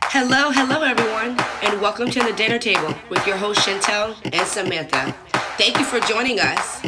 Hello, 0.00 0.50
hello, 0.50 0.82
everyone, 0.82 1.38
and 1.62 1.80
welcome 1.80 2.10
to 2.10 2.20
the 2.20 2.32
dinner 2.32 2.58
table 2.58 2.94
with 3.10 3.26
your 3.26 3.36
host 3.36 3.60
Chantel 3.60 4.16
and 4.32 4.46
Samantha. 4.46 5.12
Thank 5.58 5.78
you 5.78 5.84
for 5.84 6.00
joining 6.00 6.40
us. 6.40 6.82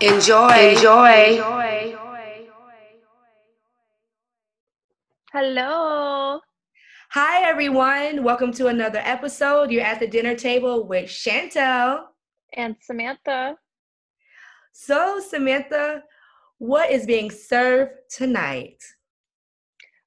Enjoy. 0.00 0.70
Enjoy. 0.70 1.24
Enjoy. 1.30 1.96
Hello. 5.32 6.40
Hi, 7.10 7.42
everyone. 7.42 8.24
Welcome 8.24 8.52
to 8.52 8.68
another 8.68 9.00
episode. 9.04 9.70
You're 9.70 9.84
at 9.84 10.00
the 10.00 10.06
dinner 10.06 10.34
table 10.34 10.86
with 10.86 11.10
Chantel 11.10 12.04
and 12.54 12.76
Samantha. 12.80 13.58
So, 14.72 15.20
Samantha, 15.20 16.02
what 16.56 16.90
is 16.90 17.04
being 17.04 17.30
served 17.30 17.92
tonight? 18.10 18.82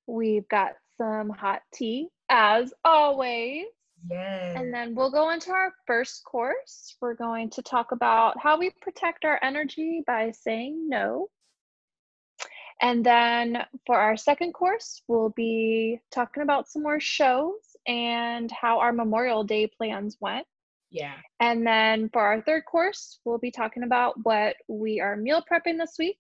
We've 0.08 0.48
got 0.48 0.72
some 0.98 1.30
hot 1.30 1.62
tea, 1.74 2.10
as 2.32 2.74
always. 2.84 3.66
Yes. 4.10 4.56
And 4.58 4.74
then 4.74 4.96
we'll 4.96 5.12
go 5.12 5.30
into 5.30 5.52
our 5.52 5.74
first 5.86 6.24
course. 6.24 6.96
We're 7.00 7.14
going 7.14 7.52
to 7.52 7.62
talk 7.62 7.92
about 7.92 8.40
how 8.42 8.58
we 8.58 8.72
protect 8.82 9.26
our 9.26 9.40
energy 9.44 10.02
by 10.08 10.32
saying 10.32 10.90
no. 10.90 11.30
And 12.82 13.06
then 13.06 13.64
for 13.86 14.00
our 14.00 14.18
second 14.18 14.54
course, 14.54 15.04
we'll 15.08 15.30
be 15.30 16.00
talking 16.12 16.42
about 16.42 16.68
some 16.68 16.82
more 16.82 17.00
shows 17.00 17.60
and 17.86 18.52
how 18.52 18.80
our 18.80 18.92
Memorial 18.92 19.44
Day 19.44 19.68
plans 19.68 20.18
went. 20.20 20.48
Yeah. 20.90 21.14
And 21.40 21.66
then 21.66 22.10
for 22.12 22.22
our 22.22 22.42
third 22.42 22.66
course, 22.66 23.20
we'll 23.24 23.38
be 23.38 23.52
talking 23.52 23.84
about 23.84 24.16
what 24.24 24.56
we 24.68 25.00
are 25.00 25.16
meal 25.16 25.44
prepping 25.50 25.78
this 25.78 25.96
week. 26.00 26.18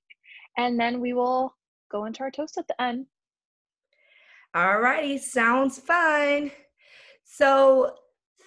And 0.56 0.80
then 0.80 1.00
we 1.00 1.14
will 1.14 1.56
go 1.92 2.06
into 2.06 2.22
our 2.22 2.32
toast 2.32 2.60
at 2.60 2.68
the 2.68 2.80
end. 2.80 3.08
All 4.54 4.80
righty, 4.80 5.18
sounds 5.18 5.80
fun. 5.80 6.52
So, 7.24 7.96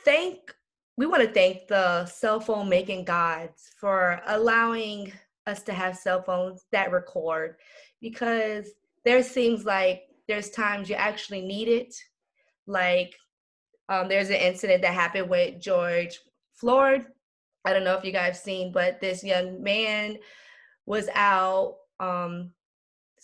thank 0.04 0.54
we 0.96 1.06
want 1.06 1.22
to 1.22 1.32
thank 1.32 1.66
the 1.66 2.06
cell 2.06 2.38
phone 2.38 2.68
making 2.68 3.04
gods 3.04 3.70
for 3.78 4.20
allowing 4.26 5.12
us 5.46 5.62
to 5.64 5.72
have 5.72 5.96
cell 5.96 6.22
phones 6.22 6.66
that 6.70 6.92
record 6.92 7.56
because 8.00 8.68
there 9.04 9.22
seems 9.22 9.64
like 9.64 10.02
there's 10.28 10.50
times 10.50 10.88
you 10.88 10.94
actually 10.94 11.42
need 11.42 11.68
it. 11.68 11.94
Like 12.66 13.14
um, 13.88 14.08
there's 14.08 14.30
an 14.30 14.36
incident 14.36 14.82
that 14.82 14.94
happened 14.94 15.28
with 15.28 15.60
George 15.60 16.20
Floyd. 16.54 17.06
I 17.64 17.72
don't 17.72 17.84
know 17.84 17.96
if 17.96 18.04
you 18.04 18.12
guys 18.12 18.42
seen, 18.42 18.72
but 18.72 19.00
this 19.00 19.24
young 19.24 19.62
man 19.62 20.18
was 20.86 21.08
out 21.14 21.76
um, 21.98 22.52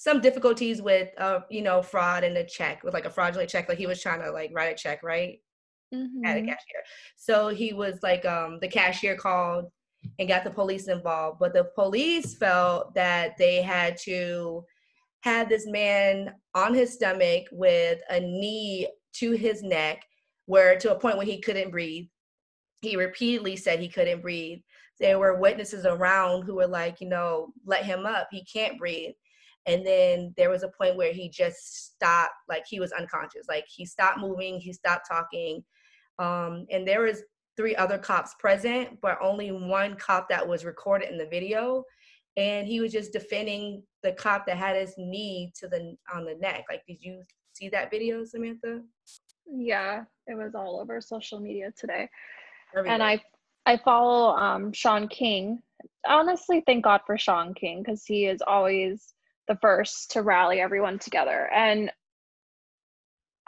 some 0.01 0.23
difficulties 0.23 0.81
with 0.81 1.11
uh, 1.19 1.41
you 1.51 1.61
know 1.61 1.83
fraud 1.83 2.25
and 2.25 2.35
a 2.39 2.43
check 2.43 2.83
with 2.83 2.95
like 2.95 3.05
a 3.05 3.11
fraudulent 3.11 3.51
check 3.51 3.69
like 3.69 3.77
he 3.77 3.87
was 3.87 4.01
trying 4.01 4.23
to 4.23 4.31
like 4.31 4.51
write 4.55 4.73
a 4.73 4.75
check 4.75 5.03
right? 5.03 5.41
Mm-hmm. 5.95 6.25
at 6.25 6.39
a 6.39 6.41
cashier. 6.41 6.83
So 7.17 7.49
he 7.49 7.75
was 7.75 7.99
like 8.03 8.25
um 8.25 8.59
the 8.63 8.69
cashier 8.69 9.15
called 9.15 9.67
and 10.19 10.27
got 10.27 10.43
the 10.45 10.51
police 10.51 10.89
involved 10.89 11.39
but 11.39 11.53
the 11.53 11.65
police 11.75 12.35
felt 12.35 12.95
that 12.95 13.37
they 13.37 13.61
had 13.61 13.99
to 14.05 14.65
have 15.21 15.51
this 15.51 15.67
man 15.67 16.33
on 16.55 16.73
his 16.73 16.95
stomach 16.95 17.45
with 17.53 17.99
a 18.09 18.21
knee 18.21 18.89
to 19.17 19.33
his 19.33 19.63
neck 19.63 20.03
where 20.47 20.79
to 20.79 20.93
a 20.95 20.99
point 20.99 21.19
where 21.19 21.27
he 21.27 21.43
couldn't 21.43 21.71
breathe. 21.71 22.07
He 22.81 22.97
repeatedly 22.97 23.57
said 23.57 23.81
he 23.81 23.89
couldn't 23.89 24.23
breathe. 24.23 24.61
There 24.99 25.19
were 25.19 25.39
witnesses 25.39 25.85
around 25.85 26.45
who 26.45 26.55
were 26.55 26.67
like 26.67 27.03
you 27.03 27.09
know 27.11 27.53
let 27.67 27.85
him 27.85 28.07
up. 28.07 28.29
He 28.31 28.47
can't 28.47 28.79
breathe 28.79 29.13
and 29.71 29.87
then 29.87 30.35
there 30.37 30.51
was 30.51 30.65
a 30.65 30.69
point 30.69 30.97
where 30.97 31.13
he 31.13 31.29
just 31.29 31.93
stopped 31.95 32.35
like 32.49 32.65
he 32.69 32.81
was 32.81 32.91
unconscious. 32.93 33.47
Like 33.49 33.67
he 33.69 33.87
stopped 33.87 34.19
moving 34.19 34.59
he 34.59 34.73
stopped 34.73 35.07
talking. 35.09 35.63
Um, 36.19 36.67
and 36.71 36.87
there 36.87 37.03
was 37.03 37.23
three 37.57 37.77
other 37.77 37.99
cops 37.99 38.35
present 38.39 39.01
but 39.01 39.19
only 39.23 39.53
one 39.53 39.95
cop 39.95 40.29
that 40.29 40.47
was 40.47 40.65
recorded 40.65 41.11
in 41.11 41.19
the 41.19 41.27
video. 41.27 41.85
And 42.37 42.67
he 42.67 42.81
was 42.81 42.93
just 42.93 43.13
defending 43.13 43.83
the 44.03 44.13
cop 44.13 44.47
that 44.47 44.57
had 44.57 44.77
his 44.77 44.95
knee 44.99 45.53
to 45.61 45.69
the 45.69 45.95
on 46.13 46.25
the 46.25 46.35
neck. 46.35 46.65
Like 46.69 46.83
did 46.87 46.99
you 47.01 47.23
see 47.53 47.69
that 47.69 47.91
video 47.91 48.25
samantha? 48.25 48.81
Yeah 49.47 50.05
it 50.27 50.35
was 50.35 50.55
all 50.57 50.81
over 50.81 51.01
social 51.01 51.39
media 51.39 51.73
today. 51.79 52.09
Everywhere. 52.77 52.95
and 52.95 53.03
i 53.03 53.23
i 53.67 53.77
follow 53.77 54.35
um 54.37 54.73
shaun 54.73 55.07
king. 55.07 55.63
Honestly 56.07 56.65
thank 56.67 56.83
god 56.83 57.03
for 57.07 57.17
shaun 57.17 57.55
king 57.55 57.85
because 57.85 58.05
he 58.05 58.27
is 58.27 58.43
always 58.45 59.15
the 59.51 59.57
first 59.57 60.13
to 60.13 60.23
rally 60.23 60.61
everyone 60.61 60.97
together. 61.01 61.51
And 61.53 61.91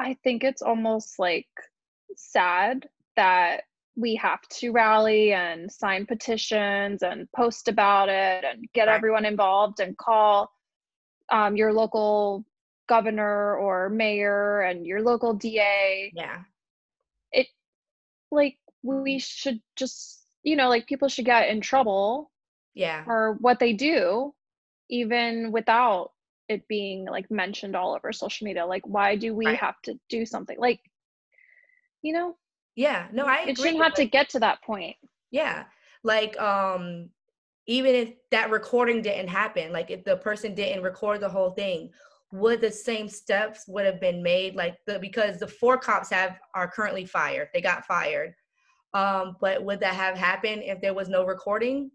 I 0.00 0.16
think 0.24 0.42
it's 0.42 0.60
almost 0.60 1.16
like 1.20 1.46
sad 2.16 2.88
that 3.14 3.62
we 3.94 4.16
have 4.16 4.40
to 4.58 4.72
rally 4.72 5.32
and 5.32 5.70
sign 5.70 6.06
petitions 6.06 7.04
and 7.04 7.30
post 7.36 7.68
about 7.68 8.08
it 8.08 8.44
and 8.44 8.66
get 8.74 8.88
right. 8.88 8.96
everyone 8.96 9.24
involved 9.24 9.78
and 9.78 9.96
call 9.96 10.50
um, 11.30 11.56
your 11.56 11.72
local 11.72 12.44
governor 12.88 13.56
or 13.56 13.88
mayor 13.88 14.62
and 14.62 14.84
your 14.84 15.02
local 15.02 15.34
DA. 15.34 16.10
Yeah. 16.16 16.40
It 17.30 17.46
like 18.32 18.56
we 18.82 19.20
should 19.20 19.60
just, 19.76 20.26
you 20.42 20.56
know, 20.56 20.68
like 20.68 20.88
people 20.88 21.06
should 21.06 21.26
get 21.26 21.48
in 21.48 21.60
trouble. 21.60 22.32
Yeah. 22.74 23.04
For 23.04 23.36
what 23.38 23.60
they 23.60 23.72
do 23.72 24.34
even 24.92 25.50
without 25.50 26.12
it 26.48 26.68
being 26.68 27.06
like 27.06 27.30
mentioned 27.30 27.74
all 27.74 27.94
over 27.94 28.12
social 28.12 28.44
media 28.44 28.64
like 28.64 28.86
why 28.86 29.16
do 29.16 29.34
we 29.34 29.46
right. 29.46 29.58
have 29.58 29.80
to 29.82 29.98
do 30.08 30.24
something? 30.24 30.58
Like 30.58 30.80
you 32.02 32.12
know? 32.12 32.36
Yeah 32.76 33.08
no 33.12 33.26
i 33.26 33.44
it 33.46 33.56
shouldn't 33.56 33.78
have 33.78 33.92
like, 33.92 33.94
to 33.94 34.04
get 34.04 34.28
to 34.30 34.40
that 34.40 34.62
point. 34.62 34.96
Yeah 35.30 35.64
like 36.04 36.38
um 36.38 37.08
even 37.66 37.94
if 37.94 38.10
that 38.30 38.50
recording 38.50 39.02
didn't 39.02 39.28
happen 39.28 39.72
like 39.72 39.90
if 39.90 40.04
the 40.04 40.16
person 40.16 40.54
didn't 40.54 40.82
record 40.82 41.20
the 41.20 41.28
whole 41.28 41.50
thing 41.50 41.90
would 42.32 42.60
the 42.60 42.70
same 42.70 43.08
steps 43.08 43.64
would 43.68 43.84
have 43.84 44.00
been 44.00 44.22
made? 44.22 44.54
Like 44.54 44.78
the 44.86 44.98
because 44.98 45.38
the 45.38 45.46
four 45.46 45.76
cops 45.76 46.08
have 46.10 46.38
are 46.54 46.66
currently 46.66 47.04
fired. 47.04 47.48
They 47.52 47.60
got 47.60 47.84
fired. 47.86 48.34
Um 48.94 49.36
but 49.40 49.62
would 49.62 49.80
that 49.80 49.94
have 49.94 50.16
happened 50.16 50.62
if 50.64 50.80
there 50.80 50.94
was 50.94 51.08
no 51.08 51.24
recording? 51.24 51.90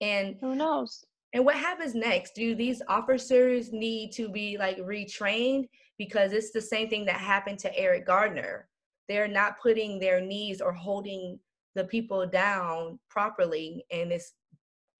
And 0.00 0.36
who 0.40 0.54
knows 0.54 1.04
and 1.32 1.44
what 1.44 1.56
happens 1.56 1.94
next? 1.94 2.34
Do 2.34 2.54
these 2.54 2.82
officers 2.88 3.72
need 3.72 4.12
to 4.12 4.28
be 4.28 4.56
like 4.58 4.78
retrained? 4.78 5.68
Because 5.98 6.32
it's 6.32 6.50
the 6.50 6.60
same 6.60 6.88
thing 6.88 7.04
that 7.06 7.16
happened 7.16 7.58
to 7.60 7.78
Eric 7.78 8.06
Gardner. 8.06 8.68
They're 9.08 9.28
not 9.28 9.60
putting 9.62 9.98
their 9.98 10.20
knees 10.20 10.60
or 10.60 10.72
holding 10.72 11.38
the 11.74 11.84
people 11.84 12.26
down 12.26 12.98
properly, 13.08 13.84
and 13.92 14.10
it's 14.10 14.32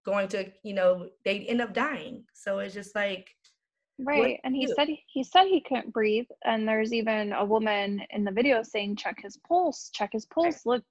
going 0.04 0.28
to, 0.28 0.50
you 0.62 0.74
know, 0.74 1.08
they 1.24 1.40
end 1.40 1.60
up 1.60 1.74
dying. 1.74 2.24
So 2.32 2.60
it's 2.60 2.74
just 2.74 2.94
like, 2.94 3.28
right. 3.98 4.38
And 4.44 4.54
he 4.54 4.66
said 4.66 4.88
he 5.06 5.24
said 5.24 5.46
he 5.46 5.60
couldn't 5.60 5.92
breathe, 5.92 6.26
and 6.44 6.66
there's 6.66 6.92
even 6.92 7.32
a 7.32 7.44
woman 7.44 8.02
in 8.10 8.24
the 8.24 8.30
video 8.30 8.62
saying, 8.62 8.96
"Check 8.96 9.16
his 9.22 9.36
pulse, 9.48 9.90
check 9.92 10.10
his 10.12 10.26
pulse. 10.26 10.62
Right. 10.64 10.76
Look, 10.76 10.84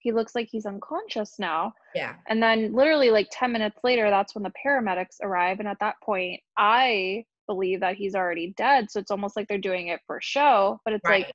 he 0.00 0.12
looks 0.12 0.34
like 0.34 0.48
he's 0.50 0.66
unconscious 0.66 1.38
now. 1.38 1.72
Yeah. 1.94 2.14
And 2.28 2.42
then 2.42 2.72
literally 2.72 3.10
like 3.10 3.28
10 3.30 3.52
minutes 3.52 3.78
later, 3.84 4.08
that's 4.10 4.34
when 4.34 4.42
the 4.42 4.52
paramedics 4.64 5.16
arrive. 5.22 5.60
And 5.60 5.68
at 5.68 5.78
that 5.80 5.96
point, 6.02 6.40
I 6.56 7.24
believe 7.46 7.80
that 7.80 7.96
he's 7.96 8.14
already 8.14 8.54
dead. 8.56 8.90
So 8.90 8.98
it's 8.98 9.10
almost 9.10 9.36
like 9.36 9.46
they're 9.46 9.58
doing 9.58 9.88
it 9.88 10.00
for 10.06 10.18
show. 10.22 10.80
But 10.84 10.94
it's 10.94 11.08
right. 11.08 11.24
like 11.24 11.34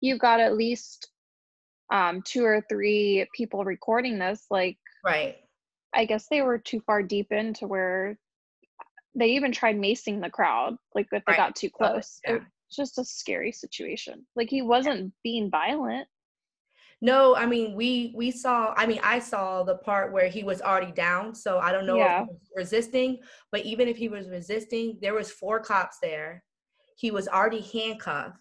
you've 0.00 0.18
got 0.18 0.40
at 0.40 0.56
least 0.56 1.10
um 1.92 2.22
two 2.24 2.44
or 2.44 2.64
three 2.68 3.26
people 3.36 3.64
recording 3.64 4.18
this. 4.18 4.46
Like 4.50 4.78
right. 5.04 5.36
I 5.94 6.04
guess 6.04 6.26
they 6.30 6.42
were 6.42 6.58
too 6.58 6.80
far 6.80 7.02
deep 7.02 7.32
into 7.32 7.66
where 7.66 8.18
they 9.14 9.28
even 9.28 9.52
tried 9.52 9.76
macing 9.76 10.22
the 10.22 10.30
crowd, 10.30 10.76
like 10.94 11.06
if 11.12 11.24
they 11.24 11.32
right. 11.32 11.36
got 11.36 11.56
too 11.56 11.70
close. 11.70 12.20
Yeah. 12.26 12.38
It's 12.68 12.76
just 12.76 12.98
a 12.98 13.04
scary 13.04 13.52
situation. 13.52 14.26
Like 14.34 14.50
he 14.50 14.62
wasn't 14.62 15.12
being 15.22 15.50
violent. 15.50 16.08
No, 17.02 17.36
I 17.36 17.46
mean 17.46 17.74
we 17.74 18.12
we 18.16 18.30
saw. 18.30 18.72
I 18.76 18.86
mean 18.86 19.00
I 19.02 19.18
saw 19.18 19.62
the 19.62 19.76
part 19.76 20.12
where 20.12 20.28
he 20.28 20.42
was 20.42 20.62
already 20.62 20.92
down, 20.92 21.34
so 21.34 21.58
I 21.58 21.70
don't 21.70 21.86
know 21.86 21.96
yeah. 21.96 22.22
if 22.22 22.28
he 22.28 22.32
was 22.32 22.50
resisting. 22.56 23.18
But 23.52 23.66
even 23.66 23.86
if 23.86 23.96
he 23.96 24.08
was 24.08 24.28
resisting, 24.28 24.98
there 25.02 25.14
was 25.14 25.30
four 25.30 25.60
cops 25.60 25.98
there. 26.00 26.42
He 26.96 27.10
was 27.10 27.28
already 27.28 27.60
handcuffed. 27.60 28.38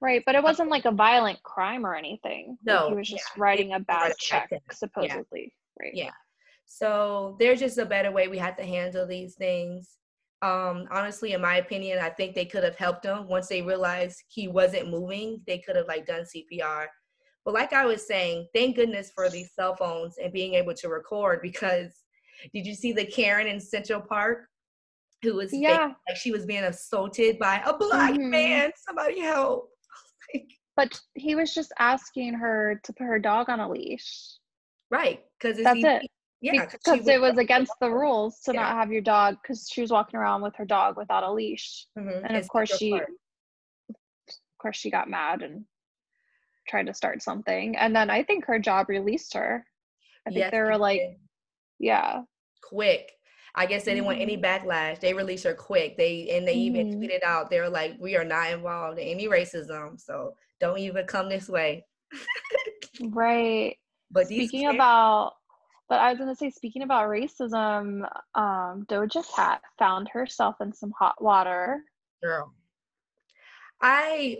Right, 0.00 0.22
but 0.24 0.34
it 0.34 0.42
wasn't 0.42 0.70
like 0.70 0.84
a 0.84 0.90
violent 0.90 1.42
crime 1.42 1.86
or 1.86 1.94
anything. 1.94 2.56
No, 2.64 2.84
like 2.84 2.88
he 2.88 2.94
was 2.96 3.08
just 3.08 3.24
yeah. 3.36 3.42
writing 3.42 3.72
a 3.74 3.80
bad 3.80 4.14
check, 4.18 4.50
supposedly. 4.72 5.52
Yeah. 5.78 5.82
Right. 5.84 5.94
Yeah. 5.94 6.10
So 6.66 7.36
there's 7.38 7.60
just 7.60 7.78
a 7.78 7.86
better 7.86 8.10
way 8.10 8.28
we 8.28 8.38
had 8.38 8.56
to 8.58 8.64
handle 8.64 9.06
these 9.06 9.34
things. 9.36 9.96
Um, 10.42 10.86
honestly, 10.90 11.32
in 11.32 11.40
my 11.40 11.56
opinion, 11.56 11.98
I 11.98 12.10
think 12.10 12.34
they 12.34 12.44
could 12.44 12.64
have 12.64 12.76
helped 12.76 13.04
him 13.04 13.26
once 13.28 13.48
they 13.48 13.62
realized 13.62 14.22
he 14.28 14.48
wasn't 14.48 14.90
moving. 14.90 15.40
They 15.46 15.58
could 15.58 15.76
have 15.76 15.86
like 15.86 16.06
done 16.06 16.24
CPR 16.24 16.86
but 17.46 17.54
like 17.54 17.72
I 17.72 17.86
was 17.86 18.04
saying, 18.04 18.48
thank 18.52 18.74
goodness 18.74 19.12
for 19.14 19.30
these 19.30 19.52
cell 19.54 19.76
phones 19.76 20.18
and 20.18 20.32
being 20.32 20.54
able 20.54 20.74
to 20.74 20.88
record 20.88 21.40
because 21.40 21.92
did 22.52 22.66
you 22.66 22.74
see 22.74 22.92
the 22.92 23.06
Karen 23.06 23.46
in 23.46 23.60
Central 23.60 24.00
Park 24.00 24.48
who 25.22 25.36
was 25.36 25.52
yeah. 25.52 25.92
like 26.08 26.16
she 26.16 26.32
was 26.32 26.44
being 26.44 26.64
assaulted 26.64 27.38
by 27.38 27.62
a 27.64 27.72
black 27.72 28.14
mm-hmm. 28.14 28.30
man? 28.30 28.72
Somebody 28.76 29.20
help. 29.20 29.70
But 30.76 31.00
he 31.14 31.34
was 31.34 31.54
just 31.54 31.72
asking 31.78 32.34
her 32.34 32.78
to 32.84 32.92
put 32.92 33.06
her 33.06 33.18
dog 33.18 33.48
on 33.48 33.60
a 33.60 33.70
leash. 33.70 34.34
Right, 34.90 35.24
because 35.40 35.56
that's 35.56 35.78
he, 35.78 35.86
it. 35.86 36.02
Yeah, 36.42 36.66
because 36.70 37.08
it 37.08 37.18
was 37.18 37.38
against 37.38 37.72
the 37.80 37.90
rules 37.90 38.40
to 38.40 38.52
yeah. 38.52 38.60
not 38.60 38.74
have 38.74 38.92
your 38.92 39.00
dog 39.00 39.38
because 39.40 39.70
she 39.72 39.80
was 39.80 39.90
walking 39.90 40.20
around 40.20 40.42
with 40.42 40.54
her 40.56 40.66
dog 40.66 40.98
without 40.98 41.22
a 41.22 41.32
leash, 41.32 41.86
mm-hmm. 41.98 42.26
and 42.26 42.36
of 42.36 42.46
course 42.48 42.76
she, 42.76 42.90
part. 42.90 43.08
of 43.88 43.96
course 44.60 44.76
she 44.76 44.90
got 44.90 45.08
mad 45.08 45.40
and 45.40 45.64
tried 46.68 46.86
to 46.86 46.94
start 46.94 47.22
something, 47.22 47.76
and 47.76 47.94
then 47.94 48.10
I 48.10 48.22
think 48.22 48.44
her 48.46 48.58
job 48.58 48.88
released 48.88 49.34
her. 49.34 49.64
I 50.26 50.30
think 50.30 50.40
yes, 50.40 50.50
they 50.50 50.60
were 50.60 50.76
like, 50.76 51.00
did. 51.00 51.16
yeah, 51.78 52.22
quick. 52.62 53.12
I 53.56 53.64
guess 53.64 53.84
they 53.84 53.92
didn't 53.92 54.02
mm-hmm. 54.02 54.06
want 54.06 54.20
any 54.20 54.36
mm-hmm. 54.36 54.68
backlash. 54.68 55.00
They 55.00 55.14
released 55.14 55.44
her 55.44 55.54
quick. 55.54 55.96
They 55.96 56.28
and 56.30 56.46
they 56.46 56.56
mm-hmm. 56.56 56.76
even 56.76 57.00
tweeted 57.00 57.22
out 57.24 57.48
they 57.48 57.60
were 57.60 57.70
like, 57.70 57.96
"We 57.98 58.16
are 58.16 58.24
not 58.24 58.50
involved 58.50 58.98
in 58.98 59.08
any 59.08 59.28
racism, 59.28 60.00
so 60.00 60.34
don't 60.60 60.78
even 60.78 61.06
come 61.06 61.28
this 61.28 61.48
way." 61.48 61.84
right. 63.10 63.76
But 64.10 64.26
speaking 64.26 64.68
about, 64.68 65.32
but 65.88 66.00
I 66.00 66.10
was 66.10 66.18
gonna 66.18 66.36
say, 66.36 66.50
speaking 66.50 66.82
about 66.82 67.08
racism, 67.08 68.02
um, 68.34 68.86
Doja 68.88 69.24
Cat 69.34 69.62
found 69.78 70.08
herself 70.08 70.56
in 70.60 70.72
some 70.72 70.92
hot 70.98 71.22
water. 71.22 71.82
Girl, 72.22 72.52
I 73.80 74.38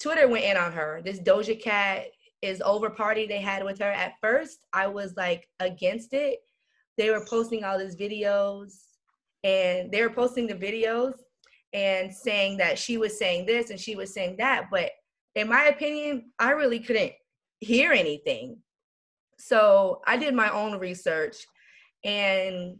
Twitter 0.00 0.28
went 0.28 0.44
in 0.44 0.56
on 0.56 0.72
her. 0.72 1.00
This 1.04 1.20
Doja 1.20 1.60
Cat 1.60 2.06
is 2.42 2.60
over 2.62 2.90
party 2.90 3.26
they 3.26 3.40
had 3.40 3.64
with 3.64 3.78
her. 3.78 3.90
At 3.90 4.14
first, 4.20 4.58
I 4.72 4.86
was 4.86 5.14
like 5.16 5.48
against 5.60 6.12
it 6.12 6.40
they 6.96 7.10
were 7.10 7.24
posting 7.28 7.64
all 7.64 7.78
these 7.78 7.96
videos 7.96 8.80
and 9.44 9.90
they 9.92 10.02
were 10.02 10.10
posting 10.10 10.46
the 10.46 10.54
videos 10.54 11.14
and 11.72 12.12
saying 12.12 12.56
that 12.56 12.78
she 12.78 12.96
was 12.96 13.18
saying 13.18 13.46
this 13.46 13.70
and 13.70 13.78
she 13.78 13.96
was 13.96 14.12
saying 14.14 14.36
that 14.38 14.66
but 14.70 14.90
in 15.34 15.48
my 15.48 15.64
opinion 15.66 16.30
i 16.38 16.50
really 16.50 16.80
couldn't 16.80 17.12
hear 17.60 17.92
anything 17.92 18.56
so 19.38 20.00
i 20.06 20.16
did 20.16 20.34
my 20.34 20.48
own 20.50 20.78
research 20.78 21.36
and 22.04 22.76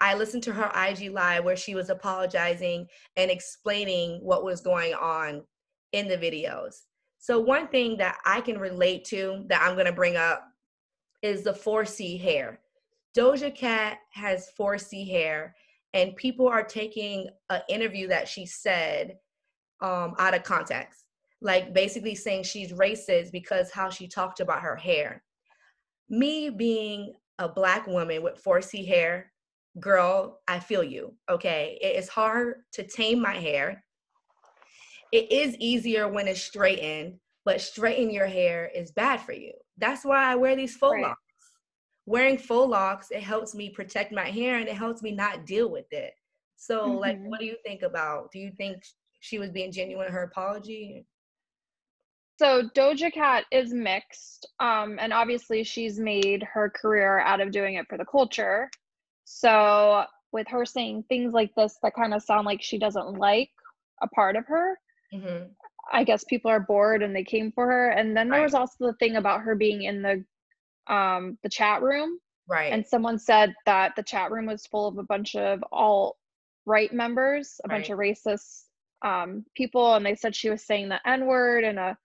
i 0.00 0.14
listened 0.14 0.42
to 0.42 0.52
her 0.52 0.70
ig 0.88 1.12
live 1.12 1.44
where 1.44 1.56
she 1.56 1.74
was 1.74 1.90
apologizing 1.90 2.86
and 3.16 3.30
explaining 3.30 4.18
what 4.22 4.44
was 4.44 4.60
going 4.60 4.94
on 4.94 5.42
in 5.92 6.08
the 6.08 6.16
videos 6.16 6.82
so 7.18 7.38
one 7.38 7.68
thing 7.68 7.96
that 7.96 8.18
i 8.24 8.40
can 8.40 8.58
relate 8.58 9.04
to 9.04 9.44
that 9.48 9.62
i'm 9.62 9.76
to 9.86 9.92
bring 9.92 10.16
up 10.16 10.44
is 11.22 11.42
the 11.42 11.52
4c 11.52 12.20
hair 12.20 12.60
Doja 13.18 13.54
Cat 13.54 13.98
has 14.10 14.50
4C 14.58 15.08
hair, 15.10 15.56
and 15.94 16.14
people 16.16 16.46
are 16.46 16.62
taking 16.62 17.28
an 17.50 17.62
interview 17.68 18.06
that 18.08 18.28
she 18.28 18.46
said 18.46 19.16
um, 19.80 20.14
out 20.18 20.34
of 20.34 20.44
context, 20.44 21.04
like 21.40 21.74
basically 21.74 22.14
saying 22.14 22.44
she's 22.44 22.72
racist 22.72 23.32
because 23.32 23.72
how 23.72 23.90
she 23.90 24.06
talked 24.06 24.38
about 24.38 24.60
her 24.60 24.76
hair. 24.76 25.24
Me 26.08 26.48
being 26.48 27.12
a 27.38 27.48
black 27.48 27.86
woman 27.86 28.22
with 28.22 28.42
4C 28.42 28.86
hair, 28.86 29.32
girl, 29.80 30.40
I 30.46 30.60
feel 30.60 30.84
you. 30.84 31.14
Okay, 31.30 31.78
it 31.80 31.96
is 31.96 32.08
hard 32.08 32.62
to 32.72 32.84
tame 32.84 33.20
my 33.20 33.34
hair. 33.34 33.82
It 35.12 35.32
is 35.32 35.56
easier 35.56 36.08
when 36.08 36.28
it's 36.28 36.42
straightened, 36.42 37.18
but 37.44 37.60
straighten 37.60 38.10
your 38.10 38.26
hair 38.26 38.70
is 38.74 38.92
bad 38.92 39.20
for 39.20 39.32
you. 39.32 39.52
That's 39.78 40.04
why 40.04 40.24
I 40.24 40.34
wear 40.34 40.56
these 40.56 40.76
faux 40.76 40.94
right. 40.94 41.02
locks 41.02 41.22
wearing 42.08 42.38
faux 42.38 42.70
locks 42.70 43.10
it 43.10 43.22
helps 43.22 43.54
me 43.54 43.68
protect 43.68 44.12
my 44.12 44.30
hair 44.30 44.56
and 44.56 44.66
it 44.66 44.74
helps 44.74 45.02
me 45.02 45.12
not 45.12 45.44
deal 45.44 45.70
with 45.70 45.84
it 45.92 46.14
so 46.56 46.80
mm-hmm. 46.80 46.98
like 46.98 47.18
what 47.26 47.38
do 47.38 47.44
you 47.44 47.56
think 47.66 47.82
about 47.82 48.32
do 48.32 48.38
you 48.38 48.50
think 48.56 48.82
she 49.20 49.38
was 49.38 49.50
being 49.50 49.70
genuine 49.70 50.06
in 50.06 50.12
her 50.12 50.22
apology 50.22 51.04
so 52.38 52.62
doja 52.74 53.12
cat 53.12 53.44
is 53.52 53.74
mixed 53.74 54.48
um, 54.58 54.96
and 54.98 55.12
obviously 55.12 55.62
she's 55.62 55.98
made 56.00 56.42
her 56.42 56.70
career 56.70 57.18
out 57.20 57.42
of 57.42 57.52
doing 57.52 57.74
it 57.74 57.86
for 57.90 57.98
the 57.98 58.06
culture 58.06 58.70
so 59.24 60.02
with 60.32 60.48
her 60.48 60.64
saying 60.64 61.04
things 61.10 61.34
like 61.34 61.54
this 61.56 61.76
that 61.82 61.94
kind 61.94 62.14
of 62.14 62.22
sound 62.22 62.46
like 62.46 62.62
she 62.62 62.78
doesn't 62.78 63.18
like 63.18 63.50
a 64.00 64.08
part 64.08 64.34
of 64.34 64.46
her 64.46 64.78
mm-hmm. 65.12 65.44
i 65.92 66.04
guess 66.04 66.24
people 66.24 66.50
are 66.50 66.60
bored 66.60 67.02
and 67.02 67.14
they 67.14 67.24
came 67.24 67.50
for 67.52 67.66
her 67.66 67.90
and 67.90 68.16
then 68.16 68.28
there 68.28 68.40
right. 68.40 68.44
was 68.44 68.54
also 68.54 68.74
the 68.80 68.92
thing 68.94 69.16
about 69.16 69.40
her 69.40 69.54
being 69.54 69.82
in 69.82 70.02
the 70.02 70.24
um, 70.88 71.38
the 71.42 71.48
chat 71.48 71.82
room. 71.82 72.18
Right. 72.48 72.72
And 72.72 72.86
someone 72.86 73.18
said 73.18 73.54
that 73.66 73.92
the 73.94 74.02
chat 74.02 74.30
room 74.30 74.46
was 74.46 74.66
full 74.66 74.88
of 74.88 74.98
a 74.98 75.02
bunch 75.02 75.36
of 75.36 75.62
alt 75.70 76.16
right 76.66 76.92
members, 76.92 77.60
a 77.64 77.68
right. 77.68 77.76
bunch 77.76 77.90
of 77.90 77.98
racist 77.98 78.64
um, 79.04 79.44
people, 79.54 79.94
and 79.94 80.04
they 80.04 80.14
said 80.14 80.34
she 80.34 80.50
was 80.50 80.64
saying 80.64 80.88
the 80.88 81.06
N 81.06 81.26
word 81.26 81.64
in 81.64 81.78
a 81.78 81.96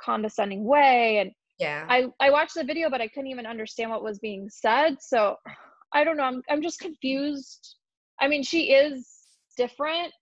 condescending 0.00 0.64
way. 0.64 1.18
And 1.18 1.30
yeah, 1.58 1.86
I 1.88 2.06
I 2.20 2.30
watched 2.30 2.54
the 2.54 2.64
video, 2.64 2.90
but 2.90 3.00
I 3.00 3.08
couldn't 3.08 3.30
even 3.30 3.46
understand 3.46 3.90
what 3.90 4.02
was 4.02 4.18
being 4.18 4.48
said. 4.50 4.96
So 5.00 5.36
I 5.94 6.02
don't 6.02 6.16
know. 6.16 6.24
I'm 6.24 6.42
I'm 6.50 6.62
just 6.62 6.80
confused. 6.80 7.76
I 8.20 8.28
mean, 8.28 8.42
she 8.42 8.72
is 8.72 9.08
different, 9.56 10.12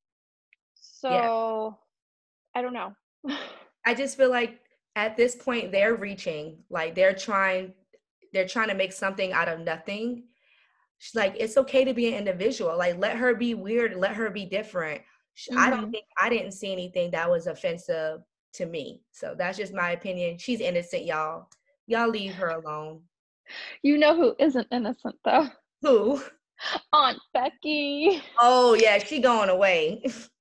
so 0.75 1.11
yeah. 1.11 1.71
I 2.55 2.63
don't 2.63 2.73
know. 2.73 2.95
I 3.87 3.95
just 3.95 4.17
feel 4.17 4.31
like 4.31 4.61
at 4.97 5.17
this 5.17 5.37
point 5.37 5.73
they're 5.73 5.95
reaching, 5.95 6.59
like 6.69 6.95
they're 6.95 7.15
trying 7.15 7.73
they're 8.33 8.47
trying 8.47 8.69
to 8.69 8.75
make 8.75 8.93
something 8.93 9.33
out 9.33 9.49
of 9.49 9.61
nothing. 9.61 10.25
She's 10.99 11.15
like 11.15 11.35
it's 11.39 11.57
okay 11.57 11.85
to 11.85 11.95
be 11.95 12.09
an 12.09 12.15
individual 12.15 12.77
like 12.77 12.99
let 12.99 13.17
her 13.17 13.35
be 13.35 13.55
weird 13.55 13.97
let 13.97 14.13
her 14.13 14.31
be 14.31 14.45
different. 14.45 15.01
Mm-hmm. 15.49 15.59
i 15.59 15.71
don't 15.71 15.83
mm-hmm. 15.83 15.91
think 15.93 16.05
i 16.19 16.29
didn't 16.29 16.53
see 16.53 16.73
anything 16.73 17.13
that 17.13 17.31
was 17.31 17.47
offensive 17.47 18.21
to 18.53 18.67
me 18.67 19.01
so 19.13 19.35
that's 19.39 19.57
just 19.59 19.73
my 19.73 19.93
opinion. 19.93 20.39
She's 20.39 20.61
innocent 20.61 21.05
y'all. 21.05 21.49
Y'all 21.87 22.09
leave 22.09 22.35
her 22.35 22.49
alone. 22.49 23.03
You 23.83 23.97
know 23.97 24.15
who 24.15 24.35
isn't 24.39 24.67
innocent 24.71 25.17
though? 25.25 25.49
Who? 25.83 26.23
Aunt 26.93 27.19
becky. 27.33 28.23
Oh 28.39 28.75
yeah 28.75 28.99
she 28.99 29.21
going 29.21 29.49
away 29.49 30.03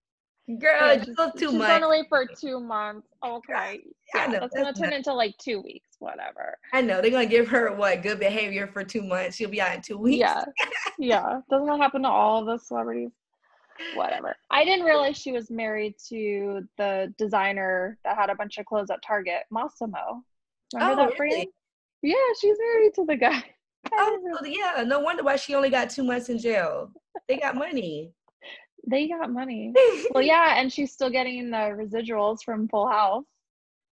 Girl, 0.58 0.98
she's, 0.98 1.16
too 1.16 1.32
she's 1.38 1.54
much. 1.54 1.68
going 1.68 1.84
away 1.84 2.04
for 2.10 2.26
two 2.26 2.60
months. 2.60 3.08
Okay. 3.24 3.82
Yeah, 4.16 4.26
know, 4.26 4.40
that's, 4.40 4.56
that's 4.56 4.56
gonna 4.56 4.74
turn 4.74 4.94
into 4.94 5.14
like 5.14 5.38
two 5.38 5.62
weeks, 5.62 5.98
whatever. 6.00 6.58
I 6.74 6.82
know. 6.82 7.02
They're 7.02 7.12
gonna 7.12 7.28
give 7.28 7.48
her 7.50 7.72
what 7.74 8.02
good 8.02 8.20
behavior 8.20 8.66
for 8.66 8.84
two 8.84 9.04
months. 9.04 9.36
She'll 9.36 9.50
be 9.50 9.62
out 9.62 9.76
in 9.76 9.82
two 9.82 10.00
weeks. 10.00 10.20
Yeah. 10.20 10.44
yeah. 10.98 11.42
Doesn't 11.52 11.68
that 11.68 11.78
happen 11.78 12.02
to 12.02 12.10
all 12.10 12.44
the 12.44 12.58
celebrities? 12.58 13.12
Whatever. 13.96 14.36
I 14.50 14.66
didn't 14.66 14.86
realize 14.86 15.18
she 15.18 15.32
was 15.32 15.52
married 15.52 15.96
to 16.10 16.68
the 16.78 17.14
designer 17.18 18.00
that 18.04 18.18
had 18.18 18.30
a 18.30 18.36
bunch 18.36 18.58
of 18.58 18.66
clothes 18.66 18.90
at 18.90 19.02
Target, 19.04 19.44
Mossimo. 19.54 20.22
Remember 20.74 21.02
oh, 21.02 21.06
that 21.10 21.20
really? 21.20 21.50
Yeah, 22.02 22.16
she's 22.42 22.58
married 22.60 22.94
to 22.96 23.06
the 23.06 23.18
guy. 23.18 23.44
Oh, 23.94 24.38
yeah. 24.44 24.84
No 24.84 25.00
wonder 25.00 25.24
why 25.24 25.38
she 25.38 25.56
only 25.56 25.70
got 25.70 25.90
two 25.90 26.04
months 26.04 26.28
in 26.28 26.38
jail. 26.38 26.92
They 27.30 27.38
got 27.38 27.56
money. 27.56 28.12
They 28.88 29.08
got 29.08 29.32
money. 29.32 29.74
well, 30.12 30.24
yeah, 30.24 30.60
and 30.60 30.72
she's 30.72 30.92
still 30.92 31.10
getting 31.10 31.50
the 31.50 31.58
residuals 31.58 32.40
from 32.44 32.68
Full 32.68 32.88
House, 32.88 33.26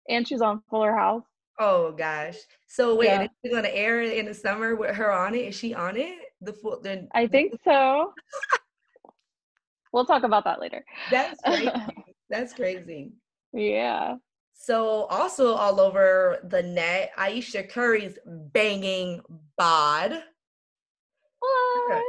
and 0.10 0.27
she's 0.27 0.41
on 0.41 0.62
Fuller 0.70 0.94
House. 0.94 1.24
Oh 1.60 1.91
gosh! 1.91 2.38
So 2.67 2.96
wait, 2.96 3.08
yeah. 3.08 3.24
is 3.24 3.29
she 3.44 3.51
going 3.51 3.63
to 3.63 3.75
air 3.75 4.01
in 4.01 4.25
the 4.25 4.34
summer 4.34 4.75
with 4.75 4.96
her 4.96 5.12
on 5.12 5.34
it? 5.34 5.48
Is 5.48 5.56
she 5.56 5.74
on 5.74 5.98
it? 5.98 6.17
The 6.41 6.53
full? 6.53 6.79
The, 6.82 7.08
I 7.13 7.27
think 7.27 7.53
so. 7.63 8.13
we'll 9.94 10.06
talk 10.06 10.24
about 10.24 10.44
that 10.44 10.60
later. 10.60 10.86
That's 11.10 11.41
crazy. 11.46 11.72
That's 12.29 12.53
crazy. 12.53 13.12
Yeah. 13.53 14.15
So 14.53 15.06
also 15.06 15.53
all 15.53 15.79
over 15.79 16.39
the 16.44 16.62
net, 16.62 17.12
Ayesha 17.17 17.63
Curry's 17.63 18.17
banging 18.25 19.22
bod. 19.58 20.24
What? 21.39 22.03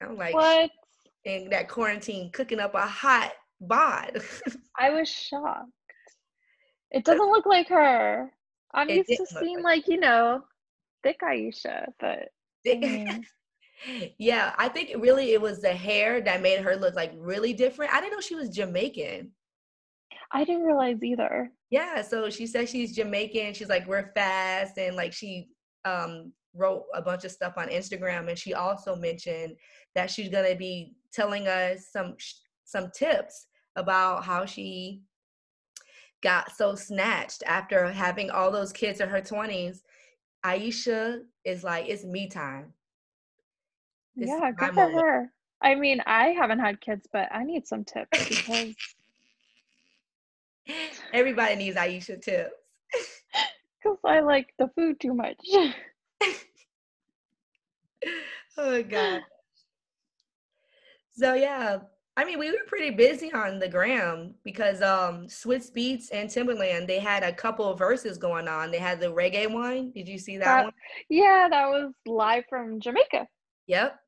I'm 0.00 0.16
like, 0.16 0.34
what? 0.34 0.70
In 1.24 1.48
that 1.50 1.68
quarantine 1.68 2.30
cooking 2.32 2.60
up 2.60 2.74
a 2.74 2.86
hot 2.86 3.32
bod. 3.60 4.22
I 4.78 4.90
was 4.90 5.08
shocked. 5.08 5.70
It 6.90 7.04
doesn't 7.04 7.30
look 7.30 7.46
like 7.46 7.68
her. 7.68 8.30
I'm 8.74 8.88
it 8.88 9.06
used 9.08 9.20
to 9.20 9.38
seeing 9.38 9.62
like, 9.62 9.84
like, 9.84 9.88
you 9.88 9.98
know, 10.00 10.42
thick 11.02 11.20
Ayesha, 11.22 11.86
but 12.00 12.28
I 12.66 12.74
mean. 12.76 13.26
yeah, 14.18 14.54
I 14.58 14.68
think 14.68 14.92
really 14.98 15.32
it 15.32 15.40
was 15.40 15.60
the 15.60 15.72
hair 15.72 16.20
that 16.22 16.42
made 16.42 16.60
her 16.60 16.76
look 16.76 16.94
like 16.94 17.12
really 17.16 17.52
different. 17.52 17.92
I 17.92 18.00
didn't 18.00 18.14
know 18.14 18.20
she 18.20 18.34
was 18.34 18.48
Jamaican. 18.50 19.30
I 20.32 20.44
didn't 20.44 20.62
realize 20.62 21.02
either. 21.02 21.50
Yeah, 21.70 22.02
so 22.02 22.30
she 22.30 22.46
said 22.46 22.68
she's 22.68 22.94
Jamaican. 22.94 23.54
She's 23.54 23.68
like 23.68 23.86
we're 23.86 24.12
fast 24.14 24.78
and 24.78 24.96
like 24.96 25.12
she 25.12 25.48
um 25.84 26.32
wrote 26.54 26.84
a 26.94 27.02
bunch 27.02 27.24
of 27.24 27.30
stuff 27.30 27.54
on 27.56 27.68
Instagram 27.68 28.28
and 28.28 28.38
she 28.38 28.54
also 28.54 28.94
mentioned 28.94 29.56
that 29.94 30.10
she's 30.10 30.28
going 30.28 30.50
to 30.50 30.56
be 30.56 30.94
telling 31.12 31.48
us 31.48 31.88
some 31.90 32.14
some 32.64 32.90
tips 32.94 33.46
about 33.76 34.24
how 34.24 34.44
she 34.44 35.02
got 36.22 36.52
so 36.52 36.74
snatched 36.74 37.42
after 37.46 37.90
having 37.90 38.30
all 38.30 38.50
those 38.50 38.72
kids 38.72 39.00
in 39.00 39.08
her 39.08 39.20
20s. 39.20 39.80
Ayesha 40.44 41.20
is 41.44 41.64
like, 41.64 41.88
it's 41.88 42.04
me 42.04 42.28
time. 42.28 42.72
Yeah, 44.14 44.50
good 44.56 44.74
for 44.74 44.90
her. 44.90 45.32
I 45.60 45.74
mean, 45.74 46.00
I 46.06 46.28
haven't 46.28 46.58
had 46.58 46.80
kids, 46.80 47.06
but 47.12 47.28
I 47.32 47.44
need 47.44 47.66
some 47.66 47.84
tips 47.84 48.28
because 48.28 48.74
Everybody 51.12 51.56
needs 51.56 51.76
Ayesha 51.76 52.16
tips. 52.16 52.54
Because 53.82 53.98
I 54.04 54.20
like 54.20 54.54
the 54.60 54.68
food 54.76 55.00
too 55.00 55.12
much. 55.12 55.38
oh 58.58 58.82
god. 58.82 59.22
So 61.10 61.34
yeah, 61.34 61.78
I 62.16 62.24
mean 62.24 62.38
we 62.38 62.50
were 62.50 62.58
pretty 62.66 62.90
busy 62.90 63.32
on 63.32 63.58
the 63.58 63.68
gram 63.68 64.34
because 64.44 64.82
um 64.82 65.26
Swizz 65.26 65.72
Beatz 65.72 66.06
and 66.12 66.28
Timbaland 66.28 66.86
they 66.86 66.98
had 66.98 67.22
a 67.22 67.32
couple 67.32 67.70
of 67.70 67.78
verses 67.78 68.18
going 68.18 68.48
on. 68.48 68.70
They 68.70 68.78
had 68.78 69.00
the 69.00 69.12
reggae 69.12 69.50
one. 69.50 69.92
Did 69.92 70.08
you 70.08 70.18
see 70.18 70.36
that, 70.38 70.44
that 70.44 70.64
one? 70.64 70.72
Yeah, 71.08 71.48
that 71.50 71.68
was 71.68 71.92
live 72.06 72.44
from 72.48 72.80
Jamaica. 72.80 73.26
Yep. 73.66 73.98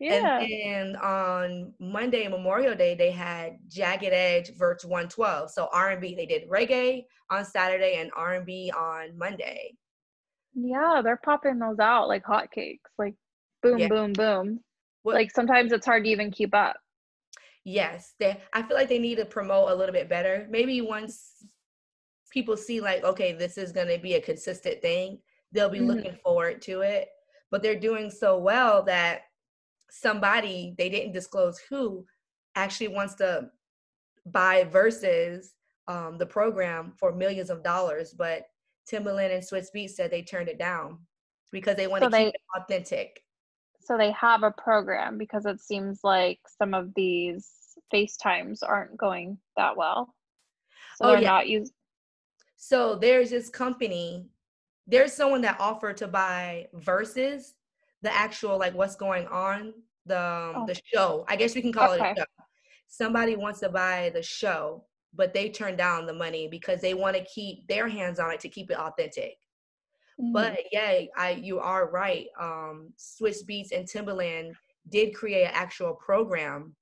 Yeah. 0.00 0.40
And 0.40 0.94
then 0.94 0.96
on 0.96 1.72
Monday, 1.80 2.28
Memorial 2.28 2.74
Day, 2.74 2.94
they 2.94 3.10
had 3.10 3.58
Jagged 3.68 4.12
Edge 4.12 4.54
Verse 4.54 4.84
112. 4.84 5.50
So 5.50 5.68
R&B, 5.72 6.14
they 6.14 6.26
did 6.26 6.48
reggae 6.48 7.04
on 7.30 7.44
Saturday 7.44 7.96
and 7.96 8.10
R&B 8.16 8.72
on 8.76 9.18
Monday. 9.18 9.74
Yeah, 10.64 11.00
they're 11.02 11.20
popping 11.24 11.58
those 11.58 11.78
out 11.78 12.08
like 12.08 12.24
hotcakes. 12.24 12.78
Like 12.98 13.14
boom, 13.62 13.78
yeah. 13.78 13.88
boom, 13.88 14.12
boom. 14.12 14.60
What, 15.02 15.14
like 15.14 15.30
sometimes 15.30 15.72
it's 15.72 15.86
hard 15.86 16.04
to 16.04 16.10
even 16.10 16.30
keep 16.30 16.54
up. 16.54 16.76
Yes, 17.64 18.14
they. 18.18 18.40
I 18.52 18.62
feel 18.62 18.76
like 18.76 18.88
they 18.88 18.98
need 18.98 19.16
to 19.16 19.24
promote 19.24 19.70
a 19.70 19.74
little 19.74 19.92
bit 19.92 20.08
better. 20.08 20.46
Maybe 20.50 20.80
once 20.80 21.44
people 22.30 22.56
see 22.56 22.80
like, 22.80 23.04
okay, 23.04 23.32
this 23.32 23.58
is 23.58 23.72
going 23.72 23.88
to 23.88 23.98
be 23.98 24.14
a 24.14 24.20
consistent 24.20 24.82
thing, 24.82 25.18
they'll 25.52 25.68
be 25.68 25.78
mm-hmm. 25.78 25.88
looking 25.88 26.16
forward 26.22 26.62
to 26.62 26.80
it. 26.80 27.08
But 27.50 27.62
they're 27.62 27.78
doing 27.78 28.10
so 28.10 28.38
well 28.38 28.82
that 28.84 29.22
somebody 29.90 30.74
they 30.76 30.88
didn't 30.88 31.12
disclose 31.12 31.58
who 31.58 32.04
actually 32.54 32.88
wants 32.88 33.14
to 33.14 33.50
buy 34.26 34.64
Verzuz 34.64 35.48
um, 35.88 36.18
the 36.18 36.26
program 36.26 36.92
for 36.96 37.12
millions 37.12 37.48
of 37.48 37.62
dollars, 37.62 38.12
but 38.12 38.46
Timbaland 38.90 39.34
and 39.34 39.42
Swizz 39.42 39.68
Beatz 39.74 39.90
said 39.90 40.10
they 40.10 40.22
turned 40.22 40.48
it 40.48 40.58
down 40.58 40.98
because 41.52 41.76
they 41.76 41.86
want 41.86 42.02
so 42.02 42.10
to 42.10 42.16
keep 42.16 42.28
it 42.28 42.40
authentic. 42.56 43.22
So 43.80 43.96
they 43.96 44.12
have 44.12 44.42
a 44.42 44.50
program 44.50 45.18
because 45.18 45.46
it 45.46 45.60
seems 45.60 46.00
like 46.02 46.40
some 46.58 46.74
of 46.74 46.92
these 46.94 47.48
FaceTimes 47.92 48.58
aren't 48.66 48.96
going 48.96 49.38
that 49.56 49.76
well. 49.76 50.14
So 50.96 51.06
oh, 51.06 51.12
they're 51.12 51.22
yeah. 51.22 51.28
not 51.28 51.48
using. 51.48 51.74
So 52.56 52.96
there's 52.96 53.30
this 53.30 53.48
company, 53.48 54.26
there's 54.86 55.12
someone 55.12 55.42
that 55.42 55.60
offered 55.60 55.96
to 55.98 56.08
buy 56.08 56.66
Verzuz 56.74 57.52
the 58.02 58.14
actual 58.14 58.58
like 58.58 58.74
what's 58.74 58.96
going 58.96 59.26
on 59.26 59.74
the 60.06 60.18
um, 60.18 60.52
oh. 60.56 60.66
the 60.66 60.80
show. 60.92 61.24
I 61.28 61.36
guess 61.36 61.54
we 61.54 61.62
can 61.62 61.72
call 61.72 61.92
okay. 61.92 62.10
it 62.10 62.18
a 62.18 62.20
show. 62.20 62.44
Somebody 62.88 63.36
wants 63.36 63.60
to 63.60 63.68
buy 63.68 64.10
the 64.14 64.22
show, 64.22 64.84
but 65.14 65.34
they 65.34 65.48
turn 65.48 65.76
down 65.76 66.06
the 66.06 66.12
money 66.12 66.48
because 66.48 66.80
they 66.80 66.94
want 66.94 67.16
to 67.16 67.24
keep 67.24 67.66
their 67.66 67.88
hands 67.88 68.18
on 68.18 68.32
it 68.32 68.40
to 68.40 68.48
keep 68.48 68.70
it 68.70 68.78
authentic. 68.78 69.34
Mm-hmm. 70.20 70.32
But 70.32 70.58
yeah, 70.72 71.02
I 71.16 71.30
you 71.42 71.60
are 71.60 71.90
right. 71.90 72.26
Um, 72.40 72.92
Swizz 72.98 73.44
Beatz 73.48 73.72
and 73.72 73.86
Timbaland 73.86 74.52
did 74.90 75.14
create 75.14 75.44
an 75.44 75.52
actual 75.54 75.94
program 75.94 76.74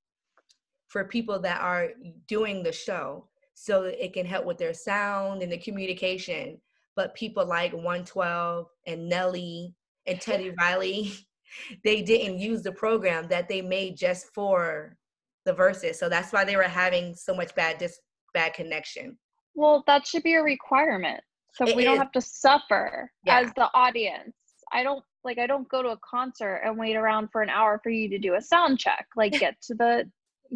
for 0.89 1.05
people 1.05 1.39
that 1.41 1.61
are 1.61 1.91
doing 2.29 2.63
the 2.63 2.73
show 2.73 3.29
so 3.55 3.85
that 3.85 4.05
it 4.05 4.13
can 4.13 4.27
help 4.27 4.45
with 4.45 4.59
their 4.59 4.75
sound 4.75 5.43
and 5.43 5.51
the 5.51 5.59
communication. 5.59 6.61
But 6.95 7.15
people 7.15 7.45
like 7.45 7.73
112 7.73 8.67
and 8.87 9.09
Nelly 9.09 9.75
and 10.07 10.21
Teddy 10.21 10.53
Riley, 10.59 11.13
they 11.85 12.03
didn't 12.03 12.39
use 12.39 12.63
the 12.63 12.73
program 12.73 13.29
that 13.29 13.49
they 13.49 13.61
made 13.61 13.97
just 13.97 14.27
for 14.35 14.97
the 15.45 15.53
Verzuz. 15.53 15.97
So 15.97 16.09
that's 16.09 16.33
why 16.33 16.45
they 16.45 16.57
were 16.57 16.63
having 16.63 17.15
so 17.15 17.35
much 17.35 17.55
bad 17.55 17.79
dis 17.79 17.99
bad 18.37 18.53
connection. 18.53 19.17
Well, 19.55 19.83
that 19.87 20.07
should 20.07 20.23
be 20.23 20.35
a 20.35 20.43
requirement. 20.43 21.21
So 21.55 21.67
it 21.67 21.75
we 21.75 21.83
is. 21.83 21.87
don't 21.87 21.97
have 21.97 22.13
to 22.13 22.21
suffer 22.21 23.11
yeah. 23.25 23.41
as 23.41 23.51
the 23.57 23.71
audience. 23.73 24.35
I 24.73 24.83
don't 24.83 25.03
like 25.25 25.39
I 25.39 25.47
don't 25.47 25.67
go 25.71 25.83
to 25.83 25.89
a 25.91 25.99
concert 26.09 26.61
and 26.65 26.79
wait 26.79 26.97
around 26.97 27.29
for 27.33 27.41
an 27.41 27.49
hour 27.49 27.81
for 27.83 27.89
you 27.89 28.11
to 28.11 28.19
do 28.19 28.35
a 28.35 28.43
sound 28.43 28.79
check. 28.79 29.07
Like 29.17 29.33
get 29.33 29.55
to 29.63 29.75
the 29.75 30.05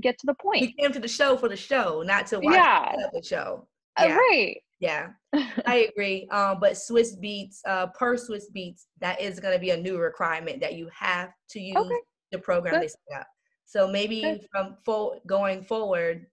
get 0.02 0.18
to 0.18 0.26
the 0.26 0.34
point. 0.34 0.62
You 0.62 0.72
came 0.78 0.92
to 0.92 1.00
the 1.00 1.08
show 1.08 1.38
for 1.38 1.48
the 1.48 1.56
show, 1.56 2.02
not 2.04 2.26
to 2.28 2.40
watch 2.40 2.54
yeah. 2.54 2.92
the 3.14 3.22
show. 3.22 3.66
Uh, 3.98 4.04
yeah. 4.04 4.12
Uh, 4.12 4.16
right. 4.16 4.56
Yeah, 4.80 5.08
I 5.66 5.88
agree. 5.90 6.26
Um, 6.28 6.58
but 6.60 6.72
Swizz 6.72 7.18
Beatz, 7.22 7.58
uh, 7.66 7.88
per 7.88 8.16
Swizz 8.16 8.44
Beatz, 8.54 8.86
that 9.00 9.20
is 9.20 9.38
going 9.38 9.54
to 9.54 9.60
be 9.60 9.70
a 9.70 9.76
new 9.76 9.98
requirement 9.98 10.60
that 10.60 10.74
you 10.74 10.88
have 10.98 11.30
to 11.50 11.60
use 11.60 11.76
okay. 11.76 12.00
the 12.32 12.38
program 12.38 12.74
Good. 12.74 12.82
they 12.82 12.88
set 12.88 13.20
up. 13.20 13.26
So 13.66 13.86
maybe 13.86 14.22
Good. 14.22 14.46
from 14.50 14.76
fo- 14.84 15.20
going 15.26 15.62
forward, 15.62 16.26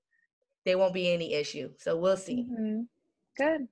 there 0.67 0.77
won't 0.77 0.93
be 0.93 1.11
any 1.11 1.33
issue. 1.33 1.69
So 1.77 1.95
we'll 1.95 2.17
see. 2.17 2.45
Mm-hmm. 2.51 2.81
Good. 3.37 3.67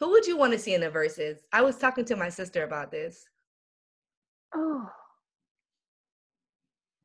Who 0.00 0.10
would 0.10 0.26
you 0.26 0.36
want 0.36 0.52
to 0.52 0.58
see 0.58 0.74
in 0.74 0.80
the 0.80 0.90
Verzuz? 0.90 1.38
I 1.52 1.62
was 1.62 1.76
talking 1.76 2.04
to 2.06 2.16
my 2.16 2.28
sister 2.28 2.64
about 2.64 2.90
this. 2.90 3.24
Oh, 4.52 4.88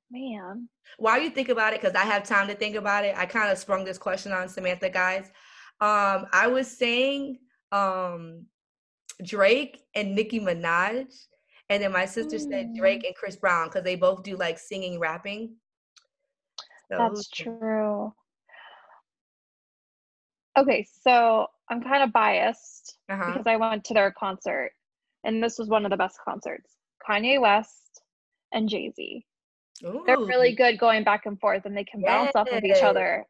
man. 0.10 0.68
While 0.98 1.22
you 1.22 1.30
think 1.30 1.50
about 1.50 1.74
it, 1.74 1.82
because 1.82 1.96
I 1.96 2.04
have 2.06 2.24
time 2.24 2.48
to 2.48 2.56
think 2.56 2.76
about 2.76 3.06
it, 3.06 3.16
I 3.16 3.28
kind 3.28 3.52
of 3.52 3.60
sprung 3.60 3.86
this 3.86 4.00
question 4.00 4.32
on 4.32 4.50
Samantha, 4.50 4.90
guys. 4.90 5.26
Um, 5.82 6.26
I 6.34 6.48
was 6.48 6.68
saying 6.68 7.38
um, 7.72 8.48
Drake 9.24 9.82
and 9.94 10.16
Nicki 10.16 10.40
Minaj, 10.40 11.14
and 11.70 11.84
then 11.84 11.92
my 11.92 12.06
sister 12.06 12.38
mm. 12.38 12.50
said 12.50 12.76
Drake 12.76 13.04
mm. 13.04 13.08
and 13.08 13.16
Chris 13.16 13.36
Brown 13.36 13.68
because 13.68 13.84
they 13.84 13.98
both 13.98 14.24
do 14.24 14.36
like 14.36 14.58
singing, 14.58 15.00
rapping. 15.00 15.58
So, 16.90 16.98
That's 16.98 17.30
true. 17.30 18.14
Okay, 20.58 20.88
so 21.04 21.48
I'm 21.70 21.82
kind 21.82 22.04
of 22.04 22.14
biased 22.14 22.98
uh-huh. 23.10 23.32
because 23.32 23.48
I 23.48 23.58
went 23.58 23.84
to 23.86 23.94
their 23.94 24.12
concert, 24.12 24.72
and 25.24 25.44
this 25.44 25.58
was 25.58 25.68
one 25.68 25.86
of 25.86 25.92
the 25.92 25.98
best 25.98 26.18
concerts. 26.24 26.76
Kanye 27.08 27.40
West 27.40 28.02
and 28.54 28.70
Jay 28.70 28.92
Z. 28.92 29.26
They're 29.82 30.18
really 30.18 30.56
good 30.56 30.80
going 30.80 31.04
back 31.04 31.26
and 31.26 31.40
forth, 31.40 31.66
and 31.66 31.76
they 31.76 31.84
can 31.84 32.02
bounce 32.02 32.32
off 32.36 32.48
of 32.50 32.64
each 32.64 32.82
other, 32.82 33.26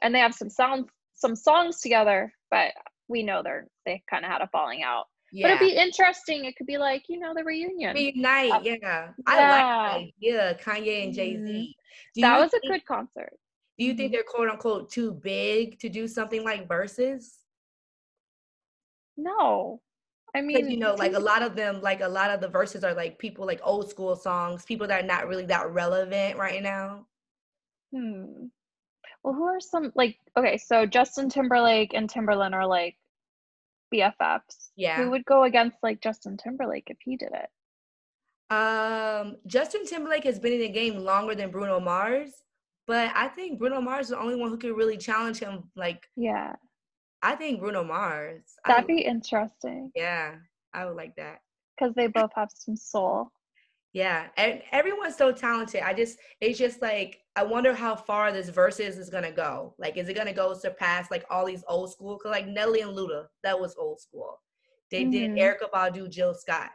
and 0.00 0.14
they 0.14 0.20
have 0.20 0.34
some 0.34 0.48
sounds 0.48 0.88
some 1.14 1.36
songs 1.36 1.80
together, 1.80 2.32
but 2.50 2.72
we 3.08 3.22
know 3.22 3.42
they're 3.42 3.68
they 3.84 4.02
kind 4.08 4.24
of 4.24 4.30
had 4.30 4.40
a 4.40 4.48
falling 4.48 4.82
out. 4.82 5.04
Yeah. 5.32 5.48
But 5.48 5.62
it'd 5.62 5.68
be 5.74 5.76
interesting. 5.76 6.44
It 6.44 6.56
could 6.56 6.66
be 6.66 6.76
like, 6.76 7.04
you 7.08 7.18
know, 7.18 7.32
the 7.34 7.42
reunion. 7.42 7.94
Reunite, 7.94 8.52
uh, 8.52 8.60
yeah. 8.62 9.08
I 9.26 9.94
like 9.94 10.14
Yeah, 10.20 10.52
Kanye 10.54 11.04
and 11.04 11.14
Jay 11.14 11.36
Z. 11.36 11.42
Mm-hmm. 11.42 12.20
That 12.20 12.40
was 12.40 12.50
think, 12.50 12.64
a 12.64 12.68
good 12.68 12.84
concert. 12.84 13.32
Do 13.82 13.88
you 13.88 13.94
think 13.94 14.12
mm-hmm. 14.12 14.12
they're 14.12 14.22
quote 14.22 14.48
unquote 14.48 14.92
too 14.92 15.10
big 15.10 15.76
to 15.80 15.88
do 15.88 16.06
something 16.06 16.44
like 16.44 16.68
Verzuz? 16.68 17.24
No. 19.16 19.80
I 20.36 20.40
mean, 20.40 20.70
you 20.70 20.76
know, 20.76 20.94
like 20.94 21.14
a 21.14 21.18
lot 21.18 21.42
of 21.42 21.56
them, 21.56 21.82
like 21.82 22.00
a 22.00 22.08
lot 22.08 22.30
of 22.30 22.40
the 22.40 22.46
Verzuz 22.46 22.84
are 22.84 22.94
like 22.94 23.18
people 23.18 23.44
like 23.44 23.60
old 23.64 23.90
school 23.90 24.14
songs, 24.14 24.64
people 24.64 24.86
that 24.86 25.02
are 25.02 25.06
not 25.06 25.26
really 25.26 25.46
that 25.46 25.68
relevant 25.72 26.38
right 26.38 26.62
now. 26.62 27.06
Hmm. 27.92 28.46
Well, 29.24 29.34
who 29.34 29.46
are 29.46 29.58
some 29.58 29.90
like 29.96 30.16
okay, 30.38 30.58
so 30.58 30.86
Justin 30.86 31.28
Timberlake 31.28 31.92
and 31.92 32.08
Timbaland 32.08 32.52
are 32.52 32.66
like 32.66 32.94
BFFs. 33.92 34.70
Yeah. 34.76 35.02
Who 35.02 35.10
would 35.10 35.24
go 35.24 35.42
against 35.42 35.78
like 35.82 36.00
Justin 36.00 36.36
Timberlake 36.36 36.86
if 36.86 36.98
he 37.04 37.16
did 37.16 37.30
it? 37.34 38.54
Um, 38.54 39.38
Justin 39.48 39.84
Timberlake 39.86 40.22
has 40.22 40.38
been 40.38 40.52
in 40.52 40.60
the 40.60 40.68
game 40.68 40.98
longer 40.98 41.34
than 41.34 41.50
Bruno 41.50 41.80
Mars, 41.80 42.30
but 42.86 43.12
I 43.14 43.28
think 43.28 43.58
Bruno 43.58 43.80
Mars 43.80 44.06
is 44.06 44.10
the 44.10 44.18
only 44.18 44.36
one 44.36 44.50
who 44.50 44.58
could 44.58 44.76
really 44.76 44.96
challenge 44.96 45.38
him. 45.38 45.64
Like, 45.76 46.08
yeah, 46.16 46.54
I 47.22 47.34
think 47.36 47.60
Bruno 47.60 47.84
Mars. 47.84 48.42
That'd 48.66 48.86
be 48.86 49.02
interesting. 49.02 49.90
Yeah, 49.94 50.36
I 50.74 50.84
would 50.84 50.96
like 50.96 51.14
that 51.16 51.40
because 51.78 51.94
they 51.94 52.06
both 52.06 52.30
have 52.34 52.50
some 52.54 52.76
soul. 52.76 53.28
Yeah, 53.92 54.28
and 54.38 54.62
everyone's 54.72 55.16
so 55.16 55.32
talented. 55.32 55.82
I 55.82 55.92
just, 55.92 56.18
it's 56.40 56.58
just 56.58 56.80
like, 56.80 57.18
I 57.36 57.42
wonder 57.42 57.74
how 57.74 57.94
far 57.94 58.32
this 58.32 58.50
Verzuz 58.50 58.98
is 58.98 59.10
gonna 59.10 59.32
go. 59.32 59.74
Like, 59.78 59.98
is 59.98 60.08
it 60.08 60.16
gonna 60.16 60.32
go 60.32 60.54
surpass 60.54 61.10
like 61.10 61.24
all 61.30 61.44
these 61.44 61.64
old 61.68 61.92
school? 61.92 62.18
Cause 62.18 62.30
like 62.30 62.46
Nelly 62.46 62.80
and 62.80 62.96
Luda, 62.96 63.26
that 63.42 63.58
was 63.58 63.76
old 63.76 64.00
school. 64.00 64.40
They 64.90 65.02
mm-hmm. 65.02 65.10
did 65.10 65.30
Erykah 65.32 65.70
Badu, 65.72 66.10
Jill 66.10 66.34
Scott. 66.34 66.70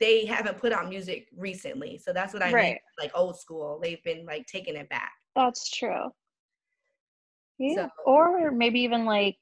They 0.00 0.24
haven't 0.24 0.58
put 0.58 0.72
out 0.72 0.88
music 0.88 1.28
recently, 1.36 1.98
so 1.98 2.12
that's 2.12 2.32
what 2.32 2.42
I 2.42 2.52
right. 2.52 2.64
mean. 2.64 2.78
Like 2.98 3.10
old 3.14 3.38
school, 3.38 3.78
they've 3.82 4.02
been 4.02 4.24
like 4.24 4.46
taking 4.46 4.76
it 4.76 4.88
back. 4.88 5.12
That's 5.38 5.70
true. 5.70 6.10
Yeah, 7.60 7.86
so, 7.86 7.90
or 8.04 8.50
maybe 8.50 8.80
even 8.80 9.04
like, 9.04 9.38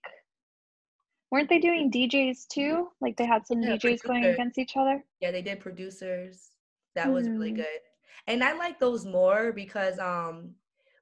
weren't 1.30 1.48
they 1.48 1.58
doing 1.58 1.90
DJs 1.90 2.48
too? 2.48 2.88
Like 3.00 3.16
they 3.16 3.24
had 3.24 3.46
some 3.46 3.62
yeah, 3.62 3.70
DJs 3.70 3.80
producer. 3.80 4.08
going 4.08 4.24
against 4.26 4.58
each 4.58 4.76
other. 4.76 5.02
Yeah, 5.22 5.30
they 5.30 5.40
did 5.40 5.58
producers. 5.58 6.50
That 6.96 7.10
was 7.10 7.26
really 7.28 7.48
mm-hmm. 7.48 7.56
good. 7.56 7.80
And 8.26 8.44
I 8.44 8.52
like 8.52 8.78
those 8.78 9.06
more 9.06 9.52
because 9.52 9.98
um 9.98 10.50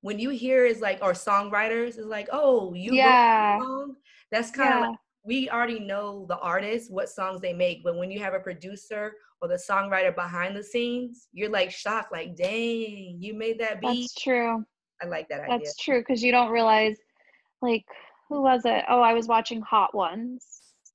when 0.01 0.21
you 0.21 0.31
hear 0.31 0.65
is 0.65 0.81
like 0.81 1.01
or 1.03 1.13
songwriters 1.13 1.99
is 1.99 2.07
like, 2.07 2.29
oh, 2.33 2.73
you 2.75 2.95
yeah. 2.95 3.59
song. 3.59 3.97
That's 4.31 4.53
kind 4.53 4.75
of 4.75 4.81
yeah. 4.81 4.89
like 4.91 4.99
we 5.25 5.51
already 5.51 5.81
know 5.81 6.27
the 6.29 6.39
artist, 6.39 6.93
what 6.93 7.09
songs 7.09 7.41
they 7.41 7.53
make, 7.53 7.83
but 7.83 7.97
when 7.97 8.13
you 8.13 8.21
have 8.21 8.35
a 8.35 8.41
producer 8.41 9.15
or 9.41 9.49
the 9.49 9.55
songwriter 9.55 10.15
behind 10.15 10.57
the 10.57 10.63
scenes, 10.63 11.29
you're 11.33 11.51
like 11.51 11.71
shocked, 11.71 12.13
like, 12.13 12.37
dang, 12.37 13.17
you 13.19 13.35
made 13.35 13.59
that 13.59 13.81
beat. 13.81 14.03
That's 14.03 14.15
true. 14.15 14.65
I 15.03 15.07
like 15.07 15.29
that 15.29 15.41
idea. 15.41 15.59
That's 15.59 15.77
true 15.77 16.01
because 16.01 16.23
you 16.23 16.33
don't 16.33 16.51
realize, 16.51 16.97
like, 17.63 17.85
who 18.29 18.43
was 18.43 18.63
it? 18.65 18.85
Oh, 18.89 19.01
I 19.01 19.13
was 19.13 19.27
watching 19.27 19.61
Hot 19.63 19.95
Ones. 19.95 20.47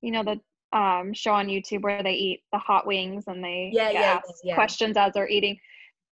You 0.01 0.11
know 0.11 0.23
the 0.23 0.39
um 0.77 1.13
show 1.13 1.33
on 1.33 1.47
YouTube 1.47 1.81
where 1.81 2.03
they 2.03 2.13
eat 2.13 2.43
the 2.53 2.59
hot 2.59 2.85
wings 2.85 3.25
and 3.27 3.43
they 3.43 3.71
yeah, 3.73 3.89
yeah, 3.89 4.21
yeah, 4.43 4.55
questions 4.55 4.97
as 4.97 5.13
they're 5.13 5.27
eating. 5.27 5.57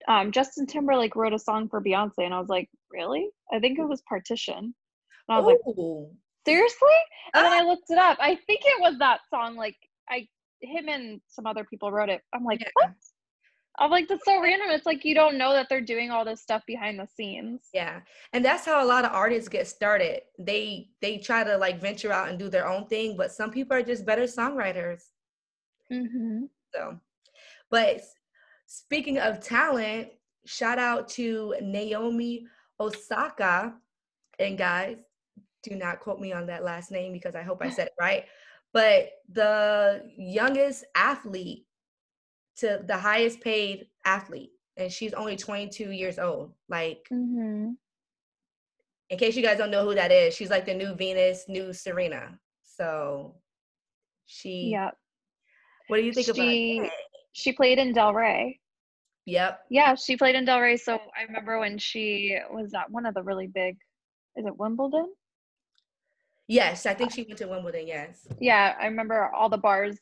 Um, 0.06 0.32
Justin 0.32 0.66
Timberlake 0.66 1.16
wrote 1.16 1.32
a 1.32 1.38
song 1.38 1.68
for 1.68 1.80
Beyonce, 1.80 2.18
and 2.18 2.34
I 2.34 2.38
was 2.38 2.48
like, 2.48 2.68
really? 2.90 3.28
I 3.52 3.58
think 3.58 3.78
it 3.78 3.88
was 3.88 4.02
Partition. 4.02 4.74
And 5.28 5.36
I 5.36 5.38
was 5.40 5.56
Ooh. 5.66 6.00
like, 6.00 6.10
seriously? 6.46 6.88
And 7.34 7.46
ah. 7.46 7.50
then 7.50 7.52
I 7.52 7.66
looked 7.66 7.90
it 7.90 7.98
up. 7.98 8.18
I 8.20 8.34
think 8.46 8.60
it 8.64 8.80
was 8.80 8.98
that 8.98 9.20
song. 9.30 9.56
Like 9.56 9.76
I, 10.08 10.28
him 10.60 10.88
and 10.88 11.20
some 11.28 11.46
other 11.46 11.64
people 11.64 11.90
wrote 11.90 12.08
it. 12.08 12.22
I'm 12.34 12.44
like, 12.44 12.60
what? 12.74 12.92
I'm 13.78 13.90
like, 13.90 14.06
that's 14.08 14.24
so 14.24 14.40
random. 14.40 14.68
It's 14.70 14.86
like 14.86 15.04
you 15.04 15.14
don't 15.14 15.36
know 15.36 15.52
that 15.52 15.68
they're 15.68 15.80
doing 15.80 16.10
all 16.10 16.24
this 16.24 16.40
stuff 16.40 16.62
behind 16.66 16.98
the 16.98 17.06
scenes. 17.06 17.68
Yeah. 17.74 18.00
And 18.32 18.44
that's 18.44 18.64
how 18.64 18.84
a 18.84 18.86
lot 18.86 19.04
of 19.04 19.12
artists 19.12 19.48
get 19.48 19.66
started. 19.66 20.20
They 20.38 20.90
they 21.02 21.18
try 21.18 21.42
to 21.44 21.56
like 21.56 21.80
venture 21.80 22.12
out 22.12 22.28
and 22.28 22.38
do 22.38 22.48
their 22.48 22.68
own 22.68 22.86
thing, 22.86 23.16
but 23.16 23.32
some 23.32 23.50
people 23.50 23.76
are 23.76 23.82
just 23.82 24.06
better 24.06 24.24
songwriters. 24.24 25.02
Mm-hmm. 25.92 26.44
So 26.72 27.00
but 27.70 28.02
speaking 28.66 29.18
of 29.18 29.40
talent, 29.40 30.08
shout 30.46 30.78
out 30.78 31.08
to 31.10 31.56
Naomi 31.60 32.46
Osaka. 32.78 33.74
And 34.38 34.56
guys, 34.56 34.96
do 35.64 35.74
not 35.74 36.00
quote 36.00 36.20
me 36.20 36.32
on 36.32 36.46
that 36.46 36.62
last 36.62 36.92
name 36.92 37.12
because 37.12 37.34
I 37.34 37.42
hope 37.42 37.62
I 37.62 37.70
said 37.70 37.88
it 37.88 37.94
right. 37.98 38.26
But 38.72 39.10
the 39.32 40.02
youngest 40.16 40.84
athlete 40.94 41.66
to 42.56 42.82
the 42.86 42.96
highest 42.96 43.40
paid 43.40 43.86
athlete 44.04 44.50
and 44.76 44.90
she's 44.90 45.12
only 45.12 45.36
22 45.36 45.90
years 45.90 46.18
old 46.18 46.52
like 46.68 47.06
mm-hmm. 47.12 47.70
in 49.10 49.18
case 49.18 49.36
you 49.36 49.42
guys 49.42 49.58
don't 49.58 49.70
know 49.70 49.84
who 49.84 49.94
that 49.94 50.10
is 50.10 50.34
she's 50.34 50.50
like 50.50 50.66
the 50.66 50.74
new 50.74 50.94
venus 50.94 51.44
new 51.48 51.72
serena. 51.72 52.38
So 52.62 53.36
she 54.26 54.70
yeah 54.72 54.90
what 55.88 55.98
do 55.98 56.02
you 56.02 56.12
think 56.12 56.34
she, 56.34 56.78
about 56.78 56.90
she 57.32 57.52
played 57.52 57.78
in 57.78 57.94
delray 57.94 58.58
yep. 59.26 59.60
Yeah 59.70 59.94
she 59.94 60.16
played 60.16 60.34
in 60.34 60.46
delray 60.46 60.80
so 60.80 60.98
i 61.16 61.22
remember 61.26 61.58
when 61.58 61.78
she 61.78 62.36
was 62.50 62.72
at 62.74 62.90
one 62.90 63.06
of 63.06 63.14
the 63.14 63.22
really 63.22 63.46
big 63.46 63.76
is 64.36 64.46
it 64.46 64.58
wimbledon? 64.58 65.12
Yes 66.48 66.86
i 66.86 66.94
think 66.94 67.12
she 67.12 67.22
went 67.22 67.38
to 67.38 67.46
wimbledon 67.46 67.86
yes. 67.86 68.26
Yeah 68.40 68.74
i 68.80 68.86
remember 68.86 69.30
all 69.34 69.48
the 69.48 69.58
bars 69.58 69.98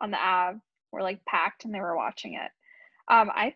on 0.00 0.10
the 0.10 0.18
ave 0.18 0.58
were 0.94 1.02
like 1.02 1.24
packed 1.26 1.64
and 1.64 1.74
they 1.74 1.80
were 1.80 1.96
watching 1.96 2.34
it. 2.34 2.50
Um, 3.12 3.30
I 3.34 3.54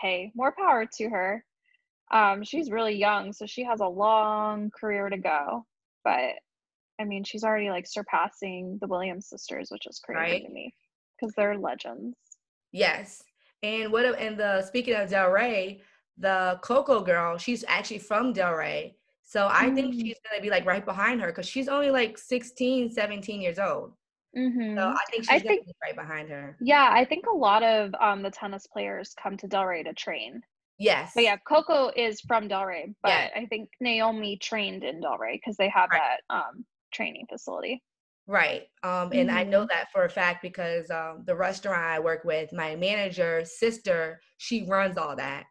hey, 0.00 0.32
more 0.34 0.52
power 0.52 0.86
to 0.96 1.08
her. 1.08 1.44
Um, 2.10 2.42
she's 2.42 2.70
really 2.70 2.94
young, 2.94 3.32
so 3.32 3.46
she 3.46 3.64
has 3.64 3.80
a 3.80 3.86
long 3.86 4.70
career 4.70 5.08
to 5.08 5.18
go. 5.18 5.66
But 6.04 6.34
I 7.00 7.04
mean, 7.04 7.22
she's 7.24 7.44
already 7.44 7.70
like 7.70 7.86
surpassing 7.86 8.78
the 8.80 8.88
Williams 8.88 9.28
sisters, 9.28 9.68
which 9.70 9.86
is 9.86 10.00
crazy 10.00 10.32
right? 10.32 10.46
to 10.46 10.52
me 10.52 10.74
because 11.18 11.34
they're 11.34 11.58
legends. 11.58 12.16
Yes, 12.72 13.22
and 13.62 13.92
what 13.92 14.04
and 14.18 14.38
the 14.38 14.62
speaking 14.62 14.94
of 14.94 15.10
Delray, 15.10 15.80
the 16.16 16.58
Coco 16.62 17.02
girl, 17.02 17.38
she's 17.38 17.64
actually 17.68 17.98
from 17.98 18.32
Delray. 18.32 18.94
So 19.22 19.46
I 19.50 19.66
mm. 19.66 19.74
think 19.74 19.94
she's 19.94 20.16
gonna 20.28 20.42
be 20.42 20.50
like 20.50 20.64
right 20.64 20.84
behind 20.84 21.20
her 21.20 21.28
because 21.28 21.46
she's 21.46 21.68
only 21.68 21.90
like 21.90 22.16
16, 22.16 22.90
17 22.90 23.40
years 23.40 23.58
old. 23.58 23.92
Mm-hmm. 24.36 24.76
So 24.76 24.88
I 24.88 25.10
think 25.10 25.24
she's 25.24 25.30
I 25.30 25.38
think, 25.38 25.66
right 25.82 25.96
behind 25.96 26.28
her. 26.30 26.56
Yeah, 26.60 26.90
I 26.92 27.04
think 27.04 27.26
a 27.26 27.36
lot 27.36 27.62
of 27.62 27.94
um, 28.00 28.22
the 28.22 28.30
tennis 28.30 28.66
players 28.66 29.14
come 29.20 29.36
to 29.38 29.48
Delray 29.48 29.84
to 29.84 29.94
train. 29.94 30.42
Yes. 30.78 31.12
But 31.14 31.24
yeah, 31.24 31.36
Coco 31.38 31.90
is 31.96 32.20
from 32.20 32.48
Delray, 32.48 32.94
but 33.02 33.08
yeah. 33.08 33.28
I 33.34 33.46
think 33.46 33.68
Naomi 33.80 34.36
trained 34.36 34.84
in 34.84 35.00
Delray 35.00 35.34
because 35.34 35.56
they 35.56 35.68
have 35.70 35.88
right. 35.90 36.00
that 36.28 36.34
um, 36.34 36.64
training 36.92 37.26
facility. 37.28 37.82
Right. 38.28 38.68
Um, 38.84 39.10
and 39.12 39.28
mm-hmm. 39.28 39.38
I 39.38 39.42
know 39.42 39.60
mm-hmm. 39.60 39.68
that 39.70 39.90
for 39.90 40.04
a 40.04 40.10
fact 40.10 40.42
because 40.42 40.90
um, 40.90 41.24
the 41.26 41.34
restaurant 41.34 41.82
I 41.82 41.98
work 41.98 42.24
with, 42.24 42.52
my 42.52 42.76
manager's 42.76 43.58
sister, 43.58 44.20
she 44.36 44.66
runs 44.66 44.98
all 44.98 45.16
that. 45.16 45.44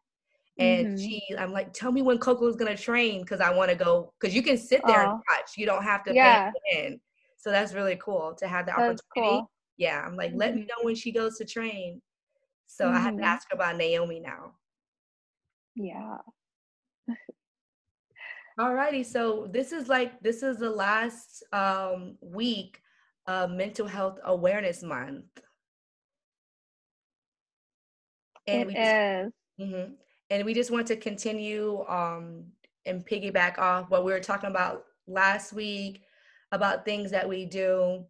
And 0.60 0.88
mm-hmm. 0.88 0.97
she, 0.97 1.21
I'm 1.38 1.52
like, 1.52 1.73
tell 1.73 1.91
me 1.91 2.02
when 2.02 2.17
Coco's 2.19 2.56
gonna 2.56 2.78
train 2.78 3.21
because 3.21 3.41
I 3.41 3.54
want 3.54 3.69
to 3.69 3.75
go. 3.75 4.13
Because 4.19 4.36
you 4.36 4.41
can 4.41 4.58
sit 4.58 4.82
there 4.88 5.02
and 5.04 5.12
watch. 5.12 5.52
You 5.56 5.65
don't 5.65 5.84
have 5.84 6.04
to 6.06 6.13
yeah. 6.15 6.52
pay 6.67 6.86
in. 6.86 6.99
So 7.47 7.51
that's 7.51 7.73
really 7.73 7.95
cool 7.95 8.36
to 8.39 8.45
have 8.45 8.65
the 8.65 8.73
that's 8.75 8.99
opportunity. 8.99 9.38
Cool. 9.38 9.51
Yeah, 9.77 10.03
I'm 10.05 10.17
like, 10.17 10.31
mm-hmm. 10.31 10.39
let 10.39 10.53
me 10.53 10.62
mm-hmm. 10.63 10.67
know 10.67 10.83
when 10.83 10.95
she 10.95 11.13
goes 11.13 11.38
to 11.38 11.45
train. 11.45 12.01
So 12.65 12.83
mm-hmm. 12.83 12.97
I 12.97 12.99
have 12.99 13.13
to 13.13 13.15
mm-hmm. 13.15 13.23
ask 13.23 13.47
her 13.49 13.55
about 13.55 13.77
Naomi 13.77 14.19
now. 14.19 14.51
Yeah. 15.73 16.17
Alrighty, 18.60 19.05
so 19.05 19.47
this 19.49 19.71
is 19.71 19.88
like 19.88 20.19
this 20.19 20.43
is 20.43 20.57
the 20.57 20.69
last 20.69 21.41
um, 21.53 22.17
week 22.19 22.81
of 23.27 23.51
Mental 23.51 23.88
Health 23.88 24.19
Awareness 24.25 24.83
Month, 24.83 25.23
and 28.45 28.62
it 28.63 28.67
we 28.67 28.73
just, 28.73 28.89
is. 28.89 29.31
Mm-hmm, 29.62 29.93
and 30.31 30.45
we 30.45 30.53
just 30.53 30.69
want 30.69 30.88
to 30.88 30.97
continue 30.97 31.86
um, 31.88 32.43
and 32.86 33.07
piggyback 33.07 33.57
off 33.57 33.89
what 33.89 34.03
we 34.03 34.12
were 34.12 34.19
talking 34.19 34.49
about 34.49 34.83
last 35.07 35.53
week 35.53 36.01
about 36.51 36.86
things 36.86 37.12
that 37.12 37.27
we 37.27 37.45
do 37.45 38.05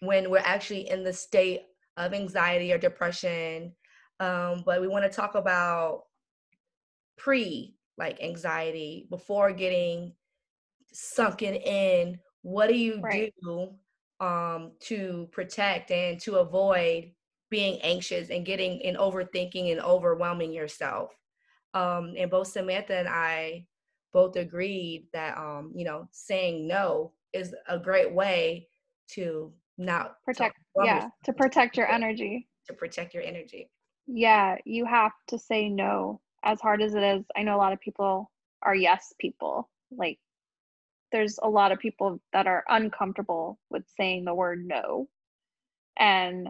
when 0.00 0.30
we're 0.30 0.38
actually 0.38 0.88
in 0.88 1.04
the 1.04 1.12
state 1.12 1.62
of 1.96 2.12
anxiety 2.12 2.72
or 2.72 2.78
depression. 2.78 3.72
Um, 4.20 4.62
but 4.64 4.80
we 4.80 4.88
want 4.88 5.04
to 5.04 5.14
talk 5.14 5.34
about 5.34 6.04
pre 7.16 7.74
like 7.98 8.22
anxiety 8.22 9.06
before 9.10 9.52
getting 9.52 10.12
sunken 10.92 11.54
in. 11.54 12.18
What 12.42 12.68
do 12.68 12.76
you 12.76 13.00
right. 13.00 13.34
do 13.42 13.70
um, 14.20 14.72
to 14.80 15.28
protect 15.32 15.90
and 15.90 16.20
to 16.20 16.36
avoid 16.36 17.12
being 17.50 17.80
anxious 17.82 18.30
and 18.30 18.44
getting 18.44 18.82
and 18.84 18.96
overthinking 18.96 19.72
and 19.72 19.80
overwhelming 19.80 20.52
yourself? 20.52 21.12
Um, 21.74 22.14
and 22.16 22.30
both 22.30 22.48
Samantha 22.48 22.96
and 22.96 23.08
I 23.08 23.66
both 24.12 24.36
agreed 24.36 25.08
that 25.12 25.36
um, 25.36 25.72
you 25.74 25.84
know 25.84 26.08
saying 26.12 26.66
no 26.66 27.12
is 27.32 27.54
a 27.68 27.78
great 27.78 28.12
way 28.12 28.68
to 29.08 29.52
not 29.78 30.16
protect 30.24 30.56
yeah 30.82 31.08
to 31.24 31.32
protect 31.32 31.76
your 31.76 31.86
energy. 31.90 32.48
To 32.66 32.74
protect 32.74 33.14
your 33.14 33.22
energy. 33.22 33.70
Yeah 34.06 34.56
you 34.64 34.84
have 34.86 35.12
to 35.28 35.38
say 35.38 35.68
no 35.68 36.20
as 36.44 36.60
hard 36.60 36.82
as 36.82 36.94
it 36.94 37.02
is. 37.02 37.24
I 37.36 37.42
know 37.42 37.56
a 37.56 37.58
lot 37.58 37.72
of 37.72 37.80
people 37.80 38.30
are 38.62 38.74
yes 38.74 39.12
people. 39.18 39.68
Like 39.90 40.18
there's 41.12 41.38
a 41.42 41.48
lot 41.48 41.72
of 41.72 41.78
people 41.78 42.20
that 42.32 42.46
are 42.46 42.64
uncomfortable 42.68 43.58
with 43.70 43.84
saying 43.98 44.24
the 44.24 44.34
word 44.34 44.64
no. 44.64 45.08
And 45.98 46.48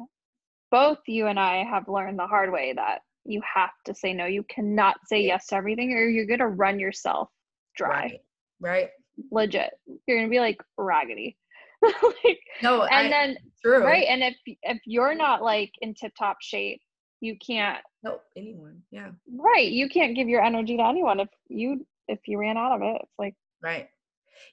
both 0.73 0.99
you 1.07 1.29
and 1.29 1.39
i 1.39 1.63
have 1.63 1.89
learned 1.89 2.19
the 2.19 2.27
hard 2.27 2.53
way 2.53 2.73
that 2.75 3.01
you 3.25 3.41
have 3.55 3.71
to 3.85 3.95
say 3.95 4.13
no. 4.13 4.27
You 4.27 4.45
cannot 4.49 4.97
say 5.07 5.23
yes. 5.23 5.49
to 5.49 5.57
everything 5.57 5.93
or 5.93 6.09
you're 6.09 6.27
going 6.27 6.39
to 6.39 6.47
run 6.47 6.79
yourself 6.79 7.29
dry. 7.77 8.03
Right, 8.03 8.21
right 8.61 8.89
legit. 9.31 9.71
You're 10.07 10.19
gonna 10.19 10.31
be 10.31 10.41
like 10.41 10.61
raggedy. 10.77 11.37
like, 11.83 12.41
no, 12.63 12.85
and 12.85 13.07
I, 13.07 13.09
then 13.09 13.37
true. 13.63 13.85
right, 13.85 14.07
and 14.09 14.23
if 14.23 14.37
if 14.63 14.79
you're 14.87 15.15
not 15.15 15.43
like 15.43 15.73
in 15.81 15.95
tip 15.95 16.13
top 16.19 16.39
shape, 16.41 16.81
you 17.21 17.37
can't 17.39 17.83
help 18.05 18.23
anyone. 18.37 18.83
Yeah. 18.91 19.11
Right. 19.35 19.71
You 19.71 19.89
can't 19.89 20.15
give 20.15 20.29
your 20.29 20.43
energy 20.43 20.77
to 20.77 20.83
anyone 20.85 21.21
if 21.21 21.29
you 21.49 21.87
if 22.09 22.21
you 22.27 22.39
ran 22.39 22.57
out 22.57 22.73
of 22.73 22.83
it. 22.83 23.01
It's 23.03 23.19
like 23.19 23.35
right. 23.63 23.89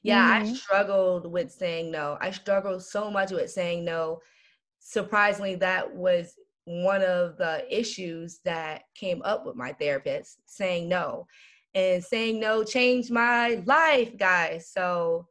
Yeah, 0.01 0.39
mm-hmm. 0.41 0.51
I 0.51 0.53
struggled 0.53 1.31
with 1.31 1.51
saying 1.51 1.91
no. 1.91 2.17
I 2.21 2.31
struggled 2.31 2.83
so 2.83 3.11
much 3.11 3.31
with 3.31 3.51
saying 3.51 3.83
no. 3.85 4.19
Surprisingly, 4.79 5.55
that 5.55 5.93
was 5.93 6.35
one 6.65 7.01
of 7.01 7.37
the 7.37 7.65
issues 7.69 8.39
that 8.45 8.83
came 8.95 9.21
up 9.23 9.45
with 9.45 9.55
my 9.55 9.73
therapist 9.73 10.37
saying 10.45 10.87
no 10.87 11.27
and 11.75 12.03
saying 12.03 12.39
no 12.39 12.63
changed 12.63 13.11
my 13.11 13.61
life, 13.65 14.17
guys. 14.17 14.71
So 14.71 15.27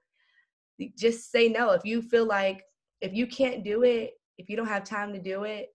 just 0.99 1.31
say 1.31 1.49
no. 1.49 1.71
If 1.71 1.85
you 1.85 2.03
feel 2.03 2.27
like 2.27 2.65
if 3.01 3.13
you 3.13 3.27
can't 3.27 3.65
do 3.65 3.83
it, 3.83 4.13
if 4.39 4.49
you 4.49 4.57
don't 4.57 4.67
have 4.67 4.85
time 4.85 5.13
to 5.13 5.21
do 5.21 5.45
it, 5.45 5.69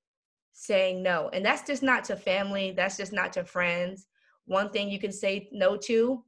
saying 0.53 1.03
no. 1.03 1.30
And 1.34 1.45
that's 1.45 1.67
just 1.67 1.84
not 1.84 2.03
to 2.06 2.15
family, 2.15 2.71
that's 2.71 2.97
just 2.97 3.13
not 3.13 3.34
to 3.34 3.43
friends. 3.43 4.08
One 4.45 4.69
thing 4.69 4.89
you 4.89 4.99
can 4.99 5.12
say 5.12 5.49
no 5.51 5.77
to 5.77 6.23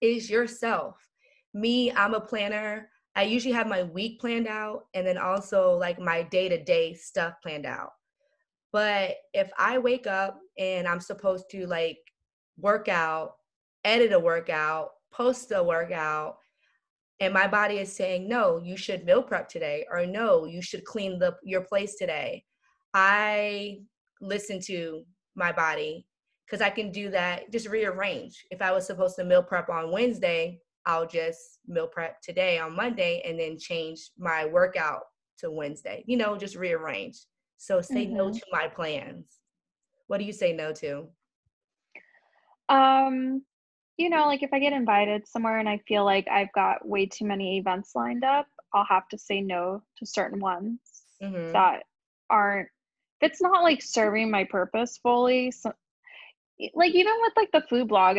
is 0.00 0.30
yourself. 0.30 0.96
Me, 1.54 1.92
I'm 1.92 2.14
a 2.14 2.20
planner. 2.20 2.88
I 3.16 3.22
usually 3.24 3.54
have 3.54 3.66
my 3.66 3.82
week 3.82 4.20
planned 4.20 4.46
out 4.46 4.84
and 4.94 5.06
then 5.06 5.18
also 5.18 5.72
like 5.72 5.98
my 5.98 6.22
day 6.22 6.48
to 6.48 6.62
day 6.62 6.94
stuff 6.94 7.34
planned 7.42 7.66
out. 7.66 7.90
But 8.72 9.16
if 9.32 9.50
I 9.58 9.78
wake 9.78 10.06
up 10.06 10.38
and 10.56 10.86
I'm 10.86 11.00
supposed 11.00 11.50
to 11.50 11.66
like 11.66 11.98
work 12.58 12.88
out 12.88 13.32
edit 13.88 14.12
a 14.12 14.18
workout, 14.18 14.90
post 15.10 15.50
a 15.52 15.62
workout, 15.62 16.36
and 17.20 17.32
my 17.34 17.48
body 17.48 17.78
is 17.78 17.94
saying, 17.94 18.28
no, 18.28 18.58
you 18.62 18.76
should 18.76 19.04
meal 19.04 19.22
prep 19.22 19.48
today, 19.48 19.86
or 19.90 20.06
no, 20.06 20.44
you 20.44 20.62
should 20.62 20.84
clean 20.84 21.18
the 21.18 21.34
your 21.42 21.62
place 21.62 21.96
today. 21.96 22.44
I 22.94 23.80
listen 24.20 24.60
to 24.66 25.04
my 25.34 25.52
body 25.52 26.06
because 26.46 26.60
I 26.60 26.70
can 26.70 26.92
do 26.92 27.10
that, 27.10 27.50
just 27.50 27.68
rearrange. 27.68 28.46
If 28.50 28.62
I 28.62 28.72
was 28.72 28.86
supposed 28.86 29.16
to 29.16 29.24
meal 29.24 29.42
prep 29.42 29.68
on 29.68 29.90
Wednesday, 29.90 30.60
I'll 30.86 31.06
just 31.06 31.58
meal 31.66 31.88
prep 31.88 32.20
today 32.22 32.58
on 32.58 32.76
Monday 32.76 33.22
and 33.26 33.38
then 33.38 33.58
change 33.58 34.10
my 34.18 34.46
workout 34.46 35.02
to 35.38 35.50
Wednesday. 35.50 36.04
You 36.06 36.16
know, 36.16 36.36
just 36.36 36.56
rearrange. 36.56 37.18
So 37.56 37.80
say 37.80 38.06
mm-hmm. 38.06 38.16
no 38.16 38.32
to 38.32 38.42
my 38.52 38.68
plans. 38.68 39.38
What 40.06 40.18
do 40.18 40.24
you 40.24 40.32
say 40.32 40.52
no 40.52 40.72
to? 40.74 41.08
Um, 42.68 43.42
you 43.98 44.08
know, 44.08 44.26
like 44.26 44.42
if 44.42 44.50
I 44.52 44.60
get 44.60 44.72
invited 44.72 45.26
somewhere 45.26 45.58
and 45.58 45.68
I 45.68 45.78
feel 45.88 46.04
like 46.04 46.26
I've 46.28 46.52
got 46.54 46.86
way 46.86 47.06
too 47.06 47.26
many 47.26 47.58
events 47.58 47.92
lined 47.94 48.24
up, 48.24 48.46
I'll 48.72 48.84
have 48.84 49.08
to 49.08 49.18
say 49.18 49.40
no 49.40 49.82
to 49.98 50.06
certain 50.06 50.40
ones 50.40 50.78
mm-hmm. 51.22 51.52
that 51.52 51.82
aren't 52.30 52.68
if 53.20 53.32
it's 53.32 53.42
not 53.42 53.62
like 53.62 53.82
serving 53.82 54.30
my 54.30 54.44
purpose 54.44 54.98
fully 55.02 55.50
so, 55.50 55.72
like 56.74 56.94
even 56.94 57.12
with 57.22 57.32
like 57.36 57.50
the 57.52 57.66
food 57.68 57.88
blog 57.88 58.18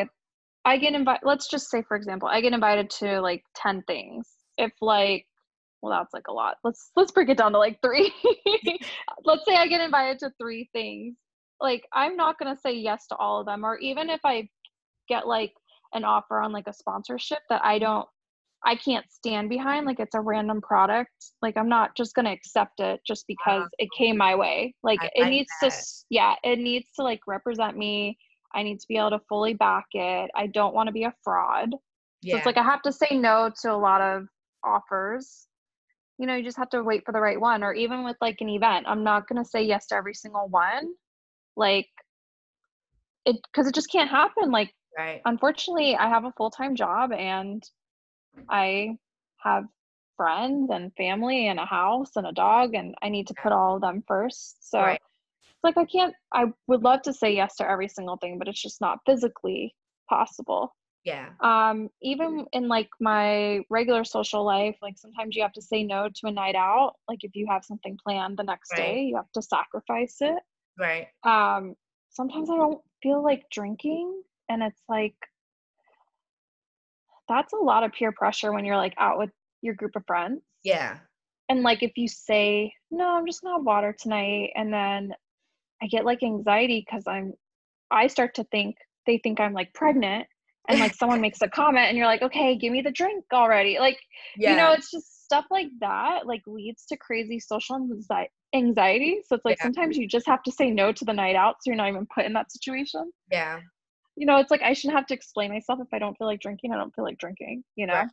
i 0.65 0.77
get 0.77 0.93
invited 0.93 1.21
let's 1.23 1.47
just 1.47 1.69
say 1.69 1.83
for 1.87 1.95
example 1.95 2.27
i 2.27 2.41
get 2.41 2.53
invited 2.53 2.89
to 2.89 3.21
like 3.21 3.43
10 3.55 3.83
things. 3.83 4.27
If 4.57 4.73
like 4.81 5.25
well 5.81 5.97
that's 5.97 6.13
like 6.13 6.27
a 6.27 6.33
lot. 6.33 6.57
Let's 6.65 6.91
let's 6.97 7.13
break 7.13 7.29
it 7.29 7.37
down 7.37 7.53
to 7.53 7.59
like 7.59 7.79
three. 7.81 8.11
Let's 9.23 9.45
say 9.45 9.55
i 9.55 9.67
get 9.67 9.79
invited 9.79 10.19
to 10.19 10.31
three 10.37 10.69
things. 10.73 11.15
Like 11.61 11.87
i'm 11.93 12.17
not 12.17 12.37
going 12.37 12.53
to 12.53 12.59
say 12.59 12.73
yes 12.73 13.07
to 13.07 13.15
all 13.15 13.39
of 13.39 13.45
them 13.45 13.63
or 13.63 13.77
even 13.77 14.09
if 14.09 14.19
i 14.25 14.49
get 15.07 15.27
like 15.27 15.53
an 15.93 16.03
offer 16.03 16.39
on 16.39 16.51
like 16.51 16.67
a 16.67 16.73
sponsorship 16.73 17.39
that 17.49 17.63
i 17.63 17.79
don't 17.79 18.07
I 18.65 18.75
can't 18.75 19.05
stand 19.09 19.49
behind. 19.49 19.85
Like 19.85 19.99
it's 19.99 20.15
a 20.15 20.21
random 20.21 20.61
product. 20.61 21.11
Like 21.41 21.55
I'm 21.57 21.69
not 21.69 21.95
just 21.95 22.13
gonna 22.13 22.31
accept 22.31 22.79
it 22.79 22.99
just 23.07 23.25
because 23.27 23.67
it 23.77 23.89
came 23.97 24.17
my 24.17 24.35
way. 24.35 24.73
Like 24.83 24.99
I 25.01 25.09
it 25.15 25.29
needs 25.29 25.49
that. 25.61 25.71
to 25.71 25.77
yeah, 26.09 26.35
it 26.43 26.59
needs 26.59 26.87
to 26.97 27.03
like 27.03 27.21
represent 27.27 27.77
me. 27.77 28.17
I 28.53 28.63
need 28.63 28.79
to 28.79 28.85
be 28.87 28.97
able 28.97 29.11
to 29.11 29.21
fully 29.29 29.53
back 29.53 29.85
it. 29.93 30.29
I 30.35 30.47
don't 30.47 30.73
want 30.73 30.87
to 30.87 30.93
be 30.93 31.03
a 31.03 31.13
fraud. 31.23 31.69
Yeah. 32.21 32.33
So 32.33 32.37
it's 32.37 32.45
like 32.45 32.57
I 32.57 32.63
have 32.63 32.81
to 32.81 32.91
say 32.91 33.07
no 33.11 33.49
to 33.61 33.71
a 33.71 33.77
lot 33.77 34.01
of 34.01 34.27
offers. 34.63 35.47
You 36.17 36.27
know, 36.27 36.35
you 36.35 36.43
just 36.43 36.57
have 36.57 36.69
to 36.71 36.83
wait 36.83 37.03
for 37.05 37.13
the 37.13 37.21
right 37.21 37.39
one. 37.39 37.63
Or 37.63 37.73
even 37.73 38.03
with 38.03 38.17
like 38.19 38.37
an 38.41 38.49
event, 38.49 38.87
I'm 38.89 39.03
not 39.03 39.27
gonna 39.27 39.45
say 39.45 39.63
yes 39.63 39.87
to 39.87 39.95
every 39.95 40.13
single 40.13 40.49
one. 40.49 40.93
Like 41.55 41.87
it 43.25 43.37
because 43.51 43.67
it 43.67 43.75
just 43.75 43.91
can't 43.91 44.09
happen. 44.09 44.51
Like 44.51 44.73
right. 44.99 45.21
unfortunately 45.25 45.95
I 45.95 46.09
have 46.09 46.25
a 46.25 46.33
full 46.37 46.51
time 46.51 46.75
job 46.75 47.11
and 47.11 47.63
I 48.49 48.97
have 49.43 49.65
friends 50.19 50.69
and 50.69 50.91
family 50.95 51.47
and 51.47 51.59
a 51.59 51.65
house 51.65 52.11
and 52.17 52.27
a 52.27 52.33
dog 52.33 52.75
and 52.75 52.93
I 53.01 53.07
need 53.07 53.27
to 53.27 53.33
put 53.41 53.53
all 53.53 53.75
of 53.75 53.81
them 53.81 54.03
first. 54.05 54.69
So 54.69 54.79
right. 54.79 54.99
it's 55.41 55.63
like 55.63 55.77
I 55.77 55.85
can't 55.85 56.13
I 56.33 56.47
would 56.67 56.83
love 56.83 57.03
to 57.03 57.13
say 57.13 57.33
yes 57.33 57.55
to 57.55 57.69
every 57.69 57.87
single 57.87 58.17
thing, 58.17 58.37
but 58.37 58.49
it's 58.49 58.61
just 58.61 58.81
not 58.81 58.99
physically 59.05 59.73
possible. 60.09 60.75
Yeah. 61.05 61.29
Um 61.41 61.87
even 62.01 62.45
in 62.51 62.67
like 62.67 62.89
my 62.99 63.61
regular 63.69 64.03
social 64.03 64.43
life, 64.43 64.75
like 64.81 64.97
sometimes 64.97 65.37
you 65.37 65.41
have 65.41 65.53
to 65.53 65.61
say 65.61 65.83
no 65.83 66.09
to 66.09 66.27
a 66.27 66.31
night 66.31 66.55
out. 66.55 66.95
Like 67.07 67.23
if 67.23 67.31
you 67.33 67.47
have 67.49 67.63
something 67.63 67.97
planned 68.05 68.37
the 68.37 68.43
next 68.43 68.73
right. 68.73 68.95
day, 68.95 69.01
you 69.03 69.15
have 69.15 69.31
to 69.35 69.41
sacrifice 69.41 70.17
it. 70.19 70.43
Right. 70.77 71.07
Um 71.23 71.75
sometimes 72.09 72.49
I 72.49 72.57
don't 72.57 72.81
feel 73.01 73.23
like 73.23 73.43
drinking 73.51 74.21
and 74.49 74.63
it's 74.63 74.81
like 74.89 75.15
that's 77.29 77.53
a 77.53 77.57
lot 77.57 77.83
of 77.83 77.93
peer 77.93 78.11
pressure 78.11 78.51
when 78.51 78.65
you're 78.65 78.75
like 78.75 78.95
out 78.97 79.19
with 79.19 79.29
your 79.61 79.75
group 79.75 79.95
of 79.95 80.03
friends. 80.05 80.41
Yeah. 80.63 80.97
And 81.47 81.61
like 81.61 81.83
if 81.83 81.91
you 81.95 82.07
say, 82.07 82.73
no, 82.91 83.15
I'm 83.15 83.25
just 83.25 83.41
gonna 83.41 83.55
have 83.55 83.65
water 83.65 83.95
tonight, 83.97 84.49
and 84.55 84.73
then 84.73 85.13
I 85.81 85.87
get 85.87 86.05
like 86.05 86.23
anxiety 86.23 86.83
because 86.85 87.03
I'm, 87.07 87.33
I 87.91 88.07
start 88.07 88.35
to 88.35 88.43
think 88.45 88.75
they 89.05 89.19
think 89.19 89.39
I'm 89.39 89.53
like 89.53 89.73
pregnant, 89.73 90.27
and 90.67 90.79
like 90.79 90.95
someone 90.95 91.21
makes 91.21 91.41
a 91.41 91.47
comment, 91.47 91.87
and 91.87 91.97
you're 91.97 92.07
like, 92.07 92.21
okay, 92.21 92.57
give 92.57 92.71
me 92.71 92.81
the 92.81 92.91
drink 92.91 93.23
already. 93.31 93.79
Like, 93.79 93.99
yeah. 94.37 94.51
you 94.51 94.57
know, 94.57 94.71
it's 94.73 94.91
just 94.91 95.23
stuff 95.23 95.45
like 95.51 95.69
that 95.79 96.25
like 96.25 96.41
leads 96.47 96.85
to 96.87 96.97
crazy 96.97 97.39
social 97.39 97.91
anxiety. 98.53 99.21
So 99.27 99.35
it's 99.35 99.45
like 99.45 99.57
yeah. 99.59 99.63
sometimes 99.63 99.97
you 99.97 100.07
just 100.07 100.27
have 100.27 100.43
to 100.43 100.51
say 100.51 100.71
no 100.71 100.91
to 100.91 101.05
the 101.05 101.13
night 101.13 101.35
out, 101.35 101.57
so 101.61 101.69
you're 101.69 101.77
not 101.77 101.89
even 101.89 102.07
put 102.13 102.25
in 102.25 102.33
that 102.33 102.51
situation. 102.51 103.11
Yeah 103.31 103.59
you 104.19 104.25
know, 104.25 104.35
it's 104.35 104.51
like 104.51 104.61
I 104.61 104.73
shouldn't 104.73 104.97
have 104.97 105.07
to 105.07 105.13
explain 105.13 105.49
myself 105.49 105.79
if 105.81 105.87
I 105.93 105.97
don't 105.97 106.17
feel 106.17 106.27
like 106.27 106.41
drinking, 106.41 106.73
I 106.73 106.75
don't 106.75 106.93
feel 106.93 107.05
like 107.05 107.17
drinking, 107.17 107.63
you 107.77 107.87
know? 107.87 108.03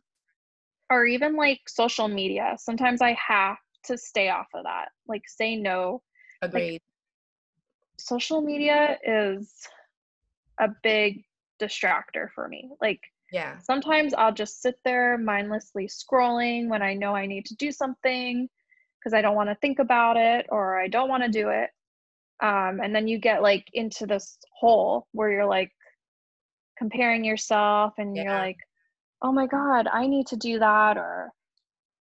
Or 0.89 1.05
even 1.05 1.35
like 1.35 1.59
social 1.67 2.07
media. 2.07 2.55
Sometimes 2.57 3.01
I 3.01 3.11
have 3.15 3.57
to 3.87 3.97
stay 3.97 4.29
off 4.29 4.47
of 4.55 4.63
that. 4.63 4.87
Like 5.05 5.23
say 5.27 5.57
no. 5.57 6.01
Agreed. 6.41 6.71
Like, 6.71 6.81
social 7.97 8.39
media 8.39 8.97
is 9.05 9.51
a 10.61 10.69
big 10.81 11.25
distractor 11.61 12.29
for 12.33 12.47
me. 12.47 12.69
Like 12.81 13.01
yeah. 13.33 13.57
Sometimes 13.59 14.13
I'll 14.13 14.33
just 14.33 14.61
sit 14.61 14.75
there 14.85 15.17
mindlessly 15.17 15.89
scrolling 15.89 16.69
when 16.69 16.81
I 16.81 16.93
know 16.93 17.17
I 17.17 17.25
need 17.25 17.45
to 17.47 17.55
do 17.57 17.69
something 17.69 18.47
because 18.97 19.13
I 19.13 19.21
don't 19.21 19.35
want 19.35 19.49
to 19.49 19.55
think 19.55 19.79
about 19.79 20.15
it 20.15 20.45
or 20.47 20.79
I 20.79 20.87
don't 20.87 21.09
want 21.09 21.23
to 21.23 21.29
do 21.29 21.49
it. 21.49 21.69
Um, 22.41 22.79
and 22.81 22.95
then 22.95 23.09
you 23.09 23.19
get 23.19 23.41
like 23.41 23.65
into 23.73 24.05
this 24.05 24.37
hole 24.57 25.07
where 25.11 25.29
you're 25.29 25.45
like, 25.45 25.73
comparing 26.77 27.23
yourself 27.23 27.93
and 27.97 28.15
yeah. 28.15 28.23
you're 28.23 28.33
like 28.33 28.57
oh 29.23 29.31
my 29.31 29.47
god 29.47 29.87
i 29.91 30.05
need 30.07 30.27
to 30.27 30.35
do 30.35 30.59
that 30.59 30.97
or 30.97 31.31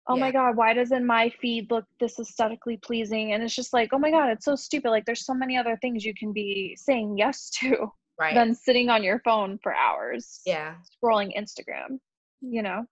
oh 0.09 0.17
yeah. 0.17 0.21
my 0.21 0.31
god 0.33 0.57
why 0.57 0.75
doesn't 0.75 1.07
my 1.07 1.31
feed 1.41 1.71
look 1.71 1.85
this 2.01 2.19
aesthetically 2.19 2.79
pleasing 2.79 3.33
and 3.33 3.43
it's 3.43 3.55
just 3.55 3.73
like 3.73 3.91
oh 3.93 3.99
my 3.99 4.11
god 4.11 4.29
it's 4.29 4.45
so 4.45 4.55
stupid 4.55 4.91
like 4.91 5.05
there's 5.05 5.25
so 5.25 5.35
many 5.35 5.57
other 5.57 5.79
things 5.81 6.05
you 6.05 6.15
can 6.15 6.33
be 6.33 6.77
saying 6.79 7.17
yes 7.17 7.51
to 7.51 7.87
right. 8.21 8.35
than 8.35 8.55
sitting 8.55 8.89
on 8.89 9.03
your 9.03 9.21
phone 9.25 9.59
for 9.63 9.75
hours 9.75 10.41
yeah 10.47 10.75
scrolling 11.03 11.31
instagram 11.37 11.99
you 12.41 12.63
know 12.63 12.85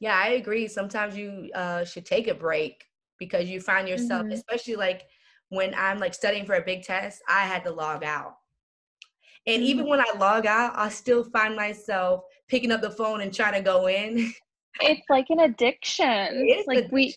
yeah 0.00 0.20
i 0.22 0.30
agree 0.30 0.66
sometimes 0.66 1.16
you 1.16 1.50
uh, 1.54 1.84
should 1.84 2.06
take 2.06 2.28
a 2.28 2.34
break 2.34 2.84
because 3.18 3.48
you 3.48 3.60
find 3.60 3.88
yourself 3.88 4.22
mm-hmm. 4.22 4.32
especially 4.32 4.76
like 4.76 5.04
when 5.50 5.74
i'm 5.76 5.98
like 5.98 6.14
studying 6.14 6.44
for 6.44 6.54
a 6.54 6.62
big 6.62 6.82
test 6.82 7.20
i 7.28 7.40
had 7.40 7.62
to 7.62 7.70
log 7.70 8.02
out 8.02 8.36
and 9.46 9.62
even 9.62 9.84
mm-hmm. 9.84 9.90
when 9.90 10.00
I 10.00 10.12
log 10.18 10.46
out, 10.46 10.72
I 10.76 10.88
still 10.88 11.24
find 11.24 11.54
myself 11.54 12.22
picking 12.48 12.72
up 12.72 12.80
the 12.80 12.90
phone 12.90 13.20
and 13.20 13.32
trying 13.32 13.54
to 13.54 13.60
go 13.60 13.88
in. 13.88 14.32
It's 14.80 15.08
like 15.08 15.26
an 15.30 15.40
addiction. 15.40 16.28
It's 16.48 16.66
like 16.68 16.78
addiction. 16.78 16.94
we 16.94 17.16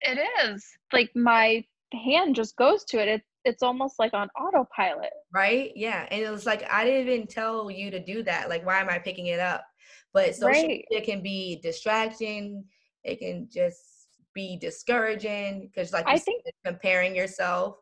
it 0.00 0.18
is. 0.44 0.66
Like 0.92 1.10
my 1.14 1.64
hand 1.92 2.34
just 2.34 2.56
goes 2.56 2.84
to 2.86 3.00
it. 3.00 3.08
it. 3.08 3.22
It's 3.44 3.62
almost 3.62 4.00
like 4.00 4.12
on 4.14 4.28
autopilot. 4.30 5.10
Right? 5.32 5.70
Yeah. 5.76 6.06
And 6.10 6.22
it 6.22 6.30
was 6.30 6.46
like 6.46 6.68
I 6.70 6.84
didn't 6.84 7.08
even 7.12 7.26
tell 7.26 7.70
you 7.70 7.90
to 7.90 8.04
do 8.04 8.22
that. 8.24 8.48
Like 8.48 8.66
why 8.66 8.80
am 8.80 8.88
I 8.88 8.98
picking 8.98 9.26
it 9.26 9.38
up? 9.38 9.64
But 10.12 10.34
social 10.34 10.62
right. 10.62 10.84
media 10.90 11.04
can 11.04 11.22
be 11.22 11.60
distracting. 11.62 12.64
It 13.04 13.20
can 13.20 13.48
just 13.52 14.08
be 14.34 14.58
discouraging 14.60 15.70
because 15.72 15.92
like 15.92 16.06
I 16.08 16.18
think 16.18 16.42
comparing 16.64 17.14
yourself 17.14 17.76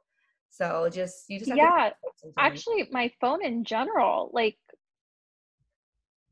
so 0.57 0.89
just 0.93 1.25
you 1.29 1.39
just 1.39 1.53
yeah. 1.55 1.91
Actually, 2.39 2.89
my 2.93 3.11
phone 3.21 3.45
in 3.45 3.65
general, 3.65 4.31
like 4.33 4.57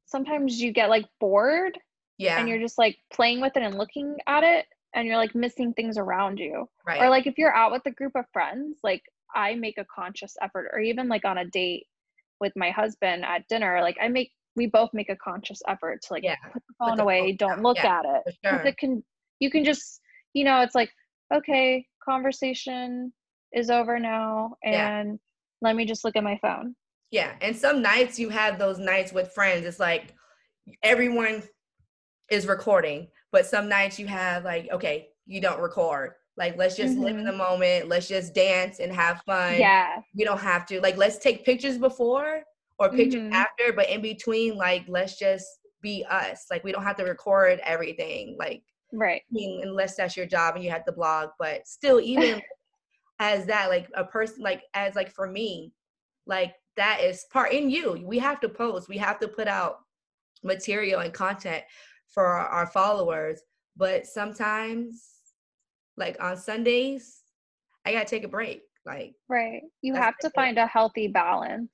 sometimes 0.07 0.61
you 0.61 0.73
get 0.73 0.89
like 0.89 1.07
bored. 1.21 1.79
Yeah. 2.19 2.39
And 2.39 2.49
you're 2.49 2.61
just 2.61 2.79
like 2.79 2.99
playing 3.13 3.41
with 3.41 3.57
it 3.57 3.65
and 3.65 3.77
looking 3.77 4.17
at 4.29 4.45
it 4.45 4.67
and 4.95 5.09
you're 5.09 5.17
like 5.17 5.35
missing 5.35 5.73
things 5.73 5.99
around 5.99 6.39
you. 6.39 6.69
Right. 6.87 7.03
Or 7.03 7.09
like 7.09 7.27
if 7.27 7.37
you're 7.37 7.55
out 7.55 7.73
with 7.73 7.83
a 7.87 7.91
group 7.91 8.13
of 8.15 8.27
friends, 8.33 8.79
like 8.85 9.03
I 9.35 9.55
make 9.55 9.79
a 9.79 9.87
conscious 9.93 10.37
effort 10.41 10.71
or 10.73 10.79
even 10.79 11.09
like 11.09 11.25
on 11.25 11.39
a 11.39 11.47
date 11.47 11.87
with 12.39 12.53
my 12.55 12.71
husband 12.71 13.25
at 13.25 13.49
dinner, 13.49 13.81
like 13.81 13.97
I 14.01 14.07
make 14.07 14.31
we 14.55 14.67
both 14.67 14.91
make 14.93 15.09
a 15.09 15.17
conscious 15.17 15.63
effort 15.67 16.03
to 16.03 16.13
like 16.13 16.23
yeah. 16.23 16.37
put 16.53 16.63
the 16.69 16.75
phone 16.79 16.91
put 16.91 16.97
the 16.99 17.03
away, 17.03 17.21
phone 17.21 17.37
don't 17.39 17.63
look 17.63 17.79
yeah, 17.79 17.99
at 17.99 18.05
it. 18.05 18.37
Sure. 18.45 18.61
it 18.61 18.77
can 18.77 19.03
you 19.41 19.51
can 19.51 19.65
just 19.65 20.03
you 20.35 20.45
know, 20.45 20.61
it's 20.61 20.75
like, 20.75 20.91
okay, 21.35 21.87
conversation, 22.05 23.13
is 23.53 23.71
over 23.71 23.99
now 23.99 24.55
and 24.65 25.09
yeah. 25.09 25.15
let 25.61 25.77
me 25.77 25.85
just 25.85 26.05
look 26.05 26.17
at 26.17 26.25
my 26.25 26.39
phone. 26.41 26.75
Yeah. 27.11 27.33
And 27.41 27.55
some 27.55 27.83
nights 27.83 28.19
you 28.19 28.31
have 28.31 28.59
those 28.59 28.79
nights 28.79 29.13
with 29.13 29.33
friends. 29.33 29.67
It's 29.67 29.81
like 29.81 30.15
everyone 30.83 31.43
is 32.31 32.47
recording, 32.47 33.09
but 33.31 33.47
some 33.47 33.69
nights 33.69 33.99
you 33.99 34.07
have 34.07 34.45
like, 34.45 34.69
okay, 34.73 35.09
you 35.27 35.41
don't 35.41 35.61
record. 35.61 36.13
Like 36.37 36.57
let's 36.57 36.77
just 36.77 36.95
mm-hmm. 36.95 37.03
live 37.05 37.19
in 37.19 37.25
the 37.25 37.31
mm-hmm. 37.31 37.39
moment. 37.39 37.89
Let's 37.89 38.09
just 38.09 38.35
dance 38.35 38.81
and 38.81 38.93
have 38.93 39.23
fun. 39.27 39.59
Yeah. 39.59 40.01
We 40.15 40.25
don't 40.25 40.41
have 40.41 40.67
to 40.67 40.81
like 40.81 40.97
let's 40.97 41.19
take 41.19 41.45
pictures 41.45 41.79
before 41.79 42.43
or 42.79 42.91
pictures 42.91 43.23
mm-hmm. 43.23 43.35
after, 43.35 43.73
but 43.75 43.91
in 43.91 44.01
between, 44.01 44.57
like 44.57 44.85
let's 44.89 45.19
just 45.19 45.47
be 45.83 46.05
us. 46.09 46.47
Like 46.51 46.65
we 46.65 46.73
don't 46.73 46.85
have 46.85 46.97
to 46.97 47.05
record 47.05 47.61
everything. 47.65 48.37
Like 48.39 48.63
right. 48.93 49.21
I 49.21 49.33
mean, 49.33 49.61
unless 49.63 49.97
that's 49.97 50.17
your 50.17 50.27
job 50.27 50.55
and 50.55 50.65
you 50.65 50.71
have 50.71 50.87
to 50.87 50.93
blog, 50.93 51.31
but 51.39 51.67
still 51.69 52.01
even 52.01 52.41
as 53.23 53.47
that 53.47 53.69
like 53.69 53.89
a 53.95 54.05
person 54.05 54.43
like 54.43 54.65
as 54.75 54.97
like 54.97 55.11
for 55.13 55.29
me 55.29 55.73
like 56.27 56.55
that 56.77 57.01
is 57.01 57.25
part 57.33 57.53
in 57.53 57.71
you 57.71 58.03
we 58.05 58.19
have 58.19 58.41
to 58.41 58.49
post 58.49 58.89
we 58.89 58.99
have 58.99 59.21
to 59.21 59.29
put 59.29 59.47
out 59.47 59.77
material 60.43 61.01
and 61.01 61.13
content 61.13 61.63
for 62.09 62.27
our, 62.27 62.49
our 62.49 62.67
followers 62.67 63.41
but 63.77 64.07
sometimes 64.07 65.05
like 65.97 66.17
on 66.21 66.37
sundays 66.37 67.21
i 67.87 67.93
gotta 67.93 68.05
take 68.05 68.25
a 68.25 68.29
break 68.29 68.63
like 68.85 69.15
right 69.29 69.63
you 69.83 69.95
have 69.95 70.19
to 70.19 70.31
find 70.31 70.59
a 70.59 70.67
healthy 70.67 71.09
balance. 71.09 71.71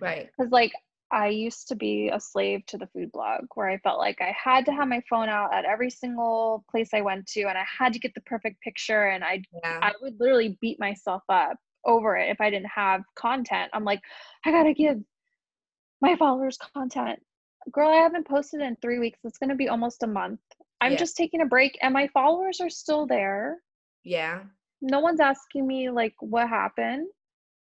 Right. 0.00 0.28
Because 0.36 0.52
like 0.52 0.72
I 1.12 1.28
used 1.28 1.68
to 1.68 1.76
be 1.76 2.08
a 2.08 2.18
slave 2.18 2.64
to 2.66 2.78
the 2.78 2.86
food 2.86 3.12
blog 3.12 3.44
where 3.54 3.68
I 3.68 3.76
felt 3.78 3.98
like 3.98 4.22
I 4.22 4.34
had 4.42 4.64
to 4.64 4.72
have 4.72 4.88
my 4.88 5.02
phone 5.10 5.28
out 5.28 5.52
at 5.52 5.66
every 5.66 5.90
single 5.90 6.64
place 6.70 6.88
I 6.94 7.02
went 7.02 7.26
to 7.28 7.42
and 7.42 7.58
I 7.58 7.64
had 7.78 7.92
to 7.92 7.98
get 7.98 8.14
the 8.14 8.22
perfect 8.22 8.62
picture 8.62 9.08
and 9.08 9.22
I 9.22 9.42
yeah. 9.62 9.78
I 9.82 9.92
would 10.00 10.18
literally 10.18 10.56
beat 10.62 10.80
myself 10.80 11.22
up 11.28 11.58
over 11.84 12.16
it 12.16 12.30
if 12.30 12.40
I 12.40 12.48
didn't 12.48 12.70
have 12.74 13.02
content. 13.14 13.70
I'm 13.74 13.84
like, 13.84 14.00
I 14.46 14.52
got 14.52 14.62
to 14.62 14.72
give 14.72 14.98
my 16.00 16.16
followers 16.16 16.56
content. 16.74 17.18
Girl, 17.70 17.90
I 17.90 17.96
haven't 17.96 18.26
posted 18.26 18.62
in 18.62 18.76
3 18.80 18.98
weeks. 18.98 19.20
It's 19.22 19.38
going 19.38 19.50
to 19.50 19.54
be 19.56 19.68
almost 19.68 20.02
a 20.02 20.06
month. 20.06 20.40
I'm 20.80 20.92
yeah. 20.92 20.98
just 20.98 21.16
taking 21.16 21.42
a 21.42 21.46
break 21.46 21.78
and 21.82 21.92
my 21.92 22.08
followers 22.08 22.60
are 22.60 22.70
still 22.70 23.06
there. 23.06 23.58
Yeah. 24.02 24.40
No 24.80 25.00
one's 25.00 25.20
asking 25.20 25.66
me 25.66 25.90
like 25.90 26.14
what 26.20 26.48
happened 26.48 27.08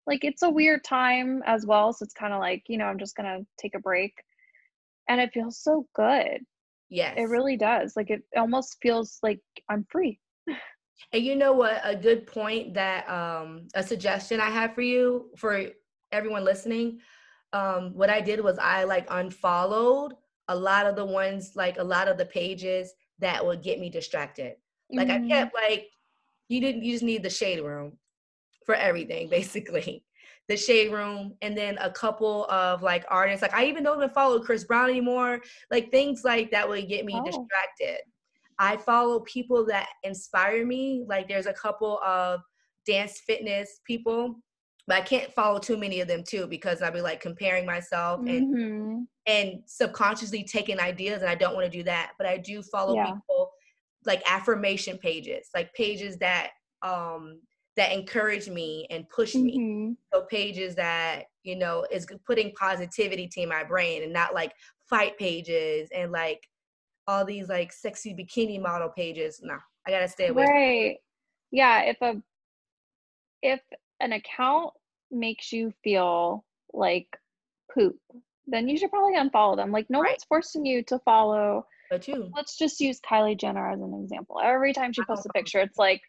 like 0.09 0.25
it's 0.25 0.42
a 0.42 0.51
weird 0.51 0.83
time 0.83 1.42
as 1.47 1.66
well 1.66 1.92
so 1.92 2.03
it's 2.03 2.14
kind 2.14 2.33
of 2.33 2.40
like 2.40 2.64
you 2.66 2.79
know 2.79 2.87
i'm 2.87 2.99
just 2.99 3.14
gonna 3.14 3.40
take 3.61 3.77
a 3.77 3.79
break. 3.79 4.14
And 5.11 5.23
it 5.23 5.31
feels 5.33 5.62
so 5.62 5.87
good. 5.94 6.44
Yes. 6.90 7.14
it 7.16 7.31
really 7.31 7.57
does. 7.57 7.94
Like 7.97 8.11
it 8.11 8.23
almost 8.37 8.79
feels 8.83 9.18
like 9.23 9.40
i'm 9.71 9.87
free. 9.90 10.18
And 11.12 11.23
you 11.23 11.37
know 11.37 11.53
what? 11.53 11.81
A 11.85 11.94
good 11.94 12.27
point 12.27 12.75
that 12.75 13.09
um 13.09 13.68
a 13.75 13.83
suggestion 13.83 14.40
i 14.40 14.51
have 14.51 14.75
for 14.75 14.83
you 14.83 15.31
for 15.37 15.66
everyone 16.11 16.44
listening 16.44 16.99
um 17.53 17.94
what 17.94 18.11
i 18.11 18.21
did 18.21 18.40
was 18.40 18.59
i 18.59 18.83
like 18.85 19.07
unfollowed 19.11 20.14
a 20.49 20.57
lot 20.57 20.87
of 20.87 20.97
the 20.97 21.05
ones 21.05 21.53
like 21.55 21.79
a 21.79 21.85
lot 21.85 22.09
of 22.09 22.18
the 22.18 22.27
pages 22.27 22.92
that 23.21 23.44
would 23.44 23.62
get 23.62 23.79
me 23.79 23.90
distracted. 23.90 24.55
Like 24.90 25.09
mm-hmm. 25.09 25.27
i 25.27 25.29
kept 25.29 25.55
like 25.55 25.88
you 26.49 26.61
didn't 26.61 26.83
you 26.83 26.92
just 26.92 27.05
need 27.05 27.23
the 27.23 27.31
shade 27.31 27.61
room 27.61 27.92
for 28.68 28.74
everything 28.74 29.31
basically 29.31 30.04
the 30.48 30.57
shade 30.57 30.92
room 30.92 31.33
and 31.40 31.57
then 31.57 31.78
a 31.78 31.90
couple 31.90 32.44
of 32.50 32.83
like 32.83 33.02
artists 33.09 33.40
like 33.40 33.54
i 33.54 33.64
even 33.64 33.83
don't 33.83 33.96
even 33.96 34.11
follow 34.11 34.38
chris 34.38 34.64
brown 34.64 34.90
anymore 34.90 35.40
like 35.70 35.90
things 35.90 36.20
like 36.22 36.50
that 36.50 36.68
would 36.68 36.87
get 36.87 37.07
me 37.07 37.14
oh. 37.16 37.24
distracted 37.24 38.00
i 38.59 38.76
follow 38.76 39.20
people 39.20 39.64
that 39.64 39.88
inspire 40.04 40.66
me 40.66 41.02
like 41.09 41.26
there's 41.28 41.46
a 41.46 41.52
couple 41.54 41.98
of 42.04 42.40
dance 42.87 43.22
fitness 43.26 43.81
people 43.87 44.35
but 44.87 44.98
i 44.98 45.00
can't 45.00 45.33
follow 45.33 45.59
too 45.59 45.78
many 45.78 46.02
of 46.02 46.09
them 46.09 46.22
too 46.22 46.46
because 46.46 46.83
i'll 46.83 46.92
be 46.92 47.00
like 47.00 47.22
comparing 47.22 47.64
myself 47.64 48.20
and 48.26 48.54
mm-hmm. 48.54 48.98
and 49.24 49.62
subconsciously 49.64 50.44
taking 50.44 50.78
ideas 50.78 51.22
and 51.22 51.31
i 51.31 51.35
don't 51.35 51.54
want 51.54 51.64
to 51.64 51.78
do 51.78 51.83
that 51.83 52.12
but 52.18 52.26
i 52.26 52.37
do 52.37 52.61
follow 52.61 52.94
yeah. 52.94 53.07
people 53.07 53.50
like 54.04 54.22
affirmation 54.31 54.98
pages 54.98 55.48
like 55.54 55.72
pages 55.72 56.18
that 56.18 56.50
um 56.83 57.40
that 57.79 57.93
encourage 57.93 58.49
me 58.49 58.87
and 58.91 59.09
push 59.09 59.35
me. 59.37 59.57
Mm-hmm. 59.57 59.93
So 60.12 60.27
pages 60.29 60.75
that, 60.75 61.27
you 61.45 61.57
know, 61.57 61.87
is 61.93 62.07
putting 62.27 62.53
positivity 62.53 63.29
to 63.29 63.47
my 63.47 63.62
brain 63.62 64.03
and 64.03 64.12
not 64.12 64.35
like 64.35 64.53
fight 64.91 65.17
pages 65.17 65.88
and 65.95 66.11
like 66.11 66.41
all 67.07 67.25
these 67.25 67.49
like 67.49 67.73
sexy 67.73 68.14
bikini 68.14 68.61
model 68.61 68.88
pages. 68.88 69.41
No, 69.43 69.57
I 69.87 69.91
gotta 69.91 70.09
stay 70.09 70.27
away. 70.27 70.45
Right. 70.45 70.97
Yeah. 71.53 71.83
If 71.83 71.97
a 72.03 72.21
if 73.43 73.61
an 74.01 74.12
account 74.12 74.73
makes 75.12 75.53
you 75.53 75.73
feel 75.85 76.45
like 76.73 77.07
poop, 77.73 77.97
then 78.49 78.69
you 78.69 78.77
should 78.77 78.91
probably 78.91 79.17
unfollow 79.17 79.55
them. 79.55 79.71
Like 79.71 79.87
no 79.88 80.01
right. 80.01 80.11
one's 80.11 80.25
forcing 80.25 80.67
you 80.67 80.83
to 80.85 80.99
follow. 80.99 81.64
But 81.91 82.09
you. 82.09 82.29
Let's 82.35 82.59
just 82.59 82.81
use 82.81 83.01
Kylie 83.01 83.38
Jenner 83.38 83.71
as 83.71 83.81
an 83.81 83.95
example. 84.03 84.41
Every 84.43 84.73
time 84.73 84.93
she 84.93 85.05
posts 85.05 85.27
a 85.27 85.33
picture, 85.33 85.61
it's 85.61 85.79
like 85.79 86.03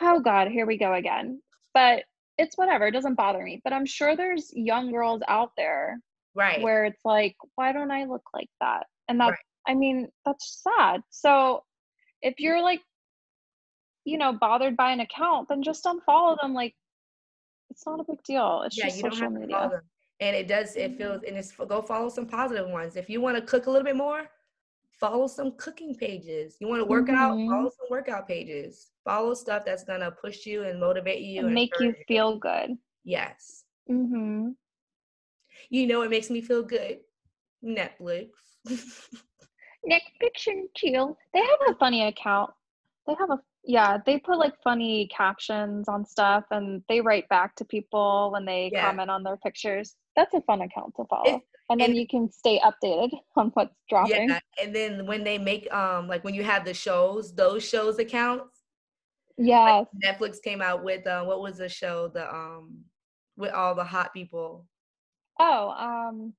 oh 0.00 0.20
God, 0.20 0.48
here 0.48 0.66
we 0.66 0.78
go 0.78 0.94
again. 0.94 1.40
But 1.74 2.04
it's 2.38 2.56
whatever, 2.56 2.86
it 2.86 2.92
doesn't 2.92 3.14
bother 3.14 3.42
me. 3.42 3.60
But 3.64 3.72
I'm 3.72 3.86
sure 3.86 4.16
there's 4.16 4.50
young 4.54 4.92
girls 4.92 5.22
out 5.28 5.50
there 5.56 5.98
right 6.34 6.60
where 6.62 6.84
it's 6.84 7.04
like, 7.04 7.36
why 7.54 7.72
don't 7.72 7.90
I 7.90 8.04
look 8.04 8.24
like 8.34 8.50
that? 8.60 8.86
And 9.08 9.20
that 9.20 9.30
right. 9.30 9.38
I 9.68 9.74
mean, 9.74 10.08
that's 10.24 10.62
sad. 10.62 11.02
So 11.10 11.64
if 12.22 12.34
you're 12.38 12.62
like, 12.62 12.80
you 14.04 14.18
know, 14.18 14.32
bothered 14.32 14.76
by 14.76 14.92
an 14.92 15.00
account, 15.00 15.48
then 15.48 15.62
just 15.62 15.84
unfollow 15.84 16.36
them. 16.40 16.54
Like 16.54 16.74
it's 17.70 17.86
not 17.86 18.00
a 18.00 18.04
big 18.04 18.22
deal. 18.22 18.62
It's 18.64 18.78
yeah, 18.78 18.86
just 18.86 19.00
social 19.00 19.30
media. 19.30 19.82
And 20.20 20.34
it 20.34 20.48
does, 20.48 20.76
it 20.76 20.92
mm-hmm. 20.92 20.98
feels, 20.98 21.22
and 21.26 21.36
it's 21.36 21.52
go 21.52 21.82
follow 21.82 22.08
some 22.08 22.26
positive 22.26 22.68
ones. 22.68 22.96
If 22.96 23.10
you 23.10 23.20
want 23.20 23.36
to 23.36 23.42
cook 23.42 23.66
a 23.66 23.70
little 23.70 23.84
bit 23.84 23.96
more, 23.96 24.22
follow 24.98 25.26
some 25.26 25.52
cooking 25.56 25.94
pages. 25.94 26.56
You 26.60 26.68
want 26.68 26.80
to 26.80 26.86
work 26.86 27.06
mm-hmm. 27.06 27.16
out, 27.16 27.50
follow 27.50 27.70
some 27.70 27.86
workout 27.90 28.26
pages. 28.26 28.88
Follow 29.04 29.34
stuff 29.34 29.64
that's 29.64 29.84
gonna 29.84 30.10
push 30.10 30.46
you 30.46 30.64
and 30.64 30.80
motivate 30.80 31.22
you 31.22 31.40
and, 31.40 31.46
and 31.46 31.54
make 31.54 31.72
you 31.80 31.94
feel 32.08 32.38
good. 32.38 32.70
Yes. 33.04 33.64
Mm-hmm. 33.90 34.48
You 35.70 35.86
know 35.86 36.02
it 36.02 36.10
makes 36.10 36.30
me 36.30 36.40
feel 36.40 36.62
good. 36.62 36.98
Netflix. 37.64 38.28
Netflix 38.68 40.46
and 40.46 40.68
chill. 40.76 41.16
They 41.32 41.40
have 41.40 41.74
a 41.74 41.74
funny 41.78 42.06
account. 42.08 42.50
They 43.06 43.14
have 43.18 43.30
a 43.30 43.38
yeah, 43.68 43.98
they 44.06 44.18
put 44.18 44.38
like 44.38 44.54
funny 44.62 45.08
captions 45.16 45.88
on 45.88 46.04
stuff 46.04 46.44
and 46.52 46.82
they 46.88 47.00
write 47.00 47.28
back 47.28 47.56
to 47.56 47.64
people 47.64 48.30
when 48.32 48.44
they 48.44 48.70
yeah. 48.72 48.86
comment 48.86 49.10
on 49.10 49.24
their 49.24 49.36
pictures. 49.38 49.96
That's 50.14 50.34
a 50.34 50.40
fun 50.42 50.62
account 50.62 50.94
to 50.96 51.04
follow 51.10 51.42
and 51.68 51.80
then 51.80 51.90
and, 51.90 51.98
you 51.98 52.06
can 52.06 52.30
stay 52.30 52.60
updated 52.60 53.10
on 53.36 53.50
what's 53.54 53.74
dropping. 53.88 54.28
Yeah, 54.28 54.40
and 54.62 54.74
then 54.74 55.06
when 55.06 55.24
they 55.24 55.38
make 55.38 55.72
um 55.72 56.08
like 56.08 56.24
when 56.24 56.34
you 56.34 56.44
have 56.44 56.64
the 56.64 56.74
shows, 56.74 57.34
those 57.34 57.66
shows 57.66 57.98
accounts. 57.98 58.62
Yeah. 59.38 59.84
Like 59.84 59.88
Netflix 60.04 60.42
came 60.42 60.62
out 60.62 60.82
with 60.82 61.06
uh, 61.06 61.24
what 61.24 61.40
was 61.40 61.58
the 61.58 61.68
show 61.68 62.08
the 62.08 62.28
um 62.32 62.84
with 63.36 63.52
all 63.52 63.74
the 63.74 63.84
hot 63.84 64.12
people. 64.14 64.66
Oh, 65.38 65.70
um 65.70 66.32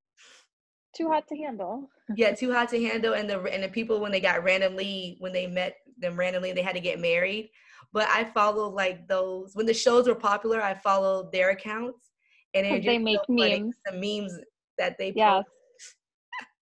too 0.95 1.09
hot 1.09 1.27
to 1.27 1.37
handle. 1.37 1.89
yeah, 2.15 2.33
too 2.33 2.51
hot 2.51 2.69
to 2.69 2.83
handle, 2.83 3.13
and 3.13 3.29
the 3.29 3.41
and 3.43 3.63
the 3.63 3.69
people 3.69 3.99
when 3.99 4.11
they 4.11 4.21
got 4.21 4.43
randomly 4.43 5.17
when 5.19 5.33
they 5.33 5.47
met 5.47 5.77
them 5.99 6.17
randomly, 6.17 6.53
they 6.53 6.61
had 6.61 6.75
to 6.75 6.81
get 6.81 6.99
married. 6.99 7.49
But 7.93 8.07
I 8.09 8.25
followed 8.25 8.73
like 8.73 9.07
those 9.07 9.55
when 9.55 9.65
the 9.65 9.73
shows 9.73 10.07
were 10.07 10.15
popular. 10.15 10.61
I 10.61 10.73
followed 10.73 11.31
their 11.31 11.51
accounts, 11.51 12.11
and 12.53 12.83
they 12.83 12.97
make 12.97 13.19
so 13.27 13.33
memes. 13.33 13.75
The 13.85 13.93
memes 13.93 14.39
that 14.77 14.97
they 14.97 15.13
yeah 15.15 15.41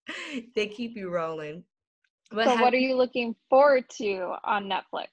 they 0.55 0.67
keep 0.67 0.95
you 0.95 1.09
rolling. 1.09 1.63
But 2.31 2.45
so, 2.45 2.61
what 2.61 2.73
are 2.73 2.77
you 2.77 2.95
looking 2.95 3.35
forward 3.49 3.85
to 3.97 4.35
on 4.43 4.65
Netflix? 4.65 5.07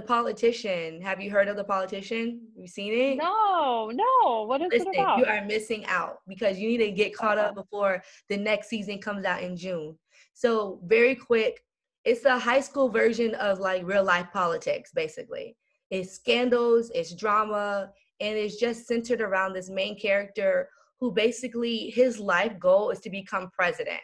The 0.00 0.06
Politician. 0.06 1.00
Have 1.02 1.20
you 1.20 1.30
heard 1.30 1.48
of 1.48 1.56
The 1.56 1.64
Politician? 1.64 2.40
You 2.56 2.66
seen 2.66 2.92
it? 2.92 3.16
No, 3.16 3.92
no. 3.94 4.42
What 4.42 4.60
is 4.62 4.68
Listen, 4.72 4.88
it 4.88 4.98
about? 4.98 5.18
You 5.18 5.26
are 5.26 5.44
missing 5.44 5.84
out 5.86 6.18
because 6.26 6.58
you 6.58 6.68
need 6.68 6.78
to 6.78 6.90
get 6.90 7.14
caught 7.14 7.38
up 7.38 7.54
before 7.54 8.02
the 8.28 8.36
next 8.36 8.68
season 8.68 8.98
comes 8.98 9.24
out 9.24 9.42
in 9.42 9.56
June. 9.56 9.96
So, 10.32 10.80
very 10.84 11.14
quick, 11.14 11.60
it's 12.04 12.24
a 12.24 12.38
high 12.38 12.60
school 12.60 12.88
version 12.88 13.34
of 13.36 13.60
like 13.60 13.84
real 13.84 14.04
life 14.04 14.26
politics, 14.32 14.90
basically. 14.94 15.56
It's 15.90 16.12
scandals, 16.12 16.90
it's 16.94 17.14
drama, 17.14 17.90
and 18.20 18.36
it's 18.36 18.56
just 18.56 18.86
centered 18.86 19.20
around 19.20 19.52
this 19.52 19.70
main 19.70 19.98
character 19.98 20.68
who 21.00 21.12
basically 21.12 21.90
his 21.90 22.18
life 22.18 22.58
goal 22.58 22.90
is 22.90 23.00
to 23.00 23.10
become 23.10 23.50
president. 23.52 24.00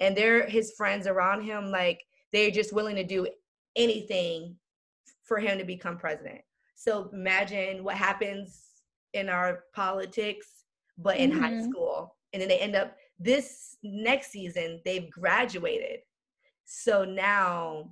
And 0.00 0.16
they're 0.16 0.46
his 0.48 0.72
friends 0.76 1.06
around 1.06 1.42
him, 1.44 1.70
like 1.70 2.00
they're 2.32 2.50
just 2.50 2.72
willing 2.72 2.96
to 2.96 3.04
do 3.04 3.26
anything 3.76 4.56
for 5.22 5.38
him 5.38 5.58
to 5.58 5.64
become 5.64 5.96
president. 5.96 6.40
So 6.74 7.08
imagine 7.12 7.84
what 7.84 7.96
happens 7.96 8.64
in 9.14 9.28
our 9.28 9.64
politics, 9.74 10.64
but 10.98 11.16
in 11.16 11.30
mm-hmm. 11.30 11.40
high 11.40 11.62
school. 11.62 12.16
And 12.32 12.40
then 12.40 12.48
they 12.48 12.58
end 12.58 12.74
up 12.74 12.96
this 13.20 13.76
next 13.84 14.32
season, 14.32 14.80
they've 14.84 15.10
graduated. 15.10 16.00
So 16.64 17.04
now 17.04 17.90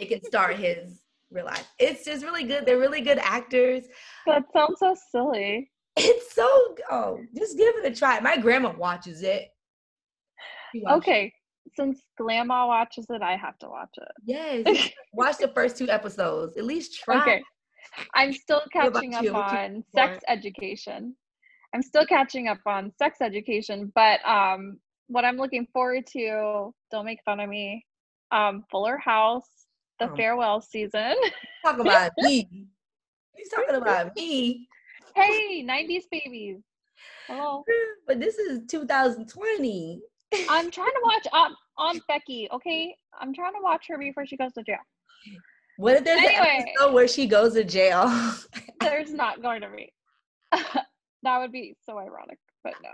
it 0.00 0.06
can 0.06 0.22
start 0.24 0.56
his 0.56 1.02
real 1.30 1.46
life. 1.46 1.66
It's 1.78 2.04
just 2.04 2.24
really 2.24 2.44
good. 2.44 2.64
They're 2.64 2.78
really 2.78 3.00
good 3.00 3.18
actors. 3.18 3.86
That 4.26 4.44
sounds 4.54 4.78
so 4.78 4.94
silly. 5.10 5.71
It's 5.96 6.34
so 6.34 6.76
oh, 6.90 7.20
just 7.36 7.56
give 7.56 7.74
it 7.76 7.84
a 7.84 7.94
try. 7.94 8.20
My 8.20 8.36
grandma 8.36 8.72
watches 8.72 9.22
it. 9.22 9.48
Okay, 10.88 11.26
it. 11.26 11.72
since 11.76 12.00
grandma 12.16 12.66
watches 12.66 13.06
it, 13.10 13.20
I 13.20 13.36
have 13.36 13.58
to 13.58 13.68
watch 13.68 13.94
it. 13.98 14.12
Yes, 14.24 14.90
watch 15.12 15.38
the 15.38 15.48
first 15.48 15.76
two 15.76 15.90
episodes. 15.90 16.56
At 16.56 16.64
least 16.64 16.98
try. 16.98 17.20
Okay, 17.20 17.42
I'm 18.14 18.32
still 18.32 18.62
catching 18.72 19.14
up 19.14 19.34
on 19.34 19.84
sex 19.94 20.22
education. 20.28 21.14
I'm 21.74 21.82
still 21.82 22.06
catching 22.06 22.48
up 22.48 22.60
on 22.66 22.92
sex 22.98 23.18
education, 23.20 23.92
but 23.94 24.26
um, 24.26 24.78
what 25.08 25.24
I'm 25.24 25.36
looking 25.36 25.66
forward 25.72 26.06
to, 26.12 26.74
don't 26.90 27.04
make 27.04 27.18
fun 27.24 27.40
of 27.40 27.48
me, 27.48 27.84
um, 28.30 28.64
Fuller 28.70 28.98
House, 28.98 29.48
the 29.98 30.10
oh. 30.10 30.16
farewell 30.16 30.60
season. 30.60 31.14
Talk 31.64 31.78
about 31.80 32.12
me. 32.18 32.66
He's 33.34 33.48
talking 33.48 33.76
about 33.76 34.14
me. 34.16 34.68
Hey, 35.14 35.64
90s 35.64 36.04
babies. 36.10 36.58
Hello. 37.26 37.64
But 38.06 38.18
this 38.18 38.36
is 38.36 38.60
2020. 38.68 40.00
I'm 40.48 40.70
trying 40.70 40.88
to 40.88 41.00
watch 41.04 41.26
Aunt, 41.32 41.54
Aunt 41.78 42.02
Becky, 42.08 42.48
okay? 42.52 42.96
I'm 43.18 43.32
trying 43.32 43.52
to 43.52 43.60
watch 43.62 43.86
her 43.88 43.96
before 43.96 44.26
she 44.26 44.36
goes 44.36 44.52
to 44.54 44.62
jail. 44.62 44.78
What 45.76 45.96
if 45.96 46.04
there's 46.04 46.18
anyway, 46.18 46.56
an 46.58 46.68
episode 46.68 46.94
where 46.94 47.08
she 47.08 47.26
goes 47.26 47.54
to 47.54 47.64
jail? 47.64 48.10
there's 48.80 49.12
not 49.12 49.40
going 49.40 49.60
to 49.60 49.68
be. 49.68 49.92
that 51.22 51.38
would 51.38 51.52
be 51.52 51.76
so 51.86 51.98
ironic, 51.98 52.38
but 52.64 52.74
no. 52.82 52.90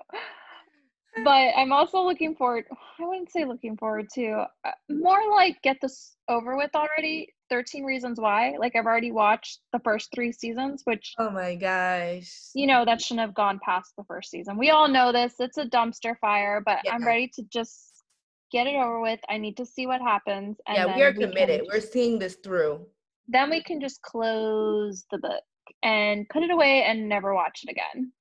but 1.25 1.53
I'm 1.57 1.73
also 1.73 2.03
looking 2.03 2.37
forward. 2.37 2.67
I 2.99 3.07
wouldn't 3.07 3.33
say 3.33 3.45
looking 3.45 3.77
forward 3.77 4.09
to 4.15 4.45
uh, 4.65 4.71
more 4.91 5.31
like 5.31 5.61
get 5.63 5.79
this 5.81 6.17
over 6.29 6.57
with 6.57 6.71
already. 6.75 7.29
13 7.51 7.85
Reasons 7.85 8.21
Why. 8.21 8.55
Like 8.59 8.77
I've 8.77 8.87
already 8.87 9.13
watched 9.13 9.61
the 9.73 9.81
first 9.81 10.11
three 10.15 10.33
seasons, 10.33 10.83
which 10.85 11.15
oh 11.19 11.31
my 11.31 11.55
gosh, 11.55 12.31
you 12.55 12.67
know 12.67 12.85
that 12.85 13.01
shouldn't 13.01 13.27
have 13.27 13.35
gone 13.35 13.61
past 13.65 13.93
the 13.97 14.05
first 14.05 14.31
season. 14.31 14.57
We 14.57 14.71
all 14.71 14.89
know 14.89 15.13
this. 15.13 15.35
It's 15.39 15.59
a 15.59 15.65
dumpster 15.67 16.17
fire, 16.21 16.63
but 16.65 16.79
yeah. 16.85 16.93
I'm 16.93 17.07
ready 17.07 17.31
to 17.35 17.43
just 17.53 18.03
get 18.51 18.67
it 18.67 18.77
over 18.77 19.01
with. 19.01 19.21
I 19.29 19.39
need 19.39 19.57
to 19.59 19.67
see 19.67 19.87
what 19.87 20.01
happens. 20.01 20.59
And 20.67 20.77
yeah, 20.77 20.97
we 20.97 21.03
are 21.03 21.13
we 21.13 21.25
committed. 21.25 21.63
We're 21.73 21.81
seeing 21.81 22.19
this 22.19 22.37
through. 22.37 22.87
Then 23.29 23.51
we 23.51 23.63
can 23.63 23.81
just 23.81 24.01
close 24.03 25.05
the 25.11 25.19
book 25.19 25.43
and 25.83 26.29
put 26.31 26.43
it 26.43 26.51
away 26.51 26.85
and 26.85 27.09
never 27.09 27.35
watch 27.35 27.61
it 27.67 27.71
again. 27.71 28.13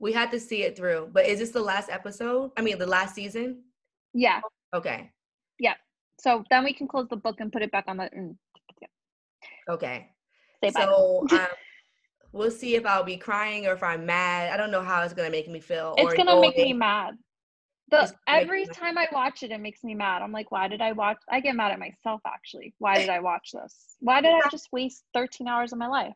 We 0.00 0.12
had 0.12 0.32
to 0.32 0.40
see 0.40 0.64
it 0.64 0.76
through. 0.76 1.10
But 1.12 1.26
is 1.26 1.38
this 1.38 1.50
the 1.50 1.60
last 1.60 1.88
episode? 1.90 2.50
I 2.56 2.62
mean, 2.62 2.78
the 2.78 2.86
last 2.86 3.14
season? 3.14 3.62
Yeah. 4.12 4.40
Okay. 4.74 5.12
Yeah. 5.60 5.74
So 6.18 6.44
then 6.50 6.64
we 6.64 6.72
can 6.72 6.88
close 6.88 7.06
the 7.08 7.16
book 7.16 7.36
and 7.38 7.52
put 7.52 7.62
it 7.62 7.70
back 7.70 7.84
on 7.86 7.98
the. 7.98 8.10
Mm. 8.16 8.36
Okay. 9.68 10.08
Say 10.62 10.70
so 10.70 11.26
um, 11.32 11.48
we'll 12.32 12.50
see 12.50 12.74
if 12.74 12.84
I'll 12.86 13.04
be 13.04 13.16
crying 13.16 13.66
or 13.66 13.72
if 13.72 13.82
I'm 13.82 14.06
mad. 14.06 14.52
I 14.52 14.56
don't 14.56 14.70
know 14.70 14.82
how 14.82 15.02
it's 15.02 15.14
gonna 15.14 15.30
make 15.30 15.48
me 15.48 15.60
feel. 15.60 15.94
It's 15.98 16.14
gonna 16.14 16.40
make 16.40 16.56
me 16.56 16.72
mad. 16.72 17.16
The 17.90 18.12
every 18.26 18.66
time 18.66 18.96
I 18.96 19.06
watch 19.12 19.42
it, 19.42 19.50
it 19.50 19.60
makes 19.60 19.84
me 19.84 19.94
mad. 19.94 20.22
I'm 20.22 20.32
like, 20.32 20.50
why 20.50 20.68
did 20.68 20.80
I 20.80 20.92
watch? 20.92 21.18
I 21.28 21.40
get 21.40 21.54
mad 21.54 21.72
at 21.72 21.78
myself 21.78 22.22
actually. 22.26 22.74
Why 22.78 22.98
did 22.98 23.10
I 23.10 23.20
watch 23.20 23.50
this? 23.52 23.96
Why 24.00 24.20
did 24.20 24.32
I 24.32 24.40
just 24.50 24.68
waste 24.72 25.04
13 25.14 25.46
hours 25.46 25.72
of 25.72 25.78
my 25.78 25.88
life? 25.88 26.14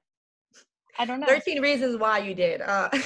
I 0.98 1.04
don't 1.04 1.20
know. 1.20 1.26
13 1.26 1.60
reasons 1.60 1.98
why 1.98 2.18
you 2.18 2.34
did. 2.34 2.62
Uh, 2.62 2.88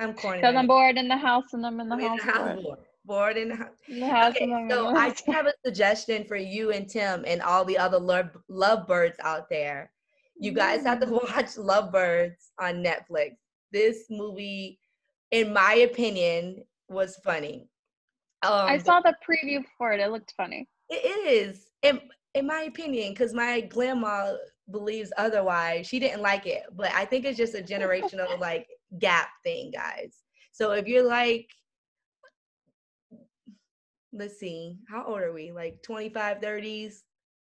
I'm 0.00 0.12
corny. 0.14 0.40
Because 0.40 0.56
I'm 0.56 0.66
bored 0.66 0.96
in 0.96 1.06
the 1.06 1.16
house 1.16 1.52
and 1.52 1.64
I'm 1.64 1.78
in 1.78 1.88
the, 1.88 1.96
house, 1.96 2.20
in 2.20 2.26
the 2.26 2.32
house. 2.32 2.54
Bored. 2.54 2.64
bored 2.64 2.78
in 3.36 3.48
the 3.48 3.56
house. 3.56 3.76
In 3.88 4.00
the 4.00 4.08
house 4.08 4.34
okay, 4.36 4.66
so 4.68 4.88
I 4.88 5.14
have 5.28 5.46
a 5.46 5.52
suggestion 5.64 6.24
for 6.24 6.36
you 6.36 6.72
and 6.72 6.88
Tim 6.88 7.24
and 7.26 7.42
all 7.42 7.64
the 7.64 7.78
other 7.78 7.98
love 7.98 8.30
lovebirds 8.48 9.18
out 9.20 9.48
there. 9.50 9.90
You 10.36 10.52
guys 10.52 10.84
have 10.84 11.00
to 11.00 11.06
watch 11.10 11.56
Lovebirds 11.56 12.50
on 12.60 12.82
Netflix. 12.82 13.36
This 13.72 14.06
movie 14.10 14.78
in 15.34 15.52
my 15.52 15.74
opinion, 15.74 16.62
was 16.88 17.16
funny. 17.24 17.68
Um, 18.44 18.68
I 18.68 18.78
saw 18.78 19.00
the 19.00 19.14
preview 19.28 19.64
for 19.76 19.92
it. 19.92 20.00
It 20.00 20.10
looked 20.12 20.32
funny. 20.36 20.68
It 20.88 21.04
is, 21.26 21.66
in 21.82 22.00
in 22.34 22.46
my 22.46 22.62
opinion, 22.62 23.12
because 23.12 23.34
my 23.34 23.62
grandma 23.62 24.34
believes 24.70 25.12
otherwise. 25.16 25.88
She 25.88 25.98
didn't 25.98 26.22
like 26.22 26.46
it, 26.46 26.62
but 26.76 26.92
I 26.92 27.04
think 27.04 27.24
it's 27.24 27.36
just 27.36 27.56
a 27.56 27.62
generational 27.62 28.38
like 28.40 28.68
gap 28.98 29.28
thing, 29.42 29.72
guys. 29.72 30.18
So 30.52 30.70
if 30.70 30.86
you're 30.86 31.06
like, 31.06 31.48
let's 34.14 34.38
see, 34.38 34.78
how 34.88 35.04
old 35.06 35.20
are 35.20 35.32
we? 35.32 35.52
Like 35.52 35.82
25, 35.82 36.40
30s? 36.40 37.02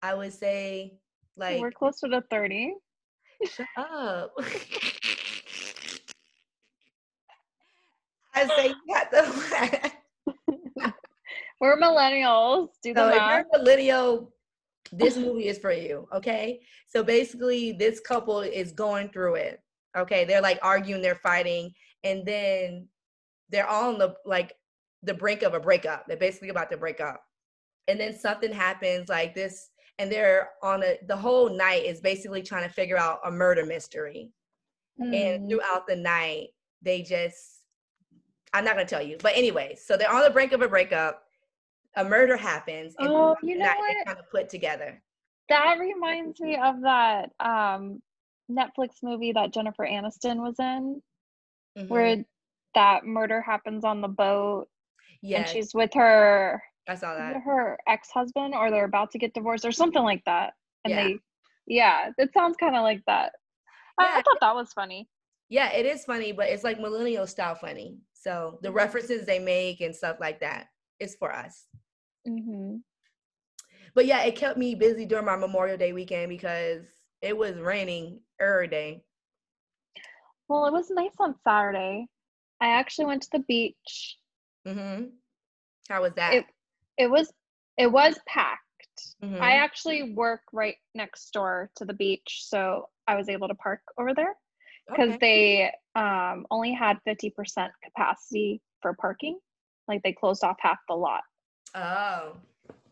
I 0.02 0.14
would 0.14 0.32
say 0.32 0.98
like 1.36 1.60
we're 1.60 1.70
closer 1.70 2.08
to 2.08 2.22
30. 2.30 2.74
Shut 3.46 3.66
up. 3.76 4.32
I 8.34 8.46
say 8.46 8.68
you 8.68 8.74
got 8.88 9.10
the 9.10 9.92
We're 11.60 11.78
millennials. 11.78 12.68
Do 12.82 12.94
the 12.94 13.00
so 13.00 13.10
math. 13.10 13.40
if 13.40 13.46
you're 13.52 13.60
millennial, 13.60 14.32
this 14.92 15.16
movie 15.16 15.48
is 15.48 15.58
for 15.58 15.72
you. 15.72 16.08
Okay. 16.14 16.60
So 16.88 17.02
basically, 17.02 17.72
this 17.72 18.00
couple 18.00 18.40
is 18.40 18.72
going 18.72 19.10
through 19.10 19.34
it. 19.34 19.60
Okay. 19.96 20.24
They're 20.24 20.40
like 20.40 20.58
arguing, 20.62 21.02
they're 21.02 21.16
fighting, 21.16 21.72
and 22.02 22.24
then 22.24 22.88
they're 23.50 23.68
all 23.68 23.92
on 23.92 23.98
the 23.98 24.14
like 24.24 24.54
the 25.02 25.14
brink 25.14 25.42
of 25.42 25.54
a 25.54 25.60
breakup. 25.60 26.04
They're 26.06 26.16
basically 26.16 26.50
about 26.50 26.70
to 26.70 26.76
break 26.76 27.00
up. 27.00 27.22
And 27.88 27.98
then 27.98 28.16
something 28.18 28.52
happens 28.52 29.08
like 29.08 29.34
this, 29.34 29.70
and 29.98 30.10
they're 30.10 30.50
on 30.62 30.82
a 30.82 30.98
the 31.06 31.16
whole 31.16 31.50
night 31.50 31.84
is 31.84 32.00
basically 32.00 32.42
trying 32.42 32.68
to 32.68 32.74
figure 32.74 32.98
out 32.98 33.20
a 33.24 33.30
murder 33.30 33.64
mystery. 33.64 34.30
Mm. 35.00 35.14
And 35.14 35.50
throughout 35.50 35.86
the 35.86 35.96
night, 35.96 36.48
they 36.82 37.02
just 37.02 37.60
I'm 38.52 38.64
not 38.64 38.74
gonna 38.74 38.86
tell 38.86 39.02
you. 39.02 39.16
But 39.22 39.32
anyway, 39.36 39.76
so 39.80 39.96
they're 39.96 40.12
on 40.12 40.24
the 40.24 40.30
brink 40.30 40.52
of 40.52 40.62
a 40.62 40.68
breakup. 40.68 41.22
A 41.96 42.04
murder 42.04 42.36
happens, 42.36 42.94
and 42.98 43.08
oh, 43.08 43.36
you 43.42 43.58
know 43.58 43.64
what? 43.64 44.06
kind 44.06 44.18
of 44.18 44.30
put 44.30 44.48
together. 44.48 45.02
That 45.48 45.78
reminds 45.80 46.38
me 46.40 46.56
of 46.56 46.80
that 46.82 47.30
um, 47.40 48.00
Netflix 48.50 49.02
movie 49.02 49.32
that 49.32 49.52
Jennifer 49.52 49.84
Aniston 49.84 50.36
was 50.36 50.54
in, 50.60 51.02
mm-hmm. 51.76 51.88
where 51.88 52.24
that 52.74 53.04
murder 53.04 53.40
happens 53.40 53.84
on 53.84 54.00
the 54.00 54.08
boat. 54.08 54.68
Yeah, 55.22 55.40
and 55.40 55.48
she's 55.48 55.74
with 55.74 55.92
her. 55.94 56.62
I 56.88 56.94
saw 56.94 57.14
that. 57.14 57.36
Her 57.44 57.78
ex-husband, 57.86 58.54
or 58.54 58.70
they're 58.70 58.84
about 58.84 59.10
to 59.12 59.18
get 59.18 59.34
divorced, 59.34 59.64
or 59.64 59.72
something 59.72 60.02
like 60.02 60.24
that. 60.24 60.54
And 60.84 60.94
yeah. 60.94 61.04
they, 61.04 61.18
yeah, 61.66 62.10
it 62.16 62.32
sounds 62.32 62.56
kind 62.56 62.74
of 62.74 62.82
like 62.82 63.02
that. 63.06 63.32
Yeah. 64.00 64.06
I, 64.06 64.18
I 64.18 64.22
thought 64.22 64.38
that 64.40 64.54
was 64.54 64.72
funny. 64.72 65.08
Yeah, 65.50 65.72
it 65.72 65.84
is 65.84 66.04
funny, 66.04 66.32
but 66.32 66.48
it's 66.48 66.64
like 66.64 66.80
millennial 66.80 67.26
style 67.26 67.54
funny. 67.54 67.98
So 68.14 68.58
the 68.62 68.72
references 68.72 69.26
they 69.26 69.38
make 69.38 69.80
and 69.80 69.94
stuff 69.94 70.16
like 70.20 70.40
that 70.40 70.68
is 71.00 71.16
for 71.18 71.32
us. 71.32 71.66
Mm-hmm. 72.26 72.76
But 73.94 74.06
yeah, 74.06 74.22
it 74.22 74.36
kept 74.36 74.56
me 74.56 74.74
busy 74.74 75.06
during 75.06 75.24
my 75.24 75.36
Memorial 75.36 75.76
Day 75.76 75.92
weekend 75.92 76.28
because 76.28 76.84
it 77.20 77.36
was 77.36 77.58
raining 77.58 78.20
every 78.40 78.68
day. 78.68 79.02
Well, 80.48 80.66
it 80.66 80.72
was 80.72 80.90
nice 80.90 81.14
on 81.18 81.34
Saturday. 81.44 82.06
I 82.60 82.68
actually 82.68 83.06
went 83.06 83.22
to 83.22 83.30
the 83.32 83.44
beach. 83.48 84.16
Mm-hmm. 84.66 85.04
How 85.88 86.02
was 86.02 86.12
that? 86.14 86.34
It, 86.34 86.44
it 86.98 87.10
was 87.10 87.32
it 87.76 87.90
was 87.90 88.18
packed. 88.26 88.60
Mm-hmm. 89.22 89.42
I 89.42 89.52
actually 89.52 90.12
work 90.12 90.42
right 90.52 90.76
next 90.94 91.30
door 91.32 91.70
to 91.76 91.84
the 91.84 91.94
beach, 91.94 92.42
so 92.46 92.88
I 93.06 93.16
was 93.16 93.28
able 93.28 93.48
to 93.48 93.54
park 93.54 93.80
over 93.98 94.14
there 94.14 94.34
because 94.86 95.14
okay. 95.14 95.70
they 95.94 96.00
um, 96.00 96.46
only 96.50 96.72
had 96.72 96.98
50% 97.06 97.32
capacity 97.82 98.60
for 98.82 98.94
parking. 98.94 99.38
Like 99.88 100.02
they 100.02 100.12
closed 100.12 100.44
off 100.44 100.56
half 100.60 100.78
the 100.88 100.94
lot. 100.94 101.22
Oh. 101.74 102.36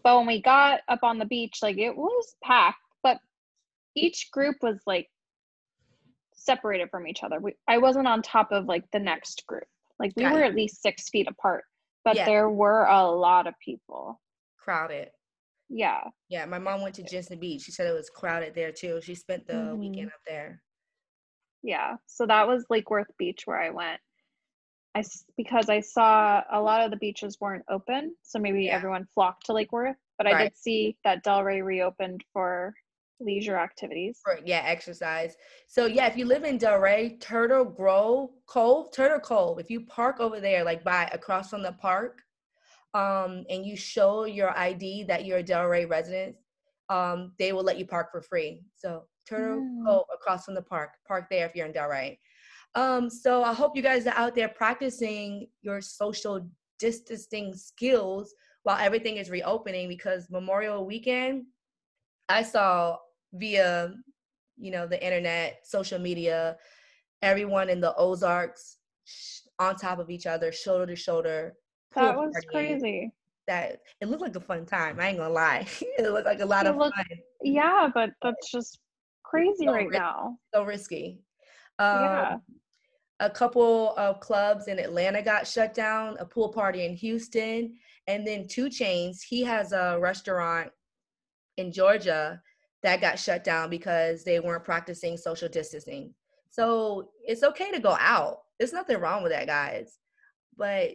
But 0.03 0.17
when 0.17 0.27
we 0.27 0.41
got 0.41 0.81
up 0.89 1.01
on 1.03 1.19
the 1.19 1.25
beach, 1.25 1.59
like 1.63 1.79
it 1.79 1.97
was 1.97 2.35
packed, 2.43 2.79
but 3.03 3.19
each 3.95 4.31
group 4.33 4.57
was 4.63 4.79
like 4.87 5.09
separated 6.35 6.91
from 6.91 7.07
each 7.07 7.23
other. 7.23 7.41
We, 7.41 7.55
I 7.67 7.79
wasn't 7.79 8.07
on 8.09 8.23
top 8.23 8.53
of 8.53 8.67
like 8.67 8.85
the 8.93 9.01
next 9.01 9.47
group. 9.47 9.67
Like 9.99 10.13
we 10.17 10.23
got 10.23 10.35
were 10.35 10.45
it. 10.45 10.49
at 10.49 10.55
least 10.55 10.83
six 10.83 11.09
feet 11.09 11.29
apart, 11.29 11.65
but 12.05 12.17
yeah. 12.17 12.25
there 12.25 12.51
were 12.51 12.85
a 12.85 13.07
lot 13.07 13.47
of 13.47 13.55
people. 13.65 14.21
Crowded. 14.59 15.09
Yeah. 15.69 16.01
Yeah. 16.29 16.47
My 16.47 16.59
mom 16.59 16.83
went 16.83 16.95
to 16.97 17.03
Jensen 17.03 17.39
Beach. 17.39 17.63
She 17.63 17.73
said 17.73 17.87
it 17.87 17.93
was 17.93 18.11
crowded 18.11 18.55
there 18.55 18.73
too. 18.73 19.01
She 19.03 19.15
spent 19.15 19.47
the 19.47 19.55
mm-hmm. 19.55 19.79
weekend 19.79 20.09
up 20.09 20.21
there 20.27 20.63
yeah 21.63 21.97
so 22.07 22.27
that 22.27 22.47
was 22.47 22.65
lake 22.71 22.91
worth 22.91 23.11
beach 23.19 23.43
where 23.45 23.61
i 23.61 23.71
went 23.71 24.01
i 24.95 25.03
because 25.37 25.69
i 25.69 25.81
saw 25.81 26.43
a 26.53 26.61
lot 26.61 26.83
of 26.83 26.91
the 26.91 26.97
beaches 26.97 27.39
weren't 27.41 27.65
open 27.69 28.15
so 28.23 28.39
maybe 28.39 28.65
yeah. 28.65 28.75
everyone 28.75 29.07
flocked 29.15 29.47
to 29.47 29.53
lake 29.53 29.73
worth 29.73 29.97
but 30.17 30.27
right. 30.27 30.35
i 30.35 30.43
did 30.45 30.57
see 30.57 30.97
that 31.05 31.25
delray 31.25 31.63
reopened 31.63 32.23
for 32.33 32.75
leisure 33.21 33.57
activities 33.57 34.21
for, 34.23 34.39
yeah 34.45 34.63
exercise 34.65 35.35
so 35.67 35.87
yeah 35.87 36.07
if 36.07 36.17
you 36.17 36.25
live 36.25 36.45
in 36.45 36.59
delray 36.59 37.21
turtle 37.21 37.65
grove 37.65 38.31
cove 38.47 38.93
turtle 38.93 39.19
cove 39.19 39.59
if 39.59 39.71
you 39.71 39.81
park 39.87 40.21
over 40.21 40.41
there 40.41 40.63
like 40.65 40.85
by 40.85 41.05
across 41.13 41.51
from 41.51 41.63
the 41.63 41.73
park 41.73 42.23
um 42.95 43.45
and 43.51 43.67
you 43.67 43.77
show 43.77 44.25
your 44.25 44.57
id 44.59 45.05
that 45.05 45.25
you're 45.25 45.39
a 45.39 45.43
delray 45.43 45.89
resident 45.89 46.37
um 46.91 47.33
they 47.39 47.53
will 47.53 47.65
let 47.65 47.79
you 47.79 47.87
park 47.87 48.11
for 48.13 48.23
free 48.23 48.63
so 48.77 49.03
Turtle 49.29 49.61
mm. 49.61 49.85
Cove 49.85 50.07
across 50.15 50.45
from 50.45 50.55
the 50.55 50.63
park. 50.63 50.91
Park 51.07 51.27
there 51.31 51.47
if 51.47 51.55
you're 51.55 51.67
in 51.67 51.73
Delray. 51.73 52.19
Um, 52.75 53.11
so 53.11 53.43
I 53.43 53.53
hope 53.53 53.77
you 53.77 53.83
guys 53.83 54.07
are 54.07 54.15
out 54.15 54.35
there 54.35 54.49
practicing 54.49 55.49
your 55.63 55.81
social 55.81 56.49
distancing 56.79 57.55
skills 57.55 58.35
while 58.63 58.79
everything 58.79 59.17
is 59.17 59.31
reopening 59.31 59.89
because 59.89 60.31
Memorial 60.31 60.87
Weekend, 60.87 61.45
I 62.29 62.43
saw 62.43 62.99
via, 63.33 63.95
you 64.57 64.71
know, 64.71 64.87
the 64.87 65.03
internet, 65.05 65.61
social 65.65 65.99
media, 65.99 66.57
everyone 67.23 67.69
in 67.69 67.81
the 67.81 67.95
Ozarks 67.97 68.79
on 69.59 69.77
top 69.77 69.99
of 69.99 70.11
each 70.11 70.27
other, 70.27 70.53
shoulder 70.53 70.87
to 70.87 70.97
shoulder. 70.97 71.55
That 71.95 72.17
was 72.17 72.35
crazy. 72.51 73.13
That 73.47 73.81
it 74.01 74.09
looked 74.09 74.23
like 74.23 74.37
a 74.37 74.41
fun 74.41 74.67
time. 74.67 75.01
I 75.01 75.09
ain't 75.09 75.19
gonna 75.19 75.33
lie. 75.33 75.67
it 75.81 76.13
looked 76.13 76.27
like 76.27 76.41
a 76.41 76.47
lot 76.47 76.67
it 76.67 76.71
of 76.71 76.77
looked, 76.77 76.97
fun. 76.97 77.07
Yeah, 77.43 77.89
but 77.93 78.11
that's 78.23 78.51
just 78.51 78.79
crazy 79.23 79.65
so 79.65 79.73
right 79.73 79.91
now. 79.91 80.37
So 80.55 80.65
risky. 80.65 81.21
Um, 81.79 82.03
yeah. 82.03 82.37
A 83.21 83.31
couple 83.31 83.97
of 83.97 84.21
clubs 84.21 84.69
in 84.69 84.79
Atlanta 84.79 85.23
got 85.23 85.47
shut 85.47 85.75
down, 85.75 86.17
a 86.21 86.25
pool 86.25 86.51
party 86.51 86.85
in 86.85 86.95
Houston, 86.95 87.75
and 88.07 88.25
then 88.25 88.47
2 88.47 88.67
Chainz, 88.67 89.23
He 89.23 89.43
has 89.43 89.73
a 89.73 89.99
restaurant 89.99 90.71
in 91.57 91.73
Georgia 91.73 92.41
that 92.83 93.01
got 93.01 93.19
shut 93.19 93.45
down 93.45 93.71
because 93.71 94.25
they 94.25 94.41
weren't 94.41 94.65
practicing 94.65 95.17
social 95.17 95.49
distancing. 95.49 96.15
So 96.51 97.11
it's 97.27 97.43
okay 97.43 97.71
to 97.73 97.81
go 97.81 97.97
out. 98.01 98.39
There's 98.59 98.73
nothing 98.73 98.99
wrong 98.99 99.23
with 99.23 99.33
that, 99.33 99.47
guys. 99.47 99.99
but 100.57 100.93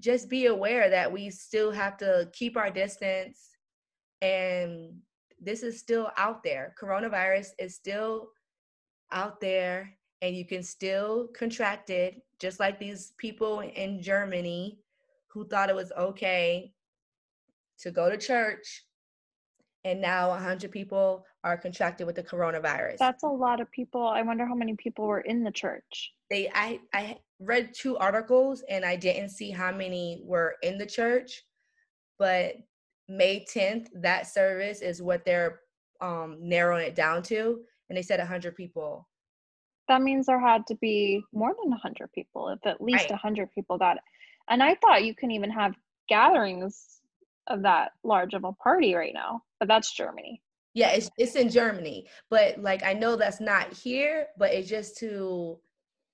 just 0.00 0.28
be 0.28 0.46
aware 0.46 0.90
that 0.90 1.12
we 1.12 1.30
still 1.30 1.70
have 1.70 1.96
to 1.98 2.28
keep 2.32 2.56
our 2.56 2.70
distance 2.70 3.50
and 4.22 4.94
this 5.40 5.62
is 5.62 5.78
still 5.78 6.10
out 6.16 6.42
there. 6.42 6.74
Coronavirus 6.80 7.48
is 7.58 7.74
still 7.74 8.30
out 9.12 9.40
there 9.40 9.96
and 10.22 10.34
you 10.34 10.44
can 10.44 10.62
still 10.62 11.28
contract 11.36 11.90
it, 11.90 12.22
just 12.40 12.58
like 12.58 12.78
these 12.78 13.12
people 13.18 13.60
in 13.60 14.02
Germany 14.02 14.78
who 15.28 15.46
thought 15.46 15.68
it 15.68 15.76
was 15.76 15.92
okay 15.98 16.72
to 17.78 17.90
go 17.90 18.08
to 18.08 18.16
church. 18.16 18.84
And 19.84 20.00
now 20.00 20.30
100 20.30 20.70
people 20.70 21.26
are 21.42 21.58
contracted 21.58 22.06
with 22.06 22.16
the 22.16 22.22
coronavirus. 22.22 22.96
That's 22.98 23.22
a 23.22 23.28
lot 23.28 23.60
of 23.60 23.70
people. 23.70 24.06
I 24.06 24.22
wonder 24.22 24.46
how 24.46 24.54
many 24.54 24.74
people 24.76 25.06
were 25.06 25.20
in 25.20 25.44
the 25.44 25.50
church. 25.50 26.12
They, 26.30 26.50
I, 26.54 26.80
I 26.94 27.18
read 27.38 27.74
two 27.74 27.98
articles 27.98 28.64
and 28.70 28.84
I 28.84 28.96
didn't 28.96 29.28
see 29.28 29.50
how 29.50 29.72
many 29.72 30.22
were 30.24 30.54
in 30.62 30.78
the 30.78 30.86
church, 30.86 31.44
but 32.18 32.54
May 33.08 33.44
10th, 33.44 33.88
that 33.96 34.26
service 34.26 34.80
is 34.80 35.02
what 35.02 35.24
they're 35.26 35.60
um, 36.00 36.38
narrowing 36.40 36.86
it 36.86 36.94
down 36.94 37.22
to. 37.24 37.60
And 37.88 37.98
they 37.98 38.02
said 38.02 38.18
100 38.18 38.56
people. 38.56 39.06
That 39.88 40.00
means 40.00 40.26
there 40.26 40.40
had 40.40 40.66
to 40.68 40.74
be 40.76 41.22
more 41.32 41.54
than 41.62 41.70
100 41.70 42.10
people, 42.12 42.48
if 42.48 42.66
at 42.66 42.80
least 42.80 43.04
right. 43.04 43.10
100 43.10 43.50
people 43.54 43.76
got 43.76 43.96
it. 43.96 44.02
And 44.48 44.62
I 44.62 44.76
thought 44.76 45.04
you 45.04 45.14
can 45.14 45.30
even 45.30 45.50
have 45.50 45.74
gatherings 46.08 47.00
of 47.48 47.62
that 47.62 47.92
large 48.02 48.34
of 48.34 48.44
a 48.44 48.52
party 48.52 48.94
right 48.94 49.14
now, 49.14 49.42
but 49.58 49.68
that's 49.68 49.94
Germany. 49.94 50.42
Yeah, 50.74 50.90
it's 50.90 51.10
it's 51.18 51.36
in 51.36 51.50
Germany, 51.50 52.08
but 52.30 52.58
like 52.58 52.82
I 52.84 52.94
know 52.94 53.16
that's 53.16 53.40
not 53.40 53.72
here, 53.72 54.26
but 54.38 54.52
it's 54.52 54.68
just 54.68 54.96
to 54.98 55.58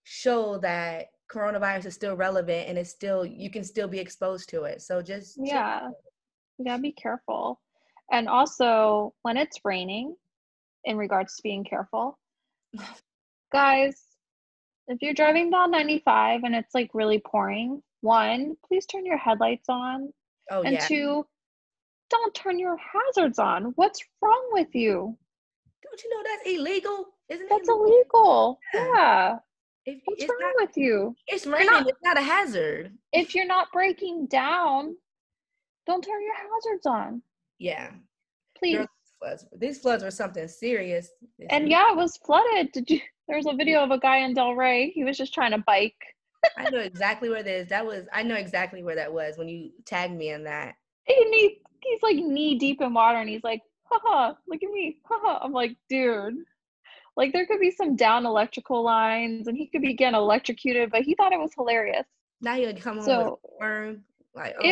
show 0.04 0.58
that 0.58 1.06
coronavirus 1.32 1.86
is 1.86 1.94
still 1.94 2.16
relevant 2.16 2.68
and 2.68 2.76
it's 2.76 2.90
still 2.90 3.24
you 3.24 3.50
can 3.50 3.64
still 3.64 3.88
be 3.88 3.98
exposed 3.98 4.48
to 4.50 4.64
it. 4.64 4.82
So 4.82 5.00
just 5.00 5.38
yeah, 5.42 5.88
you 6.58 6.64
gotta 6.64 6.82
be 6.82 6.92
careful. 6.92 7.60
And 8.12 8.28
also, 8.28 9.14
when 9.22 9.36
it's 9.36 9.60
raining, 9.64 10.16
in 10.84 10.96
regards 10.96 11.36
to 11.36 11.42
being 11.42 11.64
careful, 11.64 12.18
guys, 13.52 14.02
if 14.88 15.00
you're 15.00 15.14
driving 15.14 15.50
down 15.50 15.70
95 15.70 16.42
and 16.44 16.54
it's 16.54 16.74
like 16.74 16.90
really 16.92 17.22
pouring, 17.24 17.82
one, 18.00 18.56
please 18.66 18.86
turn 18.86 19.06
your 19.06 19.18
headlights 19.18 19.68
on. 19.68 20.12
Oh, 20.50 20.62
and 20.62 20.74
yeah. 20.74 20.86
two, 20.86 21.26
don't 22.10 22.34
turn 22.34 22.58
your 22.58 22.76
hazards 22.76 23.38
on. 23.38 23.72
What's 23.76 24.00
wrong 24.20 24.48
with 24.52 24.74
you? 24.74 25.16
Don't 25.82 26.02
you 26.02 26.10
know 26.10 26.22
that's 26.24 26.50
illegal? 26.50 27.06
Isn't 27.28 27.48
that's 27.48 27.62
it? 27.62 27.66
That's 27.66 27.68
illegal. 27.68 28.58
Yeah. 28.74 29.36
If, 29.86 30.00
What's 30.04 30.22
wrong 30.22 30.38
not, 30.40 30.54
with 30.56 30.76
you? 30.76 31.14
It's 31.26 31.46
raining. 31.46 31.66
Not, 31.66 31.88
it's 31.88 32.02
not 32.02 32.18
a 32.18 32.22
hazard. 32.22 32.92
If 33.12 33.34
you're 33.34 33.46
not 33.46 33.72
breaking 33.72 34.26
down, 34.26 34.94
don't 35.86 36.04
turn 36.04 36.22
your 36.22 36.34
hazards 36.34 36.86
on. 36.86 37.22
Yeah. 37.58 37.90
Please. 38.58 38.86
Floods. 39.20 39.46
These 39.56 39.78
floods 39.78 40.02
were 40.02 40.10
something 40.10 40.48
serious. 40.48 41.10
And 41.50 41.68
yeah, 41.68 41.90
it 41.90 41.96
was 41.96 42.16
flooded. 42.18 42.72
Did 42.72 42.90
you? 42.90 43.00
There's 43.28 43.46
a 43.46 43.54
video 43.54 43.82
of 43.82 43.90
a 43.90 43.98
guy 43.98 44.18
in 44.18 44.34
Delray. 44.34 44.92
He 44.92 45.04
was 45.04 45.16
just 45.16 45.32
trying 45.32 45.52
to 45.52 45.58
bike. 45.66 45.94
I 46.56 46.70
know 46.70 46.78
exactly 46.78 47.28
where 47.28 47.42
that 47.42 47.54
is. 47.54 47.68
That 47.68 47.86
was. 47.86 48.04
I 48.12 48.22
know 48.22 48.34
exactly 48.34 48.82
where 48.82 48.96
that 48.96 49.12
was 49.12 49.36
when 49.36 49.48
you 49.48 49.70
tagged 49.84 50.14
me 50.14 50.30
in 50.30 50.44
that. 50.44 50.74
And 51.08 51.34
he, 51.34 51.60
he's 51.82 52.02
like 52.02 52.16
knee 52.16 52.58
deep 52.58 52.80
in 52.80 52.94
water, 52.94 53.18
and 53.18 53.28
he's 53.28 53.44
like, 53.44 53.62
haha, 53.84 54.34
look 54.48 54.62
at 54.62 54.70
me, 54.70 54.98
haha. 55.04 55.44
I'm 55.44 55.52
like, 55.52 55.76
dude. 55.88 56.34
Like 57.16 57.32
there 57.32 57.46
could 57.46 57.60
be 57.60 57.70
some 57.70 57.96
down 57.96 58.24
electrical 58.24 58.82
lines, 58.82 59.48
and 59.48 59.56
he 59.56 59.66
could 59.66 59.82
be 59.82 59.94
getting 59.94 60.14
electrocuted, 60.14 60.90
but 60.90 61.02
he 61.02 61.14
thought 61.14 61.32
it 61.32 61.40
was 61.40 61.52
hilarious. 61.54 62.06
Now 62.40 62.54
you 62.54 62.66
would 62.66 62.80
come 62.80 62.96
home 62.96 63.04
so, 63.04 63.40
with 63.42 63.52
worm. 63.60 64.04
Like, 64.34 64.54
oh. 64.60 64.64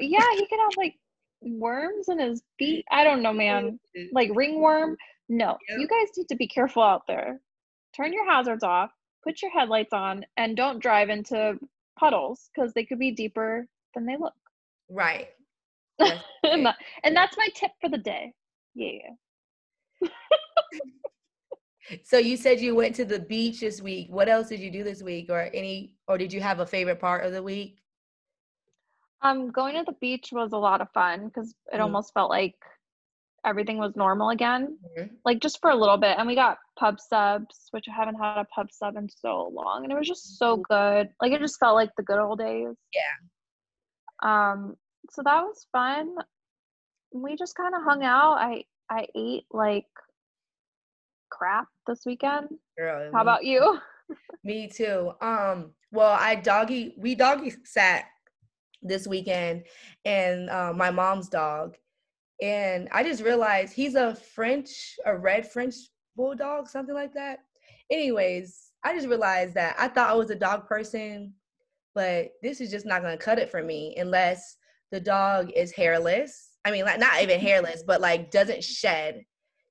ew, 0.00 0.08
yeah, 0.08 0.26
he 0.34 0.46
could 0.46 0.58
have 0.58 0.76
like 0.76 0.94
worms 1.40 2.08
in 2.08 2.18
his 2.18 2.42
feet. 2.58 2.84
I 2.90 3.04
don't 3.04 3.22
know, 3.22 3.32
man. 3.32 3.78
Like 4.12 4.30
ringworm. 4.34 4.96
No, 5.28 5.56
yep. 5.68 5.78
you 5.78 5.88
guys 5.88 6.08
need 6.16 6.28
to 6.28 6.36
be 6.36 6.46
careful 6.46 6.82
out 6.82 7.06
there. 7.08 7.40
Turn 7.96 8.12
your 8.12 8.30
hazards 8.30 8.62
off, 8.62 8.90
put 9.26 9.42
your 9.42 9.50
headlights 9.50 9.92
on, 9.92 10.24
and 10.36 10.56
don't 10.56 10.80
drive 10.80 11.08
into 11.08 11.58
puddles 11.98 12.50
because 12.54 12.72
they 12.72 12.84
could 12.84 12.98
be 12.98 13.10
deeper 13.10 13.66
than 13.94 14.06
they 14.06 14.16
look. 14.16 14.34
Right. 14.88 15.28
and, 15.98 16.68
and 17.02 17.16
that's 17.16 17.36
my 17.36 17.48
tip 17.54 17.72
for 17.80 17.88
the 17.88 17.98
day. 17.98 18.32
Yeah. 18.74 19.10
so 22.04 22.18
you 22.18 22.36
said 22.36 22.60
you 22.60 22.74
went 22.74 22.94
to 22.96 23.04
the 23.04 23.18
beach 23.18 23.60
this 23.60 23.80
week. 23.80 24.08
What 24.10 24.28
else 24.28 24.48
did 24.48 24.60
you 24.60 24.70
do 24.70 24.84
this 24.84 25.02
week, 25.02 25.30
or 25.30 25.50
any, 25.52 25.92
or 26.06 26.18
did 26.18 26.32
you 26.32 26.40
have 26.40 26.60
a 26.60 26.66
favorite 26.66 27.00
part 27.00 27.24
of 27.24 27.32
the 27.32 27.42
week? 27.42 27.78
Um, 29.22 29.50
going 29.50 29.74
to 29.76 29.82
the 29.84 29.96
beach 30.00 30.28
was 30.30 30.52
a 30.52 30.58
lot 30.58 30.80
of 30.80 30.88
fun 30.92 31.26
because 31.26 31.50
it 31.50 31.74
mm-hmm. 31.74 31.82
almost 31.82 32.12
felt 32.12 32.30
like 32.30 32.54
everything 33.44 33.78
was 33.78 33.96
normal 33.96 34.30
again, 34.30 34.76
mm-hmm. 34.98 35.14
like 35.24 35.40
just 35.40 35.60
for 35.60 35.70
a 35.70 35.76
little 35.76 35.96
bit. 35.96 36.16
And 36.18 36.28
we 36.28 36.34
got 36.34 36.58
pub 36.78 37.00
subs, 37.00 37.68
which 37.70 37.86
I 37.88 37.94
haven't 37.94 38.16
had 38.16 38.38
a 38.40 38.44
pub 38.44 38.68
sub 38.70 38.96
in 38.96 39.08
so 39.08 39.50
long, 39.52 39.84
and 39.84 39.92
it 39.92 39.98
was 39.98 40.08
just 40.08 40.38
so 40.38 40.58
good. 40.68 41.08
Like 41.20 41.32
it 41.32 41.40
just 41.40 41.58
felt 41.58 41.74
like 41.74 41.90
the 41.96 42.02
good 42.02 42.18
old 42.18 42.38
days. 42.38 42.74
Yeah. 42.94 44.52
Um. 44.52 44.76
So 45.10 45.22
that 45.24 45.42
was 45.42 45.66
fun. 45.72 46.14
We 47.12 47.36
just 47.36 47.56
kind 47.56 47.74
of 47.74 47.82
hung 47.82 48.02
out. 48.02 48.38
I 48.38 48.64
I 48.90 49.06
ate 49.14 49.44
like 49.50 49.86
crap 51.30 51.68
this 51.86 52.02
weekend. 52.06 52.48
Girl, 52.78 53.10
How 53.12 53.22
about 53.22 53.44
you? 53.44 53.78
me 54.44 54.68
too. 54.68 55.12
Um. 55.20 55.72
Well, 55.92 56.16
I 56.18 56.34
doggy 56.36 56.94
we 56.98 57.14
doggy 57.14 57.52
sat 57.64 58.04
this 58.82 59.06
weekend 59.06 59.64
and 60.04 60.50
uh, 60.50 60.72
my 60.74 60.90
mom's 60.90 61.28
dog 61.28 61.76
and 62.42 62.88
i 62.92 63.02
just 63.02 63.22
realized 63.22 63.72
he's 63.72 63.94
a 63.94 64.14
french 64.14 64.96
a 65.06 65.16
red 65.16 65.50
french 65.50 65.74
bulldog 66.16 66.68
something 66.68 66.94
like 66.94 67.12
that 67.12 67.40
anyways 67.90 68.72
i 68.84 68.94
just 68.94 69.08
realized 69.08 69.54
that 69.54 69.74
i 69.78 69.88
thought 69.88 70.10
i 70.10 70.14
was 70.14 70.30
a 70.30 70.34
dog 70.34 70.66
person 70.66 71.32
but 71.94 72.30
this 72.42 72.60
is 72.60 72.70
just 72.70 72.86
not 72.86 73.02
going 73.02 73.16
to 73.16 73.24
cut 73.24 73.38
it 73.38 73.50
for 73.50 73.62
me 73.62 73.94
unless 73.98 74.56
the 74.92 75.00
dog 75.00 75.50
is 75.54 75.72
hairless 75.72 76.50
i 76.64 76.70
mean 76.70 76.84
like 76.84 76.98
not 76.98 77.22
even 77.22 77.40
hairless 77.40 77.82
but 77.86 78.00
like 78.00 78.30
doesn't 78.30 78.62
shed 78.62 79.22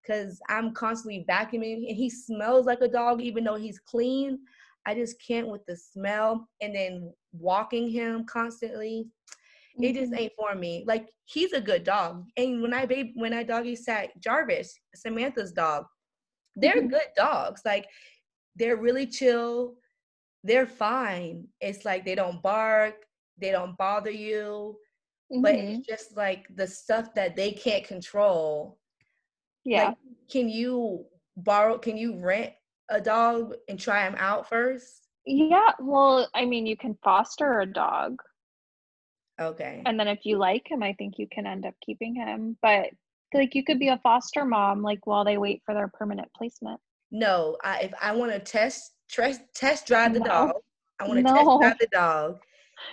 because 0.01 0.39
i'm 0.49 0.73
constantly 0.73 1.25
vacuuming 1.29 1.87
and 1.87 1.97
he 1.97 2.09
smells 2.09 2.65
like 2.65 2.81
a 2.81 2.87
dog 2.87 3.21
even 3.21 3.43
though 3.43 3.55
he's 3.55 3.79
clean 3.79 4.39
I 4.85 4.93
just 4.93 5.15
can't 5.25 5.47
with 5.47 5.65
the 5.65 5.75
smell 5.75 6.47
and 6.61 6.75
then 6.75 7.11
walking 7.33 7.89
him 7.89 8.25
constantly. 8.25 9.07
Mm-hmm. 9.77 9.83
It 9.83 9.93
just 9.95 10.11
mm-hmm. 10.11 10.21
ain't 10.21 10.33
for 10.37 10.55
me. 10.55 10.83
Like 10.87 11.09
he's 11.25 11.53
a 11.53 11.61
good 11.61 11.83
dog. 11.83 12.25
And 12.37 12.61
when 12.61 12.73
I 12.73 12.85
babe 12.85 13.11
when 13.15 13.33
I 13.33 13.43
doggy 13.43 13.75
sat 13.75 14.09
Jarvis, 14.21 14.77
Samantha's 14.95 15.51
dog, 15.51 15.85
they're 16.55 16.77
mm-hmm. 16.77 16.87
good 16.87 17.09
dogs. 17.15 17.61
Like 17.65 17.87
they're 18.55 18.77
really 18.77 19.07
chill. 19.07 19.75
They're 20.43 20.67
fine. 20.67 21.47
It's 21.59 21.85
like 21.85 22.05
they 22.05 22.15
don't 22.15 22.41
bark, 22.41 23.05
they 23.37 23.51
don't 23.51 23.77
bother 23.77 24.11
you. 24.11 24.77
Mm-hmm. 25.31 25.41
But 25.41 25.55
it's 25.55 25.87
just 25.87 26.15
like 26.15 26.45
the 26.55 26.67
stuff 26.67 27.13
that 27.15 27.35
they 27.35 27.51
can't 27.51 27.83
control. 27.83 28.77
Yeah. 29.63 29.87
Like, 29.87 29.97
can 30.29 30.49
you 30.49 31.05
borrow 31.37 31.77
can 31.77 31.97
you 31.97 32.19
rent 32.19 32.53
a 32.89 33.01
dog 33.01 33.55
and 33.67 33.79
try 33.79 34.07
him 34.07 34.15
out 34.17 34.47
first? 34.47 35.07
Yeah, 35.25 35.71
well, 35.79 36.29
I 36.35 36.45
mean, 36.45 36.67
you 36.67 36.77
can 36.77 36.95
foster 37.03 37.59
a 37.61 37.65
dog. 37.65 38.21
Okay. 39.41 39.81
And 39.85 39.99
then 39.99 40.07
if 40.07 40.19
you 40.23 40.37
like 40.37 40.69
him, 40.69 40.83
I 40.83 40.93
think 40.93 41.15
you 41.17 41.27
can 41.31 41.47
end 41.47 41.65
up 41.65 41.73
keeping 41.83 42.15
him. 42.15 42.57
But 42.61 42.89
like 43.33 43.55
you 43.55 43.63
could 43.63 43.79
be 43.79 43.89
a 43.89 43.99
foster 44.03 44.45
mom 44.45 44.81
like 44.81 45.05
while 45.05 45.25
they 45.25 45.37
wait 45.37 45.61
for 45.65 45.73
their 45.73 45.87
permanent 45.87 46.29
placement. 46.37 46.79
No, 47.11 47.57
I, 47.63 47.79
if 47.81 47.93
I 48.01 48.11
want 48.13 48.31
to 48.31 48.39
test 48.39 48.93
test 49.09 49.41
test 49.55 49.87
drive 49.87 50.13
the 50.13 50.19
no. 50.19 50.25
dog, 50.25 50.51
I 50.99 51.07
want 51.07 51.17
to 51.17 51.23
no. 51.23 51.35
test 51.35 51.61
drive 51.61 51.77
the 51.79 51.87
dog. 51.91 52.39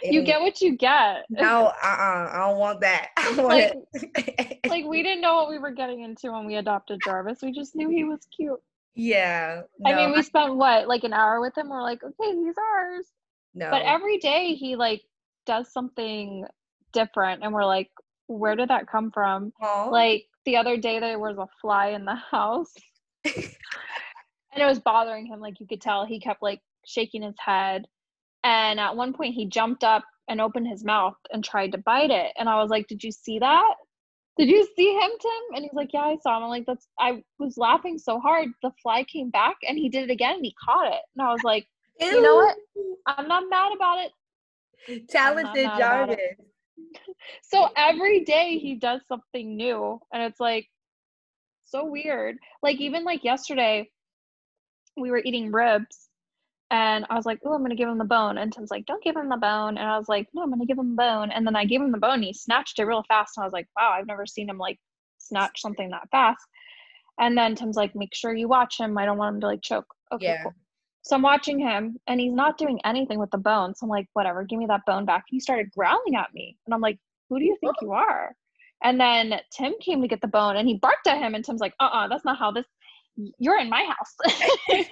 You 0.02 0.22
get 0.22 0.40
what 0.40 0.60
you 0.60 0.76
get. 0.76 1.24
No, 1.28 1.66
uh, 1.66 1.86
uh 1.86 2.30
I 2.32 2.46
don't 2.46 2.58
want 2.58 2.80
that. 2.80 3.08
I 3.16 3.34
want 3.36 3.48
like, 3.48 4.60
like 4.68 4.84
we 4.84 5.02
didn't 5.02 5.20
know 5.20 5.34
what 5.36 5.50
we 5.50 5.58
were 5.58 5.72
getting 5.72 6.02
into 6.02 6.32
when 6.32 6.46
we 6.46 6.56
adopted 6.56 7.00
Jarvis. 7.04 7.40
We 7.42 7.52
just 7.52 7.74
knew 7.74 7.88
he 7.88 8.04
was 8.04 8.26
cute. 8.34 8.60
Yeah. 8.94 9.62
No, 9.78 9.90
I 9.90 9.96
mean, 9.96 10.12
we 10.12 10.22
spent 10.22 10.56
what, 10.56 10.86
like 10.86 11.04
an 11.04 11.12
hour 11.12 11.40
with 11.40 11.56
him? 11.56 11.68
We're 11.68 11.82
like, 11.82 12.02
okay, 12.02 12.36
he's 12.36 12.54
ours. 12.74 13.06
No. 13.54 13.70
But 13.70 13.82
every 13.82 14.18
day 14.18 14.54
he 14.54 14.76
like 14.76 15.02
does 15.46 15.72
something 15.72 16.46
different, 16.92 17.42
and 17.42 17.52
we're 17.52 17.66
like, 17.66 17.90
where 18.38 18.56
did 18.56 18.70
that 18.70 18.86
come 18.86 19.10
from? 19.10 19.52
Aww. 19.62 19.90
Like 19.90 20.26
the 20.44 20.56
other 20.56 20.76
day, 20.76 21.00
there 21.00 21.18
was 21.18 21.38
a 21.38 21.48
fly 21.60 21.88
in 21.88 22.04
the 22.04 22.14
house, 22.30 22.72
and 23.24 23.34
it 24.56 24.66
was 24.66 24.80
bothering 24.80 25.26
him. 25.26 25.40
Like 25.40 25.60
you 25.60 25.66
could 25.66 25.80
tell, 25.80 26.04
he 26.04 26.20
kept 26.20 26.42
like 26.42 26.60
shaking 26.86 27.22
his 27.22 27.36
head, 27.38 27.86
and 28.44 28.80
at 28.80 28.96
one 28.96 29.12
point, 29.12 29.34
he 29.34 29.46
jumped 29.46 29.84
up 29.84 30.04
and 30.28 30.40
opened 30.40 30.68
his 30.68 30.84
mouth 30.84 31.16
and 31.32 31.44
tried 31.44 31.72
to 31.72 31.78
bite 31.78 32.10
it. 32.10 32.32
And 32.38 32.48
I 32.48 32.60
was 32.60 32.70
like, 32.70 32.86
"Did 32.88 33.02
you 33.02 33.12
see 33.12 33.38
that?" 33.38 33.74
did 34.38 34.48
you 34.48 34.66
see 34.76 34.92
him, 34.92 35.10
Tim? 35.20 35.56
And 35.56 35.64
he's 35.64 35.74
like, 35.74 35.90
yeah, 35.92 36.00
I 36.00 36.16
saw 36.22 36.36
him. 36.38 36.44
I'm 36.44 36.48
like, 36.48 36.64
that's, 36.66 36.88
I 36.98 37.22
was 37.38 37.58
laughing 37.58 37.98
so 37.98 38.18
hard. 38.18 38.48
The 38.62 38.70
fly 38.82 39.04
came 39.04 39.30
back 39.30 39.56
and 39.68 39.76
he 39.76 39.88
did 39.88 40.04
it 40.04 40.12
again 40.12 40.36
and 40.36 40.44
he 40.44 40.54
caught 40.64 40.86
it. 40.86 41.00
And 41.14 41.26
I 41.26 41.32
was 41.32 41.42
like, 41.44 41.66
Ew. 42.00 42.06
you 42.06 42.22
know 42.22 42.36
what? 42.36 42.56
I'm 43.06 43.28
not 43.28 43.44
mad 43.50 43.72
about 43.74 43.98
it. 43.98 45.08
Talented 45.08 45.70
Jarvis. 45.78 46.16
So 47.42 47.68
every 47.76 48.24
day 48.24 48.58
he 48.58 48.74
does 48.74 49.02
something 49.08 49.56
new, 49.56 50.00
and 50.12 50.22
it's 50.22 50.40
like 50.40 50.68
so 51.64 51.84
weird. 51.84 52.36
Like 52.62 52.80
even 52.80 53.04
like 53.04 53.24
yesterday, 53.24 53.90
we 54.96 55.10
were 55.10 55.22
eating 55.24 55.52
ribs, 55.52 56.08
and 56.70 57.06
I 57.10 57.14
was 57.14 57.26
like, 57.26 57.40
"Oh, 57.44 57.52
I'm 57.52 57.62
gonna 57.62 57.74
give 57.76 57.88
him 57.88 57.98
the 57.98 58.04
bone," 58.04 58.38
and 58.38 58.52
Tim's 58.52 58.70
like, 58.70 58.86
"Don't 58.86 59.02
give 59.02 59.16
him 59.16 59.28
the 59.28 59.36
bone," 59.36 59.78
and 59.78 59.88
I 59.88 59.98
was 59.98 60.08
like, 60.08 60.28
"No, 60.34 60.42
I'm 60.42 60.50
gonna 60.50 60.66
give 60.66 60.78
him 60.78 60.90
the 60.90 61.02
bone," 61.02 61.30
and 61.30 61.46
then 61.46 61.56
I 61.56 61.64
gave 61.64 61.80
him 61.80 61.92
the 61.92 61.98
bone. 61.98 62.14
And 62.14 62.24
he 62.24 62.32
snatched 62.32 62.78
it 62.78 62.84
real 62.84 63.02
fast, 63.04 63.36
and 63.36 63.42
I 63.44 63.46
was 63.46 63.52
like, 63.52 63.68
"Wow, 63.76 63.92
I've 63.92 64.06
never 64.06 64.26
seen 64.26 64.48
him 64.48 64.58
like 64.58 64.78
snatch 65.18 65.60
something 65.60 65.90
that 65.90 66.10
fast." 66.10 66.46
And 67.18 67.36
then 67.36 67.54
Tim's 67.54 67.76
like, 67.76 67.94
"Make 67.94 68.14
sure 68.14 68.34
you 68.34 68.48
watch 68.48 68.78
him. 68.78 68.96
I 68.98 69.04
don't 69.06 69.18
want 69.18 69.36
him 69.36 69.40
to 69.42 69.46
like 69.48 69.62
choke." 69.62 69.86
Okay, 70.12 70.26
yeah. 70.26 70.42
cool. 70.42 70.54
So 71.02 71.16
I'm 71.16 71.22
watching 71.22 71.58
him 71.58 71.96
and 72.06 72.20
he's 72.20 72.32
not 72.32 72.56
doing 72.58 72.80
anything 72.84 73.18
with 73.18 73.30
the 73.32 73.38
bone. 73.38 73.74
So 73.74 73.84
I'm 73.84 73.90
like, 73.90 74.06
whatever, 74.12 74.44
give 74.44 74.58
me 74.58 74.66
that 74.66 74.86
bone 74.86 75.04
back. 75.04 75.24
He 75.26 75.40
started 75.40 75.70
growling 75.72 76.14
at 76.16 76.32
me. 76.32 76.56
And 76.66 76.72
I'm 76.72 76.80
like, 76.80 76.98
who 77.28 77.40
do 77.40 77.44
you 77.44 77.56
think 77.60 77.74
you 77.82 77.92
are? 77.92 78.34
And 78.84 79.00
then 79.00 79.40
Tim 79.56 79.74
came 79.80 80.00
to 80.00 80.08
get 80.08 80.20
the 80.20 80.28
bone 80.28 80.56
and 80.56 80.68
he 80.68 80.74
barked 80.74 81.08
at 81.08 81.18
him. 81.18 81.34
And 81.34 81.44
Tim's 81.44 81.60
like, 81.60 81.74
uh 81.80 81.84
uh-uh, 81.84 82.04
uh, 82.04 82.08
that's 82.08 82.24
not 82.24 82.38
how 82.38 82.52
this, 82.52 82.66
you're 83.38 83.58
in 83.58 83.68
my 83.68 83.84
house. 83.84 84.14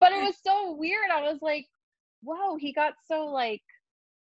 but 0.00 0.12
it 0.12 0.22
was 0.22 0.34
so 0.46 0.76
weird. 0.76 1.10
I 1.10 1.22
was 1.22 1.38
like, 1.40 1.66
whoa, 2.22 2.56
he 2.56 2.74
got 2.74 2.92
so 3.06 3.24
like 3.26 3.62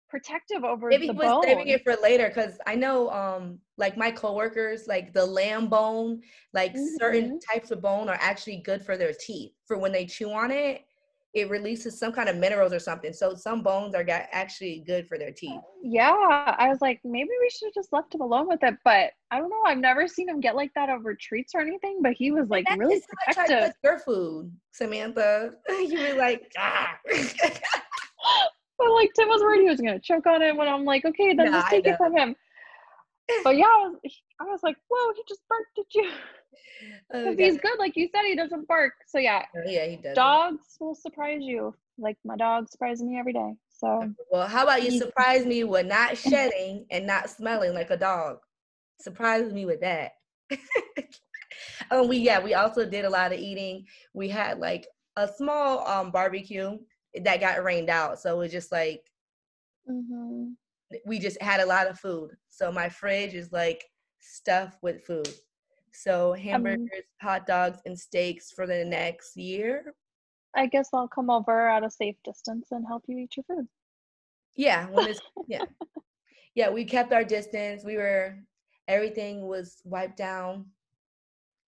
protective 0.09 0.63
over 0.63 0.87
Maybe 0.87 1.07
the 1.07 1.13
he 1.13 1.19
was 1.19 1.27
bone. 1.27 1.43
saving 1.43 1.67
it 1.67 1.83
for 1.83 1.95
later 2.01 2.27
because 2.27 2.57
I 2.67 2.75
know 2.75 3.09
um 3.11 3.59
like 3.77 3.97
my 3.97 4.11
coworkers, 4.11 4.87
like 4.87 5.13
the 5.13 5.25
lamb 5.25 5.67
bone, 5.67 6.21
like 6.53 6.73
mm-hmm. 6.73 6.95
certain 6.99 7.39
types 7.39 7.71
of 7.71 7.81
bone 7.81 8.07
are 8.07 8.17
actually 8.19 8.57
good 8.57 8.85
for 8.85 8.95
their 8.95 9.13
teeth 9.13 9.51
for 9.65 9.77
when 9.77 9.91
they 9.91 10.05
chew 10.05 10.31
on 10.31 10.51
it 10.51 10.85
it 11.33 11.49
releases 11.49 11.97
some 11.97 12.11
kind 12.11 12.27
of 12.27 12.35
minerals 12.35 12.73
or 12.73 12.79
something. 12.79 13.13
So 13.13 13.35
some 13.35 13.61
bones 13.63 13.95
are 13.95 14.05
actually 14.31 14.83
good 14.85 15.07
for 15.07 15.17
their 15.17 15.31
teeth. 15.31 15.61
Yeah, 15.81 16.11
I 16.11 16.67
was 16.67 16.81
like, 16.81 16.99
maybe 17.05 17.29
we 17.39 17.49
should 17.49 17.67
have 17.67 17.73
just 17.73 17.93
left 17.93 18.13
him 18.13 18.21
alone 18.21 18.47
with 18.47 18.61
it. 18.63 18.75
But 18.83 19.11
I 19.31 19.39
don't 19.39 19.49
know. 19.49 19.61
I've 19.65 19.77
never 19.77 20.07
seen 20.07 20.27
him 20.27 20.41
get 20.41 20.55
like 20.55 20.73
that 20.75 20.89
over 20.89 21.15
treats 21.15 21.55
or 21.55 21.61
anything. 21.61 21.99
But 22.01 22.13
he 22.13 22.31
was 22.31 22.49
like 22.49 22.65
really 22.77 23.01
protective. 23.25 23.73
your 23.83 23.99
food, 23.99 24.51
Samantha. 24.73 25.51
you 25.69 25.99
were 25.99 26.17
like, 26.17 26.51
ah. 26.57 26.97
but 28.77 28.91
like 28.91 29.11
Tim 29.15 29.29
was 29.29 29.41
worried 29.41 29.61
he 29.61 29.69
was 29.69 29.79
gonna 29.79 29.99
choke 29.99 30.27
on 30.27 30.41
it. 30.41 30.55
When 30.55 30.67
I'm 30.67 30.83
like, 30.83 31.05
okay, 31.05 31.33
then 31.33 31.51
nah, 31.51 31.61
just 31.61 31.69
take 31.69 31.87
it 31.87 31.97
from 31.97 32.15
him. 32.15 32.35
But 33.45 33.55
yeah, 33.55 33.65
I 33.65 33.87
was, 33.87 34.21
I 34.41 34.43
was 34.43 34.59
like, 34.63 34.75
whoa, 34.89 35.13
he 35.15 35.23
just 35.29 35.41
barked 35.47 35.79
at 35.79 35.95
you. 35.95 36.11
Oh, 37.13 37.35
he's 37.35 37.59
good, 37.59 37.77
like 37.79 37.95
you 37.95 38.09
said, 38.13 38.23
he 38.25 38.35
doesn't 38.35 38.67
bark. 38.67 38.93
So 39.07 39.19
yeah, 39.19 39.45
oh, 39.55 39.69
yeah, 39.69 39.85
he 39.85 39.97
does. 39.97 40.15
Dogs 40.15 40.77
will 40.79 40.95
surprise 40.95 41.41
you, 41.41 41.75
like 41.97 42.17
my 42.23 42.35
dog 42.35 42.69
surprises 42.69 43.03
me 43.03 43.19
every 43.19 43.33
day. 43.33 43.53
So 43.69 44.13
well, 44.31 44.47
how 44.47 44.63
about 44.63 44.83
you 44.83 44.91
surprise 44.91 45.45
me 45.45 45.63
with 45.63 45.87
not 45.87 46.17
shedding 46.17 46.85
and 46.91 47.07
not 47.07 47.29
smelling 47.29 47.73
like 47.73 47.89
a 47.89 47.97
dog? 47.97 48.37
Surprise 48.99 49.51
me 49.51 49.65
with 49.65 49.81
that. 49.81 50.11
oh, 51.89 52.07
we 52.07 52.17
yeah, 52.17 52.39
we 52.39 52.53
also 52.53 52.85
did 52.85 53.05
a 53.05 53.09
lot 53.09 53.33
of 53.33 53.39
eating. 53.39 53.85
We 54.13 54.29
had 54.29 54.59
like 54.59 54.87
a 55.17 55.27
small 55.27 55.85
um 55.87 56.11
barbecue 56.11 56.77
that 57.23 57.39
got 57.39 57.63
rained 57.63 57.89
out, 57.89 58.19
so 58.19 58.35
it 58.35 58.37
was 58.37 58.51
just 58.51 58.71
like 58.71 59.01
mm-hmm. 59.89 60.51
we 61.05 61.19
just 61.19 61.41
had 61.41 61.59
a 61.59 61.65
lot 61.65 61.87
of 61.87 61.99
food. 61.99 62.31
So 62.49 62.71
my 62.71 62.89
fridge 62.89 63.33
is 63.33 63.51
like 63.51 63.83
stuffed 64.19 64.77
with 64.81 65.03
food. 65.05 65.27
So 65.93 66.33
hamburgers, 66.33 66.89
um, 66.95 67.27
hot 67.27 67.45
dogs, 67.45 67.79
and 67.85 67.97
steaks 67.99 68.51
for 68.51 68.65
the 68.65 68.85
next 68.85 69.35
year. 69.35 69.93
I 70.55 70.67
guess 70.67 70.89
I'll 70.93 71.07
come 71.07 71.29
over 71.29 71.69
at 71.69 71.83
a 71.83 71.89
safe 71.89 72.15
distance 72.23 72.67
and 72.71 72.85
help 72.85 73.03
you 73.07 73.17
eat 73.17 73.37
your 73.37 73.43
food. 73.43 73.67
Yeah, 74.55 74.87
yeah. 75.47 75.65
Yeah, 76.55 76.69
we 76.69 76.83
kept 76.83 77.13
our 77.13 77.23
distance. 77.23 77.83
We 77.83 77.95
were 77.95 78.37
everything 78.87 79.47
was 79.47 79.81
wiped 79.85 80.17
down. 80.17 80.65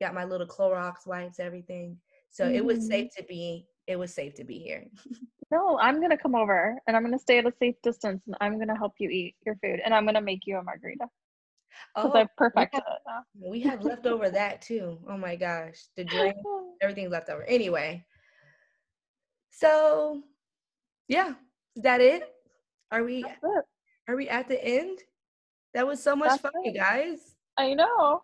Got 0.02 0.14
my 0.14 0.26
little 0.26 0.48
Clorox 0.48 1.08
wipes, 1.08 1.40
everything. 1.40 1.98
So 2.30 2.46
mm-hmm. 2.46 2.56
it 2.56 2.66
was 2.66 2.88
safe 2.88 3.06
mm-hmm. 3.08 3.22
to 3.22 3.28
be 3.28 3.68
it 3.88 3.98
was 3.98 4.14
safe 4.14 4.34
to 4.36 4.44
be 4.44 4.60
here. 4.60 4.86
no, 5.52 5.78
I'm 5.80 6.02
gonna 6.02 6.18
come 6.18 6.36
over 6.36 6.78
and 6.88 6.98
I'm 6.98 7.04
gonna 7.04 7.20
stay 7.20 7.38
at 7.40 7.46
a 7.46 7.54
safe 7.60 7.76
distance 7.84 8.22
and 8.28 8.36
I'm 8.42 8.60
gonna 8.60 8.78
help 8.78 8.94
you 9.00 9.10
eat 9.10 9.36
your 9.46 9.56
food 9.56 9.82
and 9.84 9.94
I'm 9.94 10.06
gonna 10.06 10.22
make 10.22 10.42
you 10.46 10.58
a 10.58 10.64
margarita. 10.64 11.06
Oh, 11.96 12.12
I 12.14 12.28
perfected 12.38 12.82
we 12.84 12.92
have, 13.12 13.24
it. 13.42 13.50
We 13.50 13.62
have 13.62 13.84
left 13.84 14.06
over 14.06 14.30
that 14.30 14.62
too. 14.62 14.98
Oh 15.08 15.18
my 15.18 15.36
gosh, 15.36 15.78
the 15.96 16.04
drink, 16.06 16.36
everything's 16.82 17.12
left 17.12 17.30
over. 17.30 17.44
Anyway, 17.44 18.06
so 19.52 20.24
yeah, 21.08 21.34
is 21.76 21.84
that 21.84 22.02
it? 22.02 22.24
Are 22.92 23.04
we? 23.04 23.24
It. 23.24 23.66
Are 24.08 24.16
we 24.16 24.28
at 24.30 24.48
the 24.48 24.64
end? 24.64 25.00
That 25.74 25.88
was 25.88 26.02
so 26.02 26.16
much 26.16 26.30
That's 26.30 26.42
fun, 26.42 26.52
it. 26.64 26.74
you 26.74 26.80
guys. 26.80 27.36
I 27.58 27.74
know. 27.74 28.22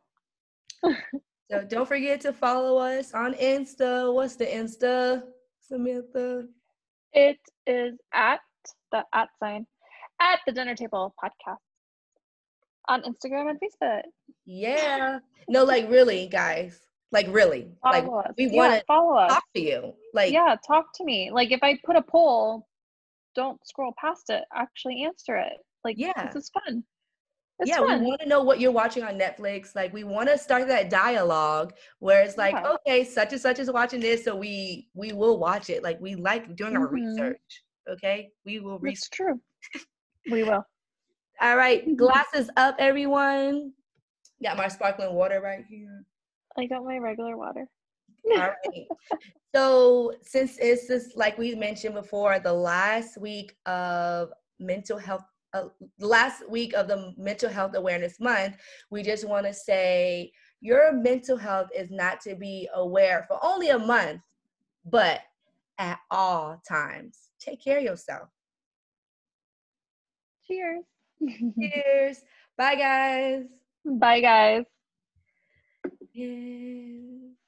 so 1.51 1.63
don't 1.67 1.87
forget 1.87 2.21
to 2.21 2.33
follow 2.33 2.77
us 2.77 3.13
on 3.13 3.33
Insta. 3.35 4.13
What's 4.13 4.35
the 4.35 4.45
Insta, 4.45 5.23
Samantha? 5.61 6.45
It 7.13 7.39
is 7.65 7.97
at 8.13 8.39
the 8.91 9.03
at 9.13 9.29
sign 9.39 9.65
at 10.21 10.39
the 10.45 10.51
dinner 10.51 10.75
table 10.75 11.13
podcast 11.23 11.57
on 12.89 13.03
Instagram 13.03 13.49
and 13.49 13.59
Facebook. 13.59 14.01
Yeah. 14.45 15.19
No, 15.47 15.63
like 15.63 15.89
really, 15.89 16.27
guys. 16.27 16.81
Like 17.11 17.27
really. 17.29 17.71
Follow 17.81 18.17
like 18.17 18.25
us. 18.25 18.33
we 18.37 18.47
want 18.47 18.73
to 18.73 18.77
yeah, 18.77 18.81
follow 18.87 19.15
us. 19.17 19.31
talk 19.31 19.43
to 19.55 19.61
you. 19.61 19.93
Like 20.13 20.33
Yeah, 20.33 20.55
talk 20.65 20.87
to 20.95 21.05
me. 21.05 21.31
Like 21.31 21.51
if 21.51 21.63
I 21.63 21.79
put 21.85 21.95
a 21.95 22.01
poll, 22.01 22.67
don't 23.35 23.59
scroll 23.65 23.93
past 23.99 24.29
it. 24.29 24.43
Actually 24.53 25.03
answer 25.03 25.37
it. 25.37 25.53
Like 25.83 25.95
yeah. 25.97 26.25
this 26.25 26.43
is 26.43 26.49
fun. 26.49 26.83
It's 27.59 27.69
yeah, 27.69 27.77
fun. 27.77 27.99
we 27.99 28.07
want 28.07 28.21
to 28.21 28.27
know 28.27 28.41
what 28.41 28.61
you're 28.61 28.71
watching 28.71 29.03
on 29.03 29.19
Netflix. 29.19 29.75
Like, 29.75 29.93
we 29.93 30.05
want 30.05 30.29
to 30.29 30.37
start 30.37 30.65
that 30.69 30.89
dialogue 30.89 31.73
where 31.99 32.23
it's 32.23 32.37
like, 32.37 32.53
yeah. 32.53 32.75
okay, 32.87 33.03
such 33.03 33.33
and 33.33 33.41
such 33.41 33.59
is 33.59 33.69
watching 33.69 33.99
this, 33.99 34.23
so 34.23 34.33
we 34.33 34.87
we 34.93 35.11
will 35.11 35.37
watch 35.37 35.69
it. 35.69 35.83
Like, 35.83 35.99
we 35.99 36.15
like 36.15 36.55
doing 36.55 36.73
mm-hmm. 36.73 36.83
our 36.83 36.87
research. 36.87 37.63
Okay, 37.89 38.29
we 38.45 38.61
will. 38.61 38.79
Research. 38.79 38.97
It's 38.97 39.09
true. 39.09 39.41
we 40.31 40.43
will. 40.43 40.63
All 41.41 41.55
right, 41.55 41.95
glasses 41.97 42.49
up, 42.57 42.75
everyone. 42.79 43.73
Got 44.43 44.57
my 44.57 44.67
sparkling 44.67 45.13
water 45.13 45.41
right 45.41 45.63
here. 45.69 46.03
I 46.57 46.65
got 46.65 46.83
my 46.83 46.97
regular 46.97 47.37
water. 47.37 47.67
All 48.31 48.37
right. 48.37 48.87
So, 49.55 50.13
since 50.21 50.59
it's 50.59 50.87
just 50.87 51.17
like 51.17 51.39
we 51.39 51.55
mentioned 51.55 51.95
before, 51.95 52.37
the 52.37 52.53
last 52.53 53.17
week 53.19 53.55
of 53.65 54.29
mental 54.59 54.99
health, 54.99 55.23
uh, 55.53 55.69
last 55.99 56.47
week 56.47 56.75
of 56.75 56.87
the 56.87 57.15
mental 57.17 57.49
health 57.49 57.73
awareness 57.73 58.19
month, 58.19 58.57
we 58.91 59.01
just 59.01 59.27
want 59.27 59.47
to 59.47 59.53
say 59.55 60.31
your 60.61 60.93
mental 60.93 61.35
health 61.35 61.69
is 61.75 61.89
not 61.89 62.21
to 62.21 62.35
be 62.35 62.69
aware 62.75 63.25
for 63.27 63.43
only 63.43 63.69
a 63.69 63.79
month, 63.79 64.21
but 64.85 65.21
at 65.79 65.97
all 66.11 66.61
times. 66.69 67.17
Take 67.39 67.63
care 67.63 67.79
of 67.79 67.83
yourself. 67.83 68.29
Cheers. 70.45 70.85
Cheers. 71.59 72.23
Bye, 72.57 72.75
guys. 72.75 73.45
Bye, 73.85 74.21
guys. 74.21 74.65
Yes. 76.13 77.38